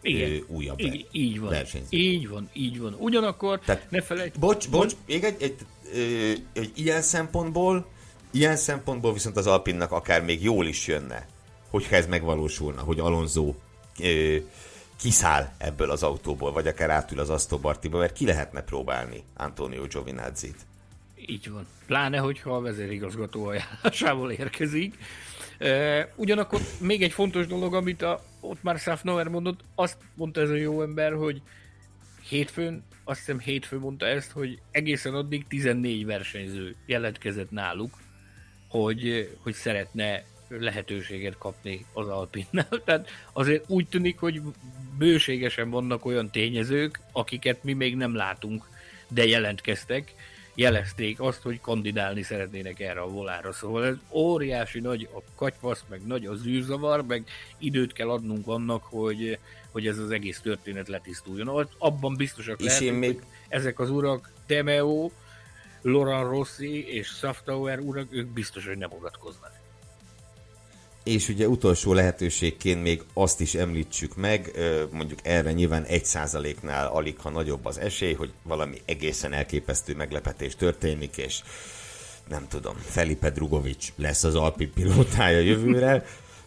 [0.05, 0.45] igen.
[0.47, 1.51] újabb így, így van.
[1.51, 1.97] versenyző.
[1.97, 2.97] Így van, így van.
[2.99, 4.39] Ugyanakkor Tehát, ne felejtsd...
[4.39, 5.57] Bocs, bocs, még egy, egy,
[5.95, 7.87] egy, egy ilyen szempontból,
[8.31, 11.27] ilyen szempontból viszont az Alpinnak akár még jól is jönne,
[11.71, 13.55] hogyha ez megvalósulna, hogy Alonso
[14.01, 14.37] ö,
[15.01, 17.61] kiszáll ebből az autóból, vagy akár átül az Aston
[17.91, 20.57] mert ki lehetne próbálni Antonio Giovinazzi-t.
[21.27, 21.67] Így van.
[21.87, 24.95] Pláne, hogyha a vezérigazgató ajánlásával érkezik.
[26.17, 30.55] Ugyanakkor még egy fontos dolog, amit a, ott már Safnauer mondott, azt mondta ez a
[30.55, 31.43] jó ember, hogy
[32.29, 37.99] hétfőn, azt hiszem hétfőn mondta ezt, hogy egészen addig 14 versenyző jelentkezett náluk,
[38.69, 42.69] hogy, hogy szeretne lehetőséget kapni az Alpinnál.
[42.85, 44.43] Tehát azért úgy tűnik, hogy
[44.99, 48.69] bőségesen vannak olyan tényezők, akiket mi még nem látunk,
[49.09, 50.15] de jelentkeztek,
[50.55, 53.53] jelezték azt, hogy kandidálni szeretnének erre a volára.
[53.53, 57.25] Szóval ez óriási nagy a katyvasz, meg nagy az űrzavar, meg
[57.59, 59.39] időt kell adnunk annak, hogy,
[59.71, 61.69] hogy ez az egész történet letisztuljon.
[61.79, 63.15] Abban biztosak lehetünk, még...
[63.15, 65.11] hogy ezek az urak, Demeo,
[65.83, 69.64] Laurent Rossi és Saftauer urak, ők biztos, hogy nem avatkoznak.
[71.05, 74.51] És ugye utolsó lehetőségként még azt is említsük meg,
[74.91, 80.57] mondjuk erre nyilván egy százaléknál alig, ha nagyobb az esély, hogy valami egészen elképesztő meglepetés
[80.57, 81.43] történik, és
[82.29, 86.05] nem tudom, Felipe Drugovic lesz az Alpi pilótája jövőre,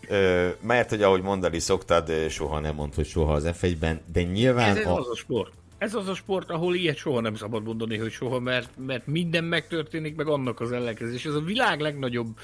[0.61, 4.77] mert hogy ahogy mondani szoktad, soha nem mond, hogy soha az F1-ben, de nyilván...
[4.77, 4.97] Ez a...
[4.97, 5.51] az a sport.
[5.77, 9.43] Ez az a sport, ahol ilyet soha nem szabad mondani, hogy soha, mert, mert minden
[9.43, 11.25] megtörténik, meg annak az ellenkezés.
[11.25, 12.37] Ez a világ legnagyobb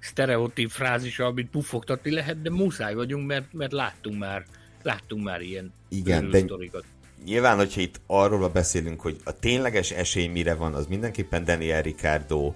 [0.00, 4.44] sztereotíp frázisa, amit puffogtatni lehet, de muszáj vagyunk, mert, mert láttunk már,
[4.82, 6.84] láttunk már ilyen Igen, de sztorikat.
[7.24, 12.54] Nyilván, hogyha itt arról beszélünk, hogy a tényleges esély mire van, az mindenképpen Daniel Ricardo,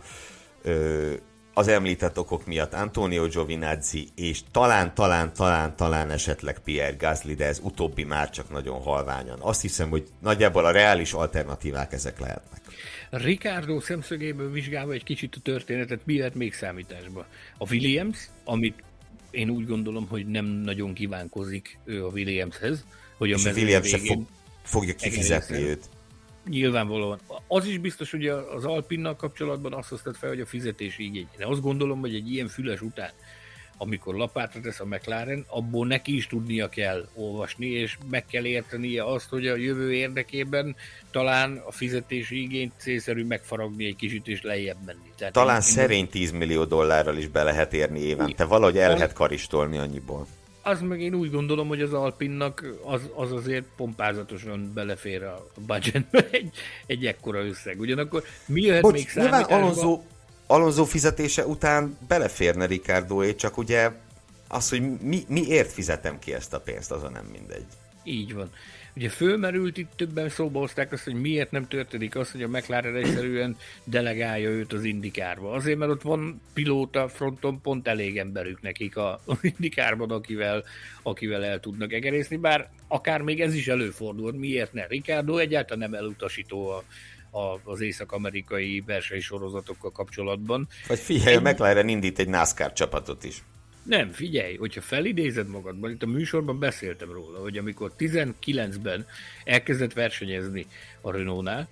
[1.55, 7.47] az említett okok miatt Antonio Giovinazzi, és talán, talán, talán, talán esetleg Pierre Gasly, de
[7.47, 9.39] ez utóbbi már csak nagyon halványan.
[9.41, 12.61] Azt hiszem, hogy nagyjából a reális alternatívák ezek lehetnek.
[13.16, 17.27] Ricardo szemszögéből vizsgálva egy kicsit a történetet, mi lehet még számításba?
[17.59, 18.82] A Williams, amit
[19.31, 22.85] én úgy gondolom, hogy nem nagyon kívánkozik ő a Williamshez,
[23.16, 24.24] hogy a, és a Williams se fog,
[24.62, 25.89] fogja kifizetni őt.
[26.49, 27.20] Nyilvánvalóan.
[27.47, 31.28] Az is biztos, hogy az Alpinnal kapcsolatban azt hoztad fel, hogy a fizetési igény.
[31.39, 33.11] Én azt gondolom, hogy egy ilyen füles után
[33.77, 39.05] amikor lapátra tesz a McLaren, abból neki is tudnia kell olvasni, és meg kell értenie
[39.05, 40.77] azt, hogy a jövő érdekében
[41.11, 45.13] talán a fizetési igényt célszerű megfaragni egy kicsit és lejjebb menni.
[45.17, 49.13] Tehát talán én, szerény 10 millió dollárral is be lehet érni évente, valahogy el lehet
[49.13, 50.27] karistolni annyiból.
[50.67, 56.29] Az meg én úgy gondolom, hogy az Alpinnak az, az azért pompázatosan belefér a budgetbe
[56.31, 56.51] egy,
[56.87, 57.81] egy ekkora összeg.
[57.81, 59.55] Ugyanakkor mi jöhet Bocs, még számításba?
[59.55, 60.01] Alonso
[60.55, 63.90] Alonso fizetése után beleférne Ricardoé, csak ugye
[64.48, 67.64] az, hogy mi, miért fizetem ki ezt a pénzt, azon nem mindegy.
[68.05, 68.51] Így van.
[68.97, 72.97] Ugye fölmerült itt többen szóba hozták azt, hogy miért nem történik az, hogy a McLaren
[72.97, 75.52] egyszerűen delegálja őt az indikárba.
[75.52, 80.64] Azért, mert ott van pilóta fronton pont elég emberük nekik a, az indikárban, akivel,
[81.02, 84.86] akivel el tudnak egerészni, bár akár még ez is előfordul, miért ne?
[84.86, 86.85] Ricardo egyáltalán nem elutasító a,
[87.65, 90.69] az észak-amerikai versenysorozatokkal kapcsolatban.
[90.89, 91.43] Vagy figyelj, Egy...
[91.43, 93.43] McLaren indít egy NASCAR csapatot is.
[93.82, 99.06] Nem, figyelj, hogyha felidézed magadban, itt a műsorban beszéltem róla, hogy amikor 19-ben
[99.44, 100.66] elkezdett versenyezni
[101.01, 101.69] a Renault-nál,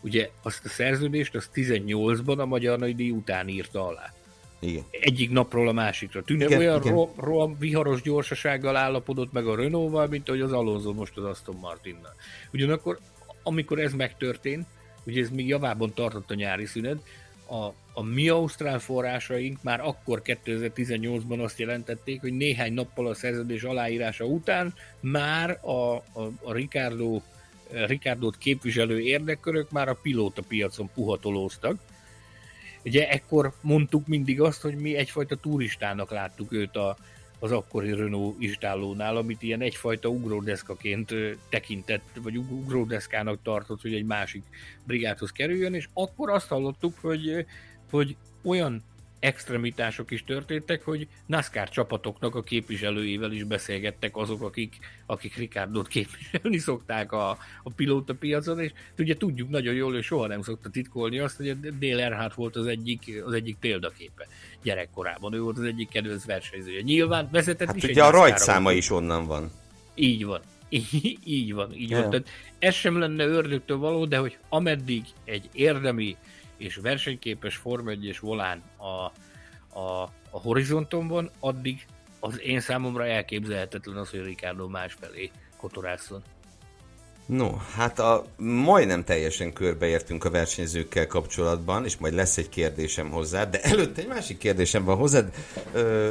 [0.00, 4.12] ugye azt a szerződést az 18-ban a Magyar Nagydíj után írta alá.
[4.58, 4.84] Igen.
[4.90, 6.22] Egyik napról a másikra.
[6.22, 6.92] Tűnő igen, olyan igen.
[6.92, 11.56] Ro- ro- viharos gyorsasággal állapodott meg a Renault-val, mint ahogy az Alonso most az Aston
[11.56, 12.14] Martinnal.
[12.52, 12.98] Ugyanakkor,
[13.42, 14.66] amikor ez megtörtént,
[15.06, 17.02] ugye ez még javában tartott a nyári szünet,
[17.46, 23.62] a, a mi ausztrál forrásaink már akkor 2018-ban azt jelentették, hogy néhány nappal a szerződés
[23.62, 26.02] aláírása után már a, a,
[26.42, 27.20] a Ricardo,
[27.70, 31.78] Ricardo-t képviselő érdekkörök már a pilóta piacon puhatolóztak.
[32.84, 36.96] Ugye ekkor mondtuk mindig azt, hogy mi egyfajta turistának láttuk őt a,
[37.44, 41.14] az akkori Renault istállónál, amit ilyen egyfajta ugródeszkaként
[41.48, 44.42] tekintett, vagy ugródeszkának tartott, hogy egy másik
[44.84, 47.46] brigádhoz kerüljön, és akkor azt hallottuk, hogy,
[47.90, 48.82] hogy olyan
[49.24, 56.58] extremitások is történtek, hogy NASCAR csapatoknak a képviselőivel is beszélgettek azok, akik, akik Ricardo-t képviselni
[56.58, 57.30] szokták a,
[57.62, 61.58] a pilóta piacon, és ugye tudjuk nagyon jól, hogy soha nem szokta titkolni azt, hogy
[61.78, 64.26] Dale Earnhardt volt az egyik, az egyik példaképe
[64.64, 65.32] gyerekkorában.
[65.32, 66.80] Ő volt az egyik kedvenc versenyzője.
[66.80, 69.50] Nyilván vezetett hát is ugye a rajtszáma is onnan van.
[69.94, 70.40] Így van.
[71.24, 72.02] így van, így yeah.
[72.02, 72.10] van.
[72.10, 72.28] Tehát
[72.58, 76.16] ez sem lenne ördögtől való, de hogy ameddig egy érdemi
[76.56, 79.12] és versenyképes Form 1 és volán a,
[79.78, 81.86] a, a horizonton van, addig
[82.20, 86.22] az én számomra elképzelhetetlen az, hogy Ricardo másfelé kotorászon.
[87.26, 93.44] No, hát a, majdnem teljesen körbeértünk a versenyzőkkel kapcsolatban, és majd lesz egy kérdésem hozzá,
[93.44, 95.32] de előtte egy másik kérdésem van hozzád.
[95.72, 96.08] Ö,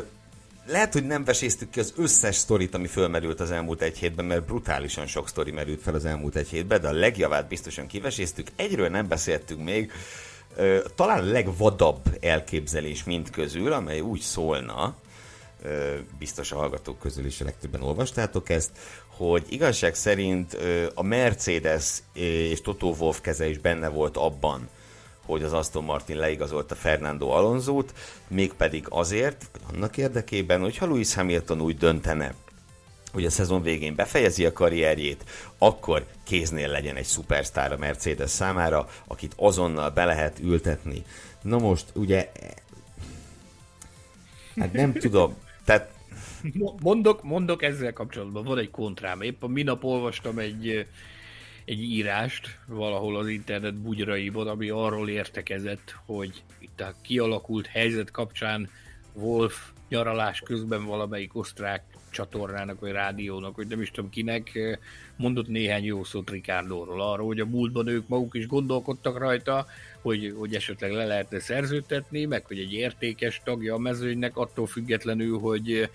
[0.66, 4.46] lehet, hogy nem veséztük ki az összes sztorit, ami fölmerült az elmúlt egy hétben, mert
[4.46, 8.48] brutálisan sok sztori merült fel az elmúlt egy hétben, de a legjavát biztosan kiveséztük.
[8.56, 9.92] Egyről nem beszéltünk még,
[10.96, 14.96] talán a legvadabb elképzelés mind közül, amely úgy szólna,
[16.18, 18.72] biztos a hallgatók közül is a legtöbben olvastátok ezt,
[19.18, 20.58] hogy igazság szerint
[20.94, 24.70] a Mercedes és Toto Wolff keze is benne volt abban,
[25.26, 27.94] hogy az Aston Martin leigazolta Fernando Alonso-t,
[28.28, 32.34] mégpedig azért, annak érdekében, hogyha Lewis Hamilton úgy döntene,
[33.12, 35.24] hogy a szezon végén befejezi a karrierjét,
[35.58, 41.04] akkor kéznél legyen egy szupersztár a Mercedes számára, akit azonnal be lehet ültetni.
[41.42, 42.32] Na most, ugye,
[44.56, 45.36] hát nem tudom,
[45.66, 45.90] tehát
[46.82, 49.22] Mondok, mondok ezzel kapcsolatban, van egy kontrám.
[49.22, 50.88] Épp a minap olvastam egy,
[51.66, 58.70] egy írást valahol az internet bugyraiban, ami arról értekezett, hogy itt a kialakult helyzet kapcsán
[59.14, 64.78] Wolf nyaralás közben valamelyik osztrák csatornának, vagy rádiónak, vagy nem is tudom kinek,
[65.18, 69.66] mondott néhány jó szót Ricardoról arról, hogy a múltban ők maguk is gondolkodtak rajta,
[70.02, 75.40] hogy, hogy esetleg le lehetne szerződtetni, meg hogy egy értékes tagja a mezőnynek, attól függetlenül,
[75.40, 75.90] hogy,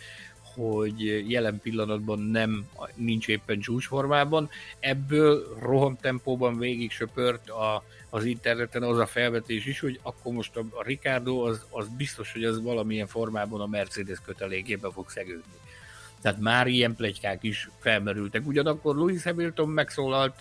[0.59, 4.49] hogy jelen pillanatban nem nincs éppen csúcsformában.
[4.81, 10.65] Ebből rohamtempóban végig söpört a, az interneten az a felvetés is, hogy akkor most a,
[10.71, 15.53] a Ricardo az, az biztos, hogy az valamilyen formában a Mercedes kötelékébe fog szegődni.
[16.21, 18.47] Tehát már ilyen plegykák is felmerültek.
[18.47, 20.35] Ugyanakkor Louis Hamilton megszólalt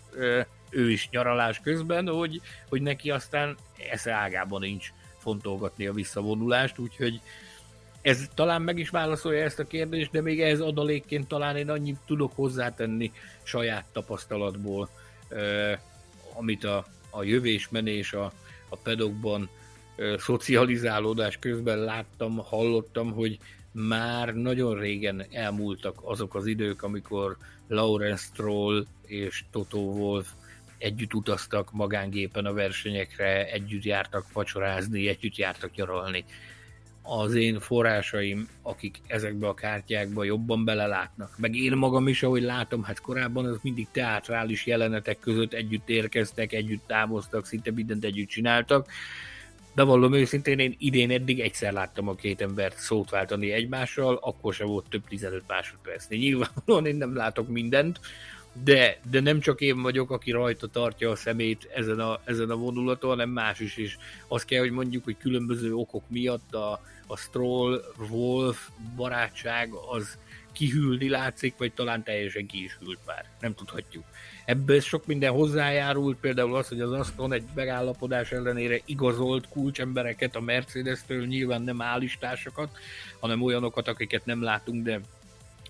[0.70, 3.58] ő is nyaralás közben, hogy, hogy neki aztán
[3.92, 7.22] esze ágában nincs fontolgatni a visszavonulást, úgyhogy
[8.08, 11.98] ez talán meg is válaszolja ezt a kérdést, de még ehhez adalékként talán én annyit
[12.06, 13.12] tudok hozzátenni
[13.44, 14.90] saját tapasztalatból,
[16.34, 18.32] amit a, a jövés-menés a,
[18.70, 19.50] a pedokban
[20.18, 23.38] szocializálódás közben láttam, hallottam, hogy
[23.72, 30.28] már nagyon régen elmúltak azok az idők, amikor Lawrence Stroll és Toto Wolf
[30.78, 36.26] együtt utaztak magángépen a versenyekre, együtt jártak vacsorázni, együtt jártak nyaralni.
[37.10, 42.84] Az én forrásaim, akik ezekbe a kártyákba jobban belelátnak, meg én magam is, ahogy látom,
[42.84, 48.88] hát korábban az mindig teátrális jelenetek között együtt érkeztek, együtt távoztak, szinte mindent együtt csináltak,
[49.78, 54.66] Bevallom őszintén, én idén eddig egyszer láttam a két embert szót váltani egymással, akkor se
[54.66, 56.20] volt több 15 másodpercnél.
[56.20, 58.00] Nyilvánvalóan én nem látok mindent,
[58.64, 62.56] de, de nem csak én vagyok, aki rajta tartja a szemét ezen a, ezen a
[62.56, 63.98] vonulaton, hanem más is is.
[64.28, 70.18] Azt kell, hogy mondjuk, hogy különböző okok miatt a, a Stroll, Wolf barátság az
[70.52, 73.26] kihűlni látszik, vagy talán teljesen ki is hűlt már.
[73.40, 74.04] Nem tudhatjuk.
[74.46, 80.42] Ebből sok minden hozzájárult, például az, hogy az Aston egy megállapodás ellenére igazolt kulcsembereket a
[80.42, 82.78] Mercedes-től, nyilván nem állistásokat,
[83.20, 85.00] hanem olyanokat, akiket nem látunk, de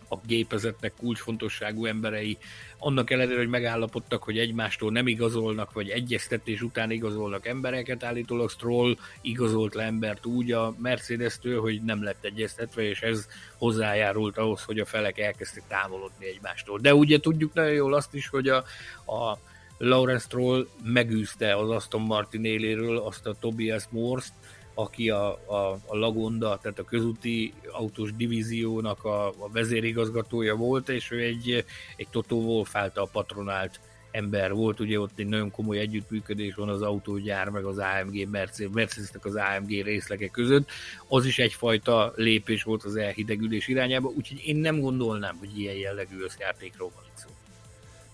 [0.10, 2.38] a gépezetnek kulcsfontosságú emberei,
[2.78, 8.98] annak ellenére, hogy megállapodtak, hogy egymástól nem igazolnak, vagy egyeztetés után igazolnak embereket, állítólag Stroll
[9.22, 13.28] igazolt le embert úgy a Mercedes-től, hogy nem lett egyeztetve, és ez
[13.58, 16.80] hozzájárult ahhoz, hogy a felek elkezdtek távolodni egymástól.
[16.80, 18.58] De ugye tudjuk nagyon jól azt is, hogy a,
[19.06, 19.38] a
[19.78, 24.34] Lawrence Stroll megűzte az Aston Martin éléről azt a Tobias Morst,
[24.80, 31.12] aki a, a, a Lagonda, tehát a közúti autós divíziónak a, a vezérigazgatója volt, és
[31.12, 33.80] ő egy, egy Toto Wolff által patronált
[34.12, 38.30] ember volt, ugye ott egy nagyon komoly együttműködés van az autógyár, meg az AMG,
[38.72, 40.70] mercedes az AMG részlege között,
[41.08, 46.20] az is egyfajta lépés volt az elhidegülés irányába, úgyhogy én nem gondolnám, hogy ilyen jellegű
[46.20, 47.37] összjátékról van itt szó.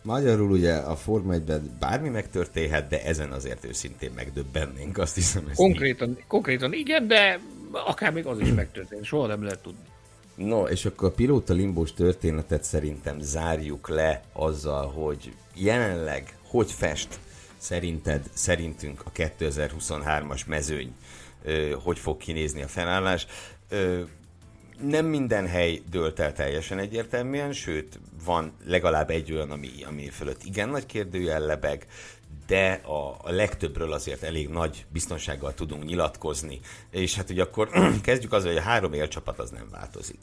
[0.03, 1.43] Magyarul ugye a Forma 1
[1.80, 5.51] bármi megtörténhet, de ezen azért őszintén megdöbbennénk, azt hiszem.
[5.55, 6.23] Konkrétan, így.
[6.27, 7.39] konkrétan igen, de
[7.71, 9.84] akár még az is megtörtént, soha nem lehet tudni.
[10.35, 17.19] No, és akkor a pilóta limbós történetet szerintem zárjuk le azzal, hogy jelenleg hogy fest
[17.57, 20.95] szerinted, szerintünk a 2023-as mezőny,
[21.84, 23.27] hogy fog kinézni a felállás
[24.88, 30.43] nem minden hely dőlt el teljesen egyértelműen, sőt, van legalább egy olyan, ami, ami fölött
[30.43, 31.88] igen nagy kérdőjel lebeg,
[32.47, 36.60] de a, a legtöbbről azért elég nagy biztonsággal tudunk nyilatkozni.
[36.91, 37.69] És hát ugye akkor
[38.01, 40.19] kezdjük azzal, hogy a három élcsapat az nem változik.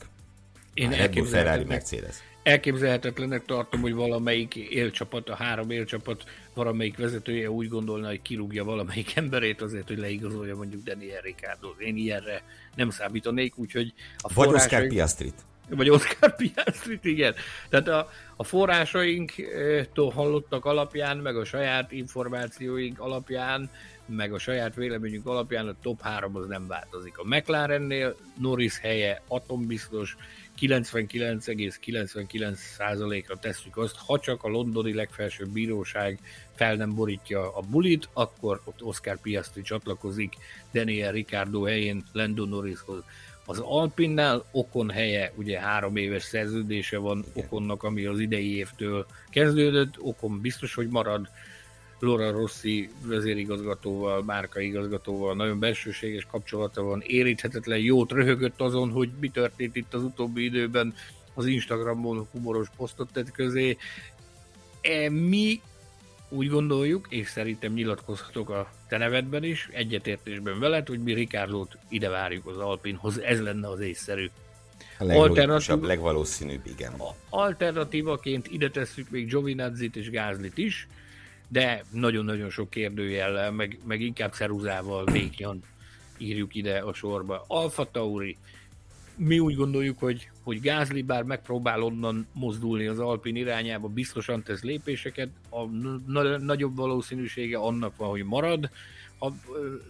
[0.75, 2.17] Én elképzelhetetlen, Mercedes.
[2.43, 9.17] Elképzelhetetlenek tartom, hogy valamelyik élcsapat, a három élcsapat valamelyik vezetője úgy gondolna, hogy kirúgja valamelyik
[9.17, 11.69] emberét azért, hogy leigazolja mondjuk Daniel Ricciardo.
[11.79, 12.43] Én ilyenre
[12.75, 15.35] nem számítanék, úgyhogy a Vagy Oscar Piastrit.
[15.69, 17.35] Vagy Oscar Piastrit, igen.
[17.69, 23.71] Tehát a, a forrásainktól hallottak alapján, meg a saját információink alapján,
[24.07, 27.19] meg a saját véleményünk alapján a top 3 az nem változik.
[27.19, 30.17] A McLarennél Norris helye atombiztos,
[30.61, 36.19] 99,99%-ra tesszük azt, ha csak a londoni legfelsőbb bíróság
[36.55, 40.37] fel nem borítja a bulit, akkor ott Oscar Piastri csatlakozik
[40.73, 43.03] Daniel Ricardo helyén Lando Norrishoz.
[43.47, 49.95] Az Alpinnál Okon helye, ugye három éves szerződése van Okonnak, ami az idei évtől kezdődött,
[49.99, 51.29] Okon biztos, hogy marad,
[52.01, 59.77] Laura Rossi vezérigazgatóval, márkaigazgatóval nagyon belsőséges kapcsolata van, éríthetetlen jót röhögött azon, hogy mi történt
[59.77, 60.95] itt az utóbbi időben,
[61.35, 63.77] az Instagramon humoros posztot tett közé.
[64.81, 65.61] E, mi
[66.29, 72.09] úgy gondoljuk, és szerintem nyilatkozhatok a te nevedben is, egyetértésben veled, hogy mi Ricardot ide
[72.09, 74.31] várjuk az Alpinhoz, ez lenne az észszerű.
[74.99, 76.93] A leglogikusabb, legvalószínűbb, igen.
[77.29, 80.89] Alternatívaként ide tesszük még Giovinazzi-t és Gázlit is,
[81.53, 85.63] de nagyon-nagyon sok kérdőjellel, meg, meg inkább ceruzával végjan
[86.19, 87.45] írjuk ide a sorba.
[87.47, 88.37] Alfa Tauri,
[89.17, 94.63] mi úgy gondoljuk, hogy, hogy Gázli bár megpróbál onnan mozdulni az Alpin irányába, biztosan tesz
[94.63, 95.65] lépéseket, a
[96.39, 98.71] nagyobb valószínűsége annak van, hogy marad,
[99.21, 99.29] a,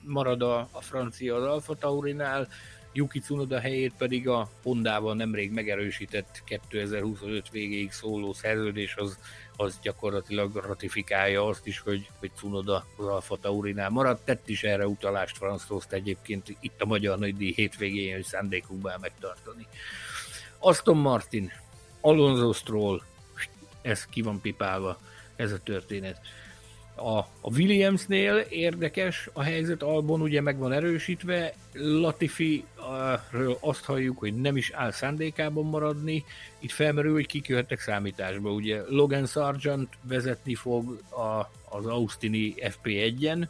[0.03, 2.49] marad a, a francia az Alfa Taurinál,
[2.93, 9.19] Yuki Tsunoda helyét pedig a Hondával nemrég megerősített 2025 végéig szóló szerződés az,
[9.61, 14.25] az gyakorlatilag ratifikálja azt is, hogy, hogy Tsunoda az Alfa Taurinál maradt.
[14.25, 19.67] Tett is erre utalást Franz Tost egyébként itt a Magyar Nagydíj hétvégén, hogy szándékunkban megtartani.
[20.59, 21.53] Aston Martin,
[22.01, 23.03] Alonso Stroll,
[23.83, 24.99] ez ki van pipálva,
[25.37, 26.21] ez a történet.
[27.03, 32.65] A, a Williamsnél érdekes a helyzet, Albon ugye meg van erősítve, Latifi
[33.31, 36.25] ről azt halljuk, hogy nem is áll szándékában maradni,
[36.59, 38.51] itt felmerül, hogy kik jöhettek számításba.
[38.51, 43.47] Ugye Logan Sargent vezetni fog a, az Austini FP1-en,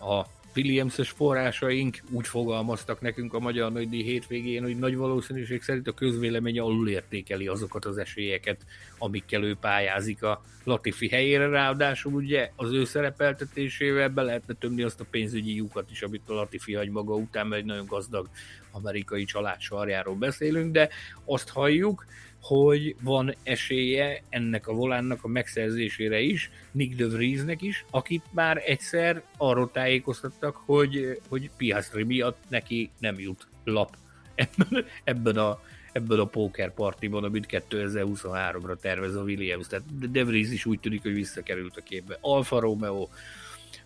[0.00, 0.24] a
[0.56, 6.58] Williams-es forrásaink úgy fogalmaztak nekünk a Magyar Nagydíj hétvégén, hogy nagy valószínűség szerint a közvélemény
[6.58, 8.60] alulértékeli azokat az esélyeket,
[8.98, 15.00] amikkel ő pályázik a Latifi helyére, ráadásul ugye az ő szerepeltetésével be lehetne tömni azt
[15.00, 18.28] a pénzügyi lyukat is, amit a Latifi hagy maga után, mert egy nagyon gazdag
[18.70, 20.88] amerikai család sarjáról beszélünk, de
[21.24, 22.04] azt halljuk,
[22.42, 28.62] hogy van esélye ennek a volánnak a megszerzésére is, Nick de Vriesnek is, akit már
[28.66, 33.96] egyszer arról tájékoztattak, hogy, hogy Piastri miatt neki nem jut lap
[34.34, 35.60] ebben, ebben a
[35.92, 39.66] ebben a póker partiban, amit 2023-ra tervez a Williams.
[39.66, 42.18] Tehát De Vries is úgy tűnik, hogy visszakerült a képbe.
[42.20, 43.08] Alfa Romeo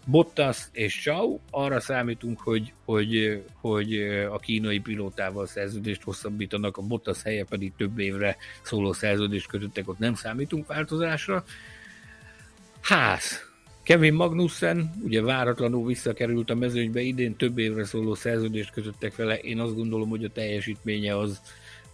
[0.07, 3.99] Bottas és Chau, arra számítunk, hogy, hogy, hogy
[4.31, 9.99] a kínai pilótával szerződést hosszabbítanak, a Bottas helye pedig több évre szóló szerződést kötöttek, ott
[9.99, 11.45] nem számítunk változásra.
[12.81, 13.53] Ház.
[13.83, 19.61] Kevin Magnussen, ugye váratlanul visszakerült a mezőnybe, idén több évre szóló szerződést kötöttek vele, én
[19.61, 21.41] azt gondolom, hogy a teljesítménye az,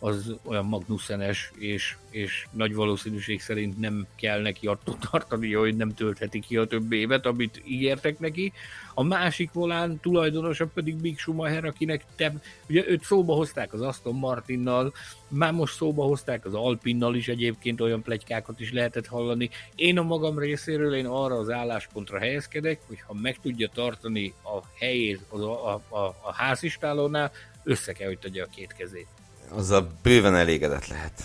[0.02, 5.94] az olyan Magnussenes, és, és nagy valószínűség szerint nem kell neki attól tartani, hogy nem
[5.94, 8.52] töltheti ki a több évet, amit ígértek neki.
[8.94, 12.32] A másik volán tulajdonosa pedig Big Schumacher, akinek te,
[12.68, 14.92] ugye őt szóba hozták az Aston Martinnal,
[15.28, 19.50] már most szóba hozták az Alpinnal is egyébként, olyan plegykákat is lehetett hallani.
[19.74, 24.66] Én a magam részéről én arra az álláspontra helyezkedek, hogy ha meg tudja tartani a
[24.78, 27.32] helyét az a, a, a, a házistálónál,
[27.64, 29.19] össze kell, hogy tegye a két kezét
[29.50, 31.22] azzal bőven elégedett lehet.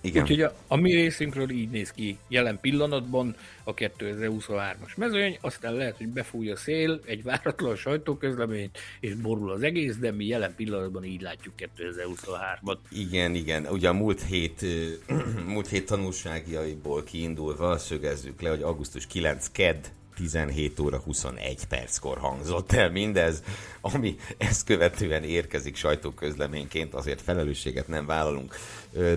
[0.00, 0.22] Igen.
[0.22, 5.96] Úgyhogy a, a mi részünkről így néz ki jelen pillanatban a 2023-as mezőny, aztán lehet,
[5.96, 11.04] hogy befúj a szél, egy váratlan sajtóközleményt, és borul az egész, de mi jelen pillanatban
[11.04, 12.76] így látjuk 2023-at.
[12.90, 13.66] Igen, igen.
[13.66, 14.64] Ugye a múlt hét,
[15.46, 22.72] múlt hét tanulságiaiból kiindulva szögezzük le, hogy augusztus 9 ked 17 óra 21 perckor hangzott
[22.72, 23.42] el mindez,
[23.80, 28.54] ami ezt követően érkezik sajtóközleményként, azért felelősséget nem vállalunk.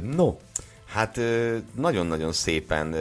[0.02, 0.36] No,
[0.94, 1.20] Hát
[1.76, 2.96] nagyon-nagyon szépen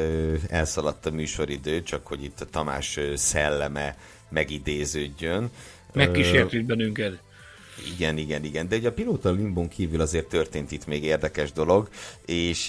[0.48, 3.96] elszaladt a műsoridő, csak hogy itt a Tamás szelleme
[4.28, 5.50] megidéződjön.
[5.92, 7.20] Megkísért bennünket.
[7.94, 8.68] Igen, igen, igen.
[8.68, 11.88] De ugye a pilóta limbon kívül azért történt itt még érdekes dolog,
[12.26, 12.68] és,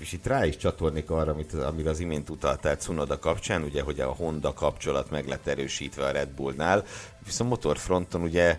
[0.00, 4.00] és itt rá is csatolnék arra, amit, amire az imént utaltál Cunoda kapcsán, ugye, hogy
[4.00, 6.84] a Honda kapcsolat meg lett erősítve a Red Bullnál,
[7.24, 8.58] viszont motorfronton ugye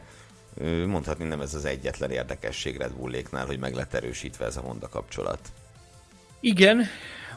[0.88, 4.90] mondhatni nem ez az egyetlen érdekesség Red Bulléknál, hogy meg lett erősítve ez a Honda
[4.90, 5.40] kapcsolat.
[6.40, 6.86] Igen,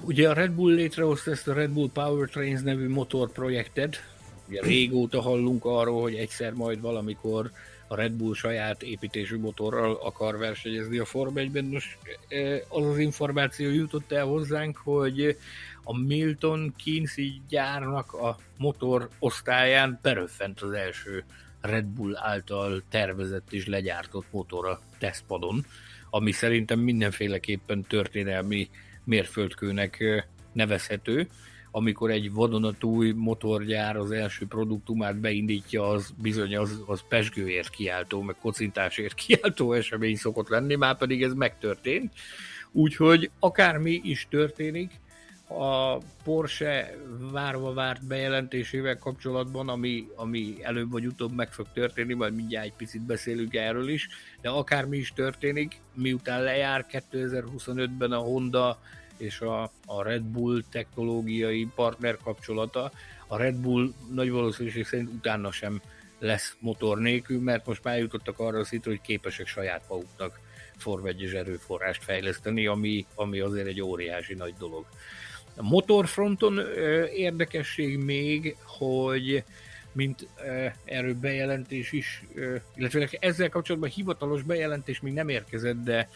[0.00, 4.02] ugye a Red Bull létrehozta ezt a Red Bull Powertrains nevű motorprojektet,
[4.48, 7.50] ugye régóta hallunk arról, hogy egyszer majd valamikor
[7.88, 11.64] a Red Bull saját építésű motorral akar versenyezni a Form 1-ben.
[11.64, 11.98] Most
[12.28, 15.36] e, az az információ jutott el hozzánk, hogy
[15.82, 17.14] a Milton Keynes
[17.48, 21.24] gyárnak a motor osztályán beröffent az első
[21.60, 25.66] Red Bull által tervezett és legyártott motor a tesztpadon,
[26.10, 28.68] ami szerintem mindenféleképpen történelmi
[29.04, 31.28] mérföldkőnek e, nevezhető
[31.70, 38.36] amikor egy vadonatúj motorgyár az első produktumát beindítja, az bizony az, az pesgőért kiáltó, meg
[38.40, 42.12] kocintásért kiáltó esemény szokott lenni, már pedig ez megtörtént.
[42.72, 44.90] Úgyhogy akármi is történik,
[45.48, 46.96] a Porsche
[47.32, 52.72] várva várt bejelentésével kapcsolatban, ami, ami előbb vagy utóbb meg fog történni, majd mindjárt egy
[52.72, 54.08] picit beszélünk erről is,
[54.40, 58.78] de akármi is történik, miután lejár 2025-ben a Honda
[59.18, 62.92] és a, a Red Bull technológiai partner kapcsolata.
[63.26, 65.82] A Red Bull nagy valószínűség szerint utána sem
[66.18, 70.40] lesz motor nélkül, mert most már jutottak arra a szintre, hogy képesek saját maguknak
[70.76, 74.86] forvegyes erőforrást fejleszteni, ami, ami azért egy óriási nagy dolog.
[75.56, 76.60] A motorfronton
[77.14, 79.44] érdekesség még, hogy
[79.92, 80.28] mint
[80.84, 82.24] erről bejelentés is,
[82.76, 86.08] illetve ezzel kapcsolatban hivatalos bejelentés még nem érkezett, de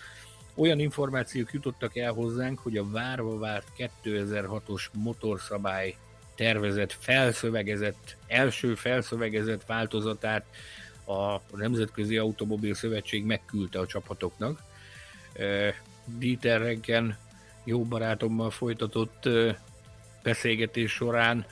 [0.55, 3.67] olyan információk jutottak el hozzánk, hogy a várva várt
[4.05, 5.97] 2006-os motorszabály
[6.35, 10.45] tervezett, felszövegezett, első felszövegezett változatát
[11.07, 14.63] a Nemzetközi Automobil Szövetség megküldte a csapatoknak.
[16.05, 16.77] Dieter
[17.65, 19.29] jó barátommal folytatott
[20.23, 21.47] beszélgetés során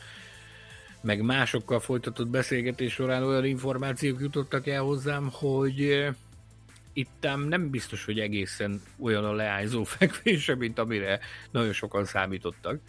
[1.00, 6.08] meg másokkal folytatott beszélgetés során olyan információk jutottak el hozzám, hogy
[7.00, 11.20] itt nem biztos, hogy egészen olyan a leányzó fekvése, mint amire
[11.50, 12.80] nagyon sokan számítottak.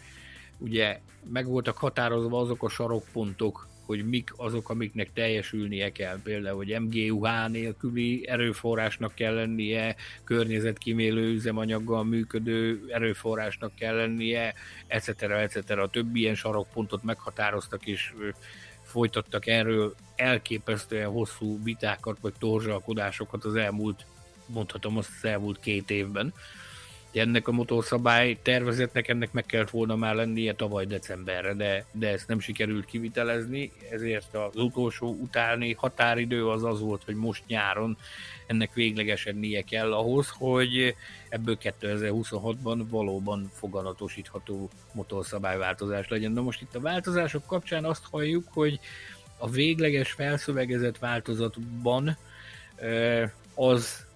[0.58, 1.00] Ugye
[1.32, 6.20] meg voltak határozva azok a sarokpontok, hogy mik azok, amiknek teljesülnie kell.
[6.22, 14.54] Például, hogy MGUH nélküli erőforrásnak kell lennie, környezetkímélő üzemanyaggal működő erőforrásnak kell lennie,
[14.86, 15.22] etc.
[15.22, 15.70] etc.
[15.70, 18.12] A többi ilyen sarokpontot meghatároztak és
[18.92, 24.06] folytattak erről elképesztően hosszú vitákat vagy torzsalkodásokat az elmúlt,
[24.46, 26.34] mondhatom azt az elmúlt két évben
[27.20, 32.28] ennek a motorszabály tervezetnek ennek meg kellett volna már lennie tavaly decemberre, de, de ezt
[32.28, 37.96] nem sikerült kivitelezni, ezért az utolsó utáni határidő az az volt, hogy most nyáron
[38.46, 40.94] ennek véglegesednie kell ahhoz, hogy
[41.28, 46.32] ebből 2026-ban valóban foganatosítható motorszabályváltozás legyen.
[46.32, 48.80] Na most itt a változások kapcsán azt halljuk, hogy
[49.38, 52.16] a végleges felszövegezett változatban
[53.54, 54.06] az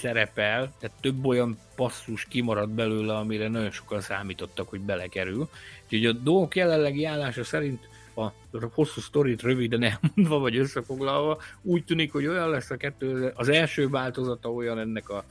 [0.00, 5.48] szerepel, tehát több olyan passzus kimarad belőle, amire nagyon sokan számítottak, hogy belekerül.
[5.84, 8.32] Úgyhogy a dolgok jelenlegi állása szerint a
[8.72, 13.88] hosszú sztorit röviden elmondva, vagy összefoglalva, úgy tűnik, hogy olyan lesz a kettő, az első
[13.88, 15.24] változata olyan ennek a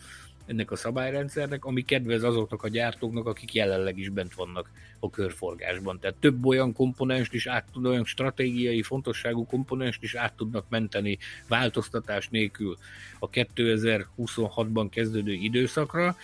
[0.49, 5.99] ennek a szabályrendszernek, ami kedvez azoknak a gyártóknak, akik jelenleg is bent vannak a körforgásban.
[5.99, 11.17] Tehát több olyan komponenst is át tud, olyan stratégiai fontosságú komponenst is át tudnak menteni
[11.47, 12.77] változtatás nélkül
[13.19, 16.15] a 2026-ban kezdődő időszakra,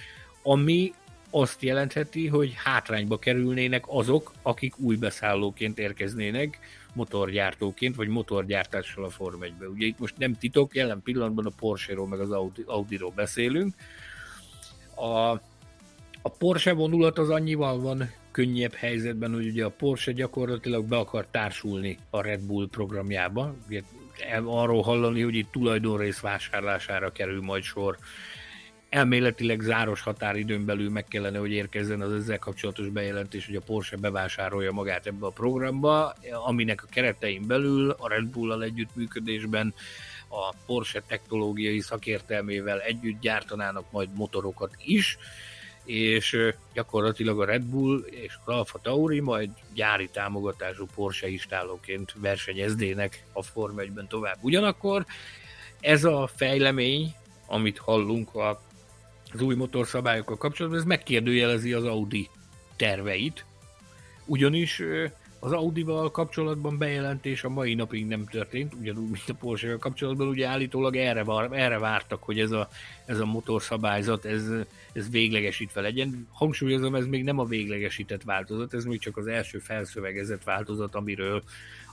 [0.41, 0.93] ami
[1.29, 6.59] azt jelentheti, hogy hátrányba kerülnének azok, akik új beszállóként érkeznének,
[6.93, 9.67] motorgyártóként, vagy motorgyártással a Form 1-be.
[9.67, 13.75] Ugye itt most nem titok, jelen pillanatban a Porsche-ról meg az Audi, Audi-ról beszélünk,
[14.95, 15.31] a,
[16.21, 21.27] a Porsche vonulat az annyival van könnyebb helyzetben, hogy ugye a Porsche gyakorlatilag be akar
[21.31, 23.55] társulni a Red Bull programjába.
[23.67, 23.81] Ugye
[24.45, 27.97] arról hallani, hogy itt tulajdonrész vásárlására kerül majd sor.
[28.89, 33.97] Elméletileg záros határidőn belül meg kellene, hogy érkezzen az ezzel kapcsolatos bejelentés, hogy a Porsche
[33.97, 36.13] bevásárolja magát ebbe a programba,
[36.45, 39.73] aminek a keretein belül a Red Bull-al együttműködésben
[40.35, 45.17] a Porsche technológiai szakértelmével együtt gyártanának majd motorokat is,
[45.85, 46.37] és
[46.73, 53.43] gyakorlatilag a Red Bull és az Alfa Tauri majd gyári támogatású Porsche istálóként versenyeznének a
[53.43, 54.37] Form 1-ben tovább.
[54.41, 55.05] Ugyanakkor
[55.79, 57.15] ez a fejlemény,
[57.47, 58.61] amit hallunk a,
[59.33, 62.29] az új motorszábályokkal kapcsolatban, ez megkérdőjelezi az Audi
[62.75, 63.45] terveit,
[64.25, 64.81] ugyanis
[65.39, 70.47] az Audi-val kapcsolatban bejelentés a mai napig nem történt, ugyanúgy, mint a porsche kapcsolatban, ugye
[70.47, 72.69] állítólag erre, var, erre vártak, hogy ez a,
[73.05, 74.49] ez a motorszabályzat, ez,
[74.93, 76.27] ez véglegesítve legyen.
[76.31, 81.43] Hangsúlyozom, ez még nem a véglegesített változat, ez még csak az első felszövegezett változat, amiről,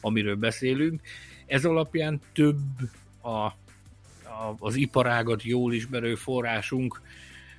[0.00, 1.00] amiről beszélünk.
[1.46, 2.58] Ez alapján több
[3.20, 3.54] a, a,
[4.58, 7.00] az iparágat jól ismerő forrásunk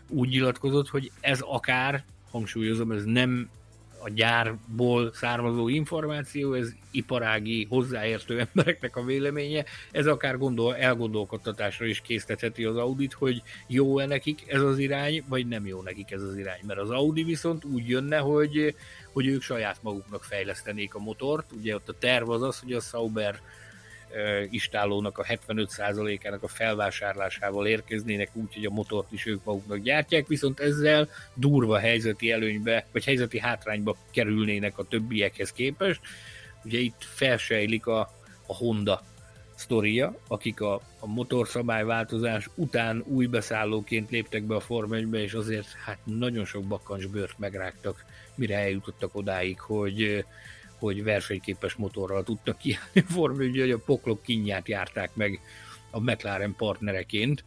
[0.08, 3.50] úgy nyilatkozott, hogy ez akár, hangsúlyozom, ez nem
[4.04, 12.02] a gyárból származó információ, ez iparági, hozzáértő embereknek a véleménye, ez akár gondol, elgondolkodtatásra is
[12.02, 16.38] késztetheti az Audit, hogy jó-e nekik ez az irány, vagy nem jó nekik ez az
[16.38, 16.60] irány.
[16.68, 18.76] Mert az Audi viszont úgy jönne, hogy,
[19.14, 21.52] hogy ők saját maguknak fejlesztenék a motort.
[21.52, 23.40] Ugye ott a terv az az, hogy a Sauber
[24.50, 30.60] istálónak a 75%-ának a felvásárlásával érkeznének úgy, hogy a motort is ők maguknak gyártják, viszont
[30.60, 36.00] ezzel durva helyzeti előnybe, vagy helyzeti hátrányba kerülnének a többiekhez képest.
[36.64, 38.00] Ugye itt felsejlik a,
[38.48, 39.04] a Honda
[39.56, 45.68] sztoria, akik a, a motorszabályváltozás után új beszállóként léptek be a Form 1 és azért
[45.86, 50.26] hát nagyon sok bakkancsbőrt megrágtak, mire eljutottak odáig, hogy
[50.84, 55.40] hogy versenyképes motorral tudtak kiállni a Form hogy a poklok kinyát járták meg
[55.92, 57.44] a McLaren partnereként,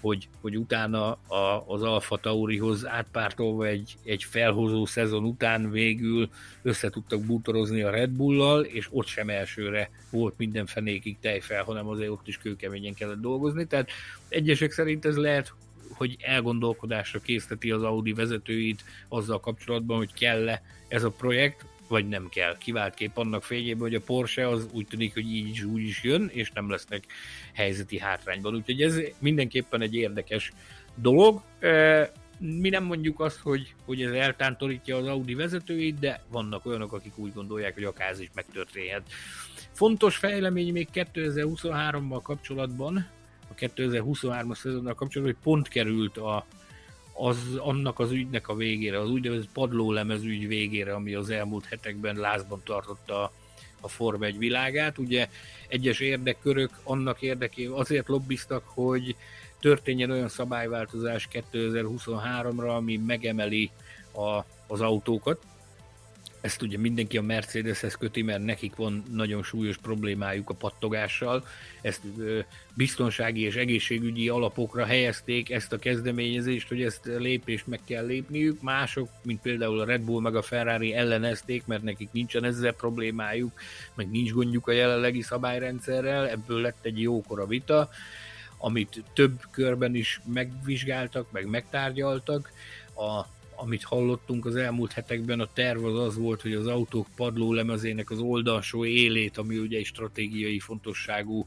[0.00, 6.28] hogy, hogy utána a, az Alfa Taurihoz átpártolva egy, egy felhozó szezon után végül
[6.62, 11.88] össze tudtak bútorozni a Red Bull-lal, és ott sem elsőre volt minden fenékig tejfel, hanem
[11.88, 13.66] azért ott is kőkeményen kellett dolgozni.
[13.66, 13.90] Tehát
[14.28, 15.52] egyesek szerint ez lehet,
[15.92, 22.28] hogy elgondolkodásra készteti az Audi vezetőit azzal kapcsolatban, hogy kell-e ez a projekt, vagy nem
[22.28, 22.58] kell.
[22.58, 26.02] Kivált kép annak fényében, hogy a Porsche az úgy tűnik, hogy így is úgy is
[26.02, 27.04] jön, és nem lesznek
[27.54, 28.54] helyzeti hátrányban.
[28.54, 30.52] Úgyhogy ez mindenképpen egy érdekes
[30.94, 31.42] dolog.
[32.38, 37.18] Mi nem mondjuk azt, hogy, hogy ez eltántorítja az Audi vezetőit, de vannak olyanok, akik
[37.18, 39.02] úgy gondolják, hogy akár ez is megtörténhet.
[39.72, 43.08] Fontos fejlemény még 2023-mal kapcsolatban,
[43.50, 46.46] a 2023-as szezonnal kapcsolatban, hogy pont került a,
[47.20, 52.16] az, annak az ügynek a végére, az úgynevezett padlólemez ügy végére, ami az elmúlt hetekben
[52.16, 53.32] lázban tartotta
[53.80, 54.98] a, Form 1 világát.
[54.98, 55.28] Ugye
[55.68, 59.16] egyes érdekkörök annak érdekében azért lobbiztak, hogy
[59.60, 63.70] történjen olyan szabályváltozás 2023-ra, ami megemeli
[64.12, 65.42] a, az autókat,
[66.40, 71.46] ezt ugye mindenki a Mercedeshez köti, mert nekik van nagyon súlyos problémájuk a pattogással.
[71.82, 72.00] Ezt
[72.74, 78.62] biztonsági és egészségügyi alapokra helyezték ezt a kezdeményezést, hogy ezt lépést meg kell lépniük.
[78.62, 83.60] Mások, mint például a Red Bull meg a Ferrari ellenezték, mert nekik nincsen ezzel problémájuk,
[83.94, 86.28] meg nincs gondjuk a jelenlegi szabályrendszerrel.
[86.28, 87.90] Ebből lett egy jókora vita,
[88.58, 92.52] amit több körben is megvizsgáltak, meg megtárgyaltak.
[92.94, 93.24] A
[93.62, 98.18] amit hallottunk az elmúlt hetekben, a terv az az volt, hogy az autók padlólemezének az
[98.18, 101.46] oldalsó élét, ami ugye egy stratégiai fontosságú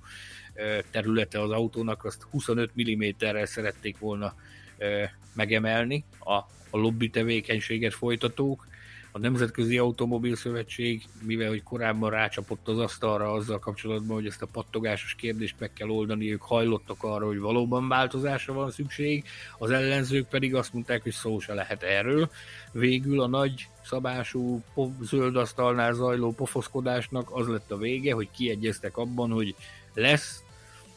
[0.91, 4.35] területe az autónak, azt 25 mm-rel szerették volna
[5.33, 6.03] megemelni.
[6.19, 6.33] A,
[6.69, 8.67] a lobby tevékenységet folytatók,
[9.15, 14.47] a Nemzetközi Automobil Szövetség, mivel hogy korábban rácsapott az asztalra azzal kapcsolatban, hogy ezt a
[14.51, 19.23] pattogásos kérdést meg kell oldani, ők hajlottak arra, hogy valóban változásra van szükség,
[19.57, 22.29] az ellenzők pedig azt mondták, hogy szó se lehet erről.
[22.71, 24.63] Végül a nagy szabású
[25.01, 29.55] zöld asztalnál zajló pofoszkodásnak az lett a vége, hogy kiegyeztek abban, hogy
[29.93, 30.42] lesz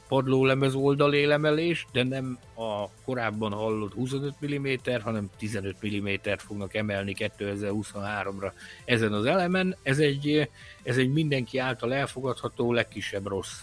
[0.08, 4.66] padlólemez oldalélemelés, de nem a korábban hallott 25 mm,
[5.00, 8.52] hanem 15 mm-t fognak emelni 2023-ra
[8.84, 9.76] ezen az elemen.
[9.82, 10.50] Ez egy,
[10.82, 13.60] ez egy mindenki által elfogadható legkisebb rossz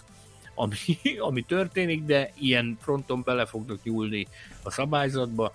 [0.54, 0.76] ami,
[1.28, 4.26] ami történik, de ilyen fronton bele fognak nyúlni
[4.62, 5.54] a szabályzatba,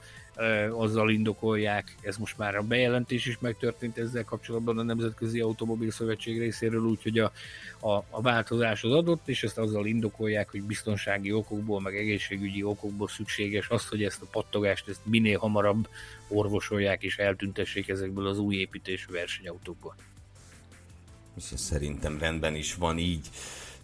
[0.72, 6.40] azzal indokolják, ez most már a bejelentés is megtörtént ezzel kapcsolatban a Nemzetközi Automobil Szövetség
[6.40, 7.32] részéről, úgyhogy a,
[7.80, 13.08] a, a változás az adott, és ezt azzal indokolják, hogy biztonsági okokból, meg egészségügyi okokból
[13.08, 15.88] szükséges az, hogy ezt a pattogást ezt minél hamarabb
[16.28, 19.96] orvosolják és eltüntessék ezekből az új építésű versenyautókból.
[21.36, 23.30] És szerintem rendben is van így.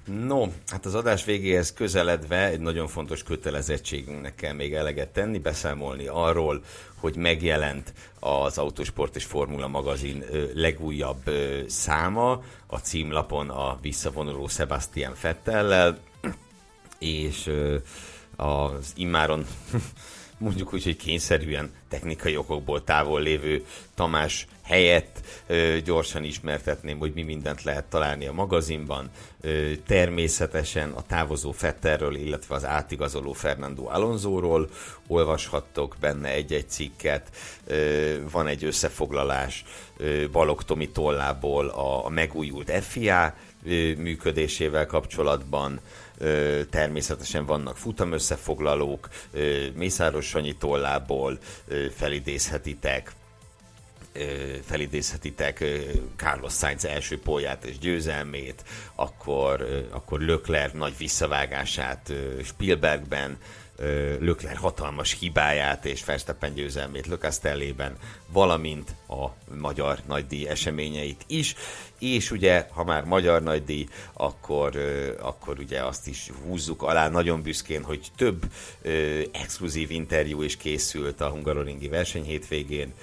[0.06, 6.08] No, hát az adás végéhez közeledve egy nagyon fontos kötelezettségünknek kell még eleget tenni, beszámolni
[6.08, 6.64] arról,
[6.96, 10.24] hogy megjelent az Autosport és Formula magazin
[10.54, 11.30] legújabb
[11.68, 15.98] száma, a címlapon a visszavonuló Sebastian Fettellel,
[17.00, 17.52] és
[18.36, 19.46] az immáron
[20.38, 27.22] mondjuk úgy, hogy kényszerűen technikai okokból távol lévő Tamás helyett ö, gyorsan ismertetném, hogy mi
[27.22, 29.10] mindent lehet találni a magazinban.
[29.42, 34.70] Ö, természetesen a távozó Fetterről, illetve az átigazoló Fernando Alonsoról
[35.08, 37.30] olvashattok benne egy-egy cikket.
[37.68, 39.64] Ö, van egy összefoglalás
[39.98, 43.36] ö, Balog Tomi tollából a, a megújult FIA
[43.98, 45.80] működésével kapcsolatban
[46.70, 49.10] természetesen vannak futamösszefoglalók,
[49.74, 51.38] Mészáros Sanyi tollából
[51.96, 53.12] felidézhetitek,
[54.66, 55.64] felidézhetitek
[56.16, 58.64] Carlos Sainz első polját és győzelmét,
[58.96, 62.14] akkor, akkor Lökler nagy visszavágását
[62.44, 63.38] Spielbergben,
[64.20, 67.98] Lökler hatalmas hibáját és Verstappen győzelmét Lökasztellében,
[68.28, 69.26] valamint a
[69.56, 71.56] magyar nagydíj eseményeit is,
[72.00, 74.76] és ugye, ha már magyar nagydíj, akkor,
[75.20, 78.44] akkor ugye azt is húzzuk alá nagyon büszkén, hogy több
[79.32, 82.94] exkluzív interjú is készült a Hungaroringi verseny hétvégén,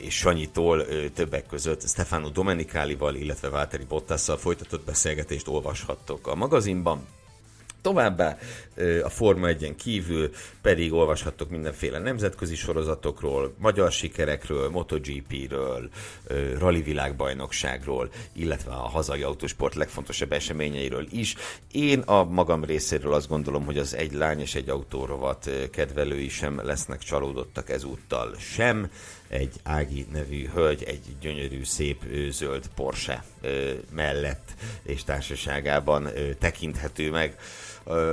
[0.00, 7.06] és Sanyitól többek között Stefano Domenicalival, illetve Válteri Bottasszal folytatott beszélgetést olvashattok a magazinban.
[7.84, 8.38] Továbbá
[9.02, 10.30] a Forma 1 kívül
[10.62, 15.88] pedig olvashattok mindenféle nemzetközi sorozatokról, magyar sikerekről, MotoGP-ről,
[16.58, 21.34] rally világbajnokságról, illetve a hazai autósport legfontosabb eseményeiről is.
[21.72, 26.60] Én a magam részéről azt gondolom, hogy az egy lány és egy autórovat kedvelői sem
[26.64, 28.90] lesznek csalódottak ezúttal sem
[29.28, 33.24] egy Ági nevű hölgy egy gyönyörű, szép zöld Porsche
[33.90, 36.08] mellett és társaságában
[36.38, 37.36] tekinthető meg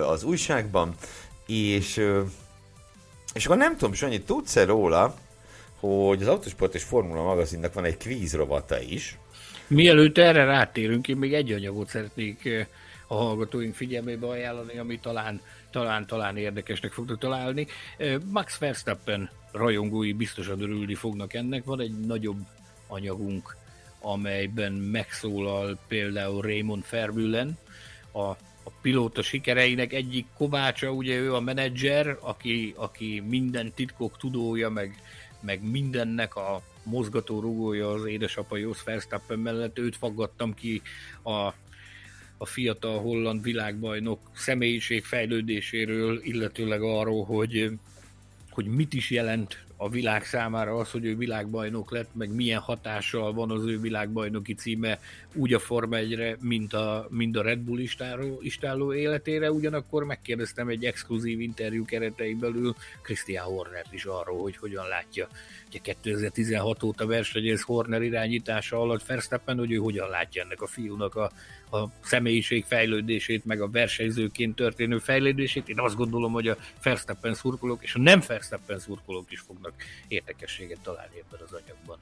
[0.07, 0.95] az újságban,
[1.47, 2.05] és,
[3.33, 5.15] és akkor nem tudom, Sanyi, tudsz-e róla,
[5.79, 9.17] hogy az Autosport és Formula magazinnak van egy kvíz rovata is.
[9.67, 12.67] Mielőtt erre rátérünk, én még egy anyagot szeretnék
[13.07, 15.41] a hallgatóink figyelmébe ajánlani, ami talán,
[15.71, 17.67] talán, talán érdekesnek fognak találni.
[18.25, 21.63] Max Verstappen rajongói biztosan örülni fognak ennek.
[21.63, 22.39] Van egy nagyobb
[22.87, 23.55] anyagunk
[24.01, 27.57] amelyben megszólal például Raymond Vermeulen,
[28.11, 28.37] a, a
[28.81, 35.01] pilóta sikereinek egyik kovácsa, ugye ő a menedzser, aki, aki minden titkok tudója, meg,
[35.39, 40.81] meg mindennek a mozgató rugója az édesapa Jos Verstappen mellett, őt faggattam ki
[41.21, 41.53] a,
[42.37, 47.71] a fiatal holland világbajnok személyiség fejlődéséről, illetőleg arról, hogy,
[48.49, 53.33] hogy mit is jelent a világ számára az, hogy ő világbajnok lett, meg milyen hatással
[53.33, 54.99] van az ő világbajnoki címe
[55.33, 60.67] úgy a Forma 1 mint a, mint a Red Bull istáló, istáló életére, ugyanakkor megkérdeztem
[60.67, 65.27] egy exkluzív interjú keretein belül Christian Horner is arról, hogy hogyan látja.
[65.67, 71.15] Ugye 2016 óta versenyez Horner irányítása alatt Verstappen, hogy ő hogyan látja ennek a fiúnak
[71.15, 71.31] a,
[71.71, 75.69] a személyiség fejlődését, meg a versenyzőként történő fejlődését.
[75.69, 79.73] Én azt gondolom, hogy a Verstappen szurkolók és a nem Verstappen szurkolók is fognak
[80.07, 81.97] érdekességet találni ebben az anyagban.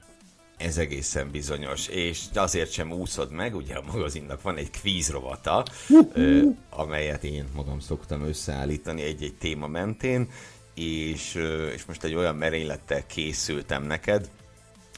[0.56, 5.64] Ez egészen bizonyos, és azért sem úszod meg, ugye a magazinnak van egy kvíz rovata,
[6.12, 10.28] ö, amelyet én magam szoktam összeállítani egy-egy téma mentén,
[10.74, 11.34] és,
[11.74, 14.30] és most egy olyan merénylettel készültem neked,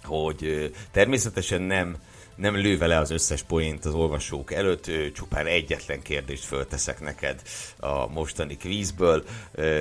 [0.02, 1.96] hogy természetesen nem
[2.34, 7.42] nem lőve le az összes poént az olvasók előtt, csupán egyetlen kérdést fölteszek neked
[7.76, 9.24] a mostani kvízből,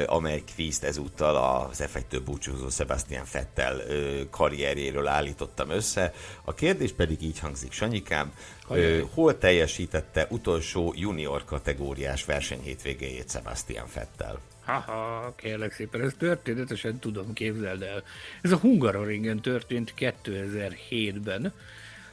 [0.06, 1.36] amely kvízt ezúttal
[1.69, 3.82] az F1-től búcsúzó Sebastian Fettel
[4.30, 6.14] karrierjéről állítottam össze.
[6.44, 8.34] A kérdés pedig így hangzik, Sanyikám,
[8.68, 9.06] Ajaj.
[9.14, 14.40] hol teljesítette utolsó junior kategóriás versenyhétvégéjét Sebastian Fettel?
[14.65, 18.03] Haha, kérlek szépen, ez történetesen tudom, képzeld el.
[18.41, 21.53] Ez a Hungaroringen történt 2007-ben,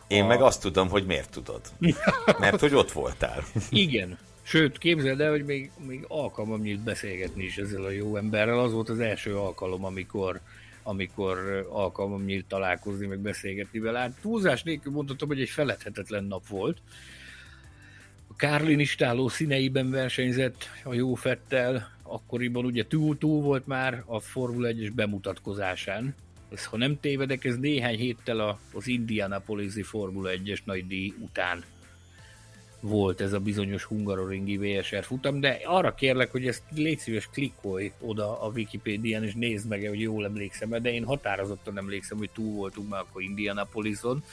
[0.08, 0.26] én a...
[0.26, 1.60] meg azt tudom, hogy miért tudod.
[2.38, 3.44] Mert hogy ott voltál.
[3.70, 4.18] Igen.
[4.42, 8.58] Sőt, képzeld el, hogy még, még alkalmam nyílt beszélgetni is ezzel a jó emberrel.
[8.58, 10.40] Az volt az első alkalom, amikor,
[10.82, 13.98] amikor alkalmam nyílt találkozni, meg beszélgetni vele.
[13.98, 16.78] Hát túlzás nélkül mondhatom, hogy egy feledhetetlen nap volt.
[18.28, 24.20] A Kárlin istáló színeiben versenyzett a jó Fettel, akkoriban ugye túl, túl volt már a
[24.20, 26.14] Formula 1-es bemutatkozásán,
[26.52, 31.64] ez, ha nem tévedek, ez néhány héttel az Indianapolis-i Formula 1-es nagy díj után
[32.80, 37.92] volt ez a bizonyos hungaroringi VSR futam, de arra kérlek, hogy ezt légy szíves klikkolj
[38.00, 42.54] oda a Wikipédián, és nézd meg, hogy jól emlékszem de én határozottan emlékszem, hogy túl
[42.54, 44.24] voltunk már akkor Indianapolison.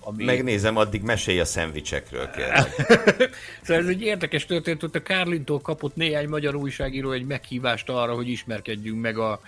[0.00, 0.24] Ami...
[0.24, 2.74] Megnézem, addig mesélj a szendvicsekről, kérlek.
[3.62, 8.14] szóval ez egy érdekes történet, ott a Kárlintól kapott néhány magyar újságíró egy meghívást arra,
[8.14, 9.40] hogy ismerkedjünk meg a,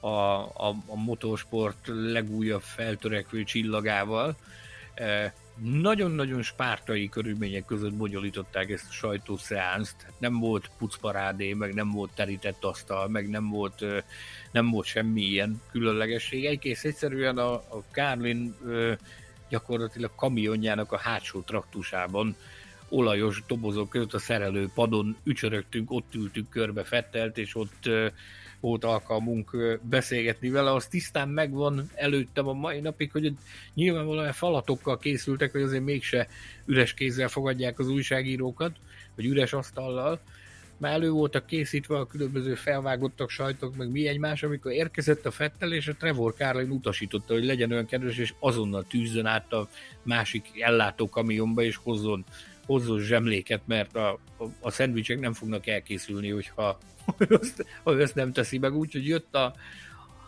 [0.00, 4.36] a, a, a motorsport legújabb feltörekvő csillagával.
[4.94, 10.06] E, nagyon-nagyon spártai körülmények között bonyolították ezt a sajtószeánszt.
[10.18, 13.84] Nem volt pucparádé, meg nem volt terített asztal, meg nem volt,
[14.50, 16.44] nem volt semmi ilyen különlegesség.
[16.44, 18.54] Egész egyszerűen a, a Kárlin
[19.48, 22.36] gyakorlatilag kamionjának a hátsó traktusában
[22.88, 27.90] olajos dobozok között a szerelő padon ücsörögtünk, ott ültünk körbe fettelt, és ott
[28.60, 33.32] volt alkalmunk beszélgetni vele, az tisztán megvan előttem a mai napig, hogy
[33.74, 36.28] nyilvánvalóan falatokkal készültek, hogy azért mégse
[36.66, 38.76] üres kézzel fogadják az újságírókat,
[39.16, 40.20] vagy üres asztallal,
[40.78, 45.72] már elő voltak készítve a különböző felvágottak sajtok, meg mi egymás, amikor érkezett a Fettel,
[45.72, 49.68] és a Trevor Carlin utasította, hogy legyen olyan kedves, és azonnal tűzzön át a
[50.02, 52.24] másik ellátó kamionba, és hozzon,
[52.68, 56.78] hozzon zsemléket, mert a, a, a szendvicsek nem fognak elkészülni, hogyha
[57.84, 58.76] ha ő ezt nem teszi meg.
[58.76, 59.54] Úgyhogy jött a,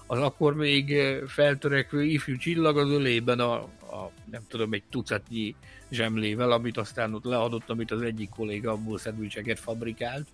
[0.07, 0.97] az akkor még
[1.27, 3.55] feltörekvő ifjú csillag az ölében a,
[3.93, 5.55] a nem tudom, egy tucatnyi
[5.91, 10.27] zsemlével, amit aztán ott leadott, amit az egyik kolléga abból szendvicseket fabrikált.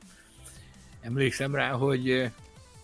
[1.00, 2.30] Emlékszem rá, hogy,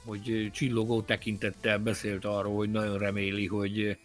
[0.04, 3.98] hogy csillogó tekintettel beszélt arról, hogy nagyon reméli, hogy,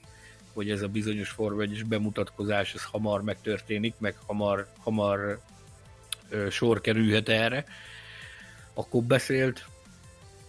[0.57, 5.39] hogy ez a bizonyos Forma bemutatkozás ez hamar megtörténik, meg hamar, hamar
[6.29, 7.65] ö, sor kerülhet erre
[8.73, 9.65] akkor beszélt,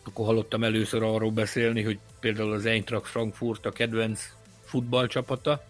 [0.05, 4.33] akkor hallottam először arról beszélni, hogy például az Eintracht Frankfurt a kedvenc
[4.65, 5.65] futballcsapata,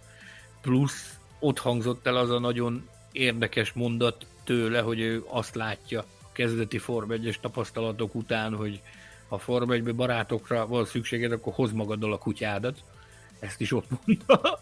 [0.60, 6.32] plusz ott hangzott el az a nagyon érdekes mondat tőle, hogy ő azt látja a
[6.32, 8.80] kezdeti Form 1 tapasztalatok után, hogy
[9.28, 12.82] ha Form 1 barátokra van szükséged, akkor hoz magaddal a kutyádat.
[13.38, 14.60] Ezt is ott mondta.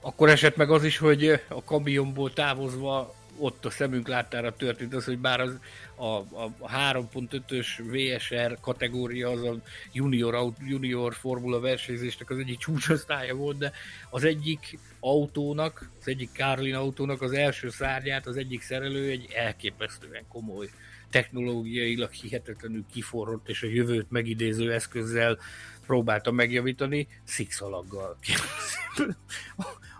[0.00, 5.04] Akkor esett meg az is, hogy a kamionból távozva ott a szemünk láttára történt az,
[5.04, 5.58] hogy bár az
[5.94, 6.52] a, a
[6.92, 9.56] 3.5-ös VSR kategória az a
[9.92, 13.72] junior, junior formula versenyzésnek az egyik csúcsosztálya volt, de
[14.10, 20.24] az egyik autónak, az egyik Carlin autónak az első szárnyát az egyik szerelő egy elképesztően
[20.28, 20.68] komoly
[21.10, 25.38] technológiailag hihetetlenül kiforrott és a jövőt megidéző eszközzel
[25.86, 28.16] próbálta megjavítani, szikszalaggal.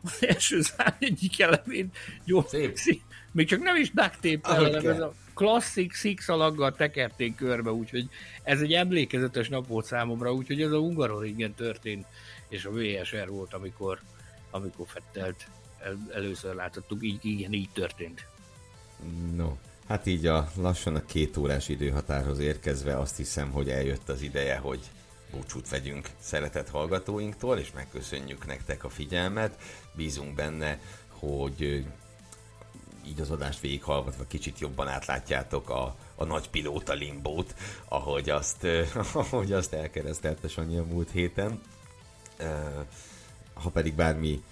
[0.03, 2.51] az első szám egyik elemét gyors,
[3.33, 8.09] még csak nem is duct tape hanem ez a klasszik szikszalaggal tekerték körbe, úgyhogy
[8.43, 12.07] ez egy emlékezetes nap volt számomra, úgyhogy ez a Hungaroringen történt,
[12.49, 14.01] és a VSR volt, amikor,
[14.51, 15.47] amikor Fettelt
[15.79, 18.27] el, először láthattuk, így, igen, így történt.
[19.35, 19.57] No,
[19.89, 24.57] hát így a lassan a két órás időhatárhoz érkezve azt hiszem, hogy eljött az ideje,
[24.57, 24.81] hogy
[25.31, 29.59] búcsút vegyünk szeretett hallgatóinktól, és megköszönjük nektek a figyelmet.
[29.95, 31.87] Bízunk benne, hogy
[33.07, 37.55] így az adást végighallgatva kicsit jobban átlátjátok a, a nagy pilóta limbót,
[37.89, 38.67] ahogy azt,
[39.13, 41.61] ahogy azt elkeresztelte Sanyi a múlt héten.
[43.55, 44.43] Ha pedig bármi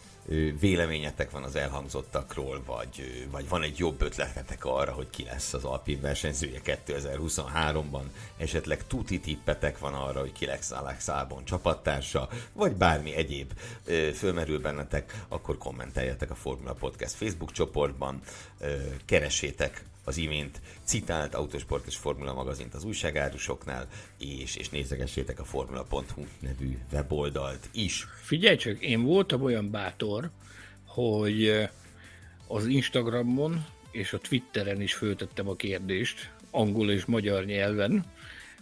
[0.61, 5.65] véleményetek van az elhangzottakról, vagy, vagy van egy jobb ötletetek arra, hogy ki lesz az
[5.65, 8.03] Alpin versenyzője 2023-ban,
[8.37, 13.53] esetleg tuti tippetek van arra, hogy ki lesz Alex Albon csapattársa, vagy bármi egyéb.
[14.15, 18.21] Fölmerül bennetek, akkor kommenteljetek a Formula Podcast Facebook csoportban,
[19.05, 26.25] keresétek az imént citált Autosport és Formula magazint az újságárusoknál, és, és nézegessétek a formula.hu
[26.39, 28.07] nevű weboldalt is.
[28.23, 30.31] Figyelj csak, én voltam olyan bátor,
[30.87, 31.69] hogy
[32.47, 38.05] az Instagramon és a Twitteren is föltettem a kérdést, angol és magyar nyelven,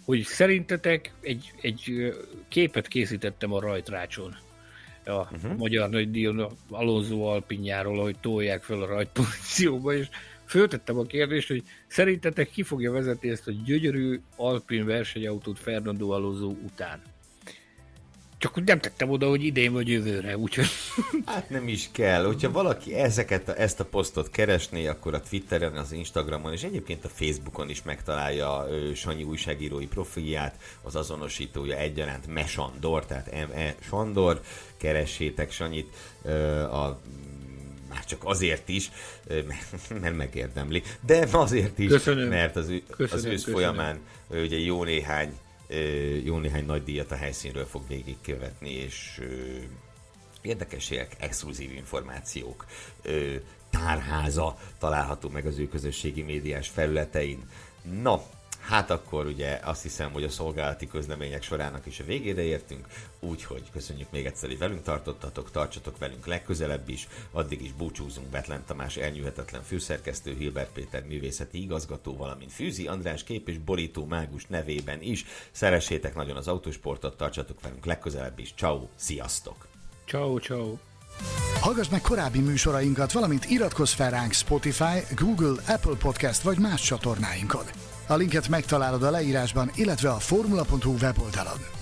[0.05, 2.13] hogy szerintetek egy, egy
[2.49, 4.37] képet készítettem a rajtrácson
[5.05, 5.57] a uh-huh.
[5.57, 10.09] magyar nagydíjon Alonso Alpinjáról, hogy tolják fel a rajtpozícióba, és
[10.53, 16.47] föltettem a kérdést, hogy szerintetek ki fogja vezetni ezt a gyönyörű Alpin versenyautót Fernando Alonso
[16.47, 17.03] után?
[18.39, 20.67] Csak úgy nem tettem oda, hogy idén vagy jövőre, úgyhogy...
[21.27, 22.25] Hát nem is kell.
[22.25, 27.09] Hogyha valaki ezeket, ezt a posztot keresné, akkor a Twitteren, az Instagramon és egyébként a
[27.09, 33.75] Facebookon is megtalálja ö, Sanyi újságírói profilját, az azonosítója egyaránt Mesandor, tehát M.E.
[33.81, 34.41] Sandor.
[34.77, 35.95] Keressétek Sanyit
[36.71, 37.01] a
[37.93, 38.91] már csak azért is,
[40.01, 42.29] mert megérdemli, de azért is, köszönöm.
[42.29, 45.39] mert az, köszönöm, az ősz folyamán ugye jó néhány
[46.25, 49.21] jó néhány nagy díjat a helyszínről fog végigkövetni, és
[50.43, 52.67] érdekességek, exkluzív információk,
[53.71, 57.49] tárháza található meg az ő közösségi médiás felületein.
[58.03, 58.23] Na,
[58.63, 62.87] Hát akkor ugye azt hiszem, hogy a szolgálati közlemények sorának is a végére értünk,
[63.23, 68.65] úgyhogy köszönjük még egyszer, hogy velünk tartottatok, tartsatok velünk legközelebb is, addig is búcsúzunk Betlen
[68.67, 75.03] Tamás elnyűhetetlen főszerkesztő, Hilbert Péter művészeti igazgató, valamint Fűzi András kép és borító mágus nevében
[75.03, 75.25] is.
[75.51, 78.55] Szeressétek nagyon az autósportot, tartsatok velünk legközelebb is.
[78.57, 79.67] Ciao, sziasztok!
[80.07, 80.77] Ciao, ciao!
[81.61, 87.65] Hallgass meg korábbi műsorainkat, valamint iratkozz fel ránk Spotify, Google, Apple Podcast vagy más csatornáinkon.
[88.07, 91.82] A linket megtalálod a leírásban, illetve a formula.hu weboldalon.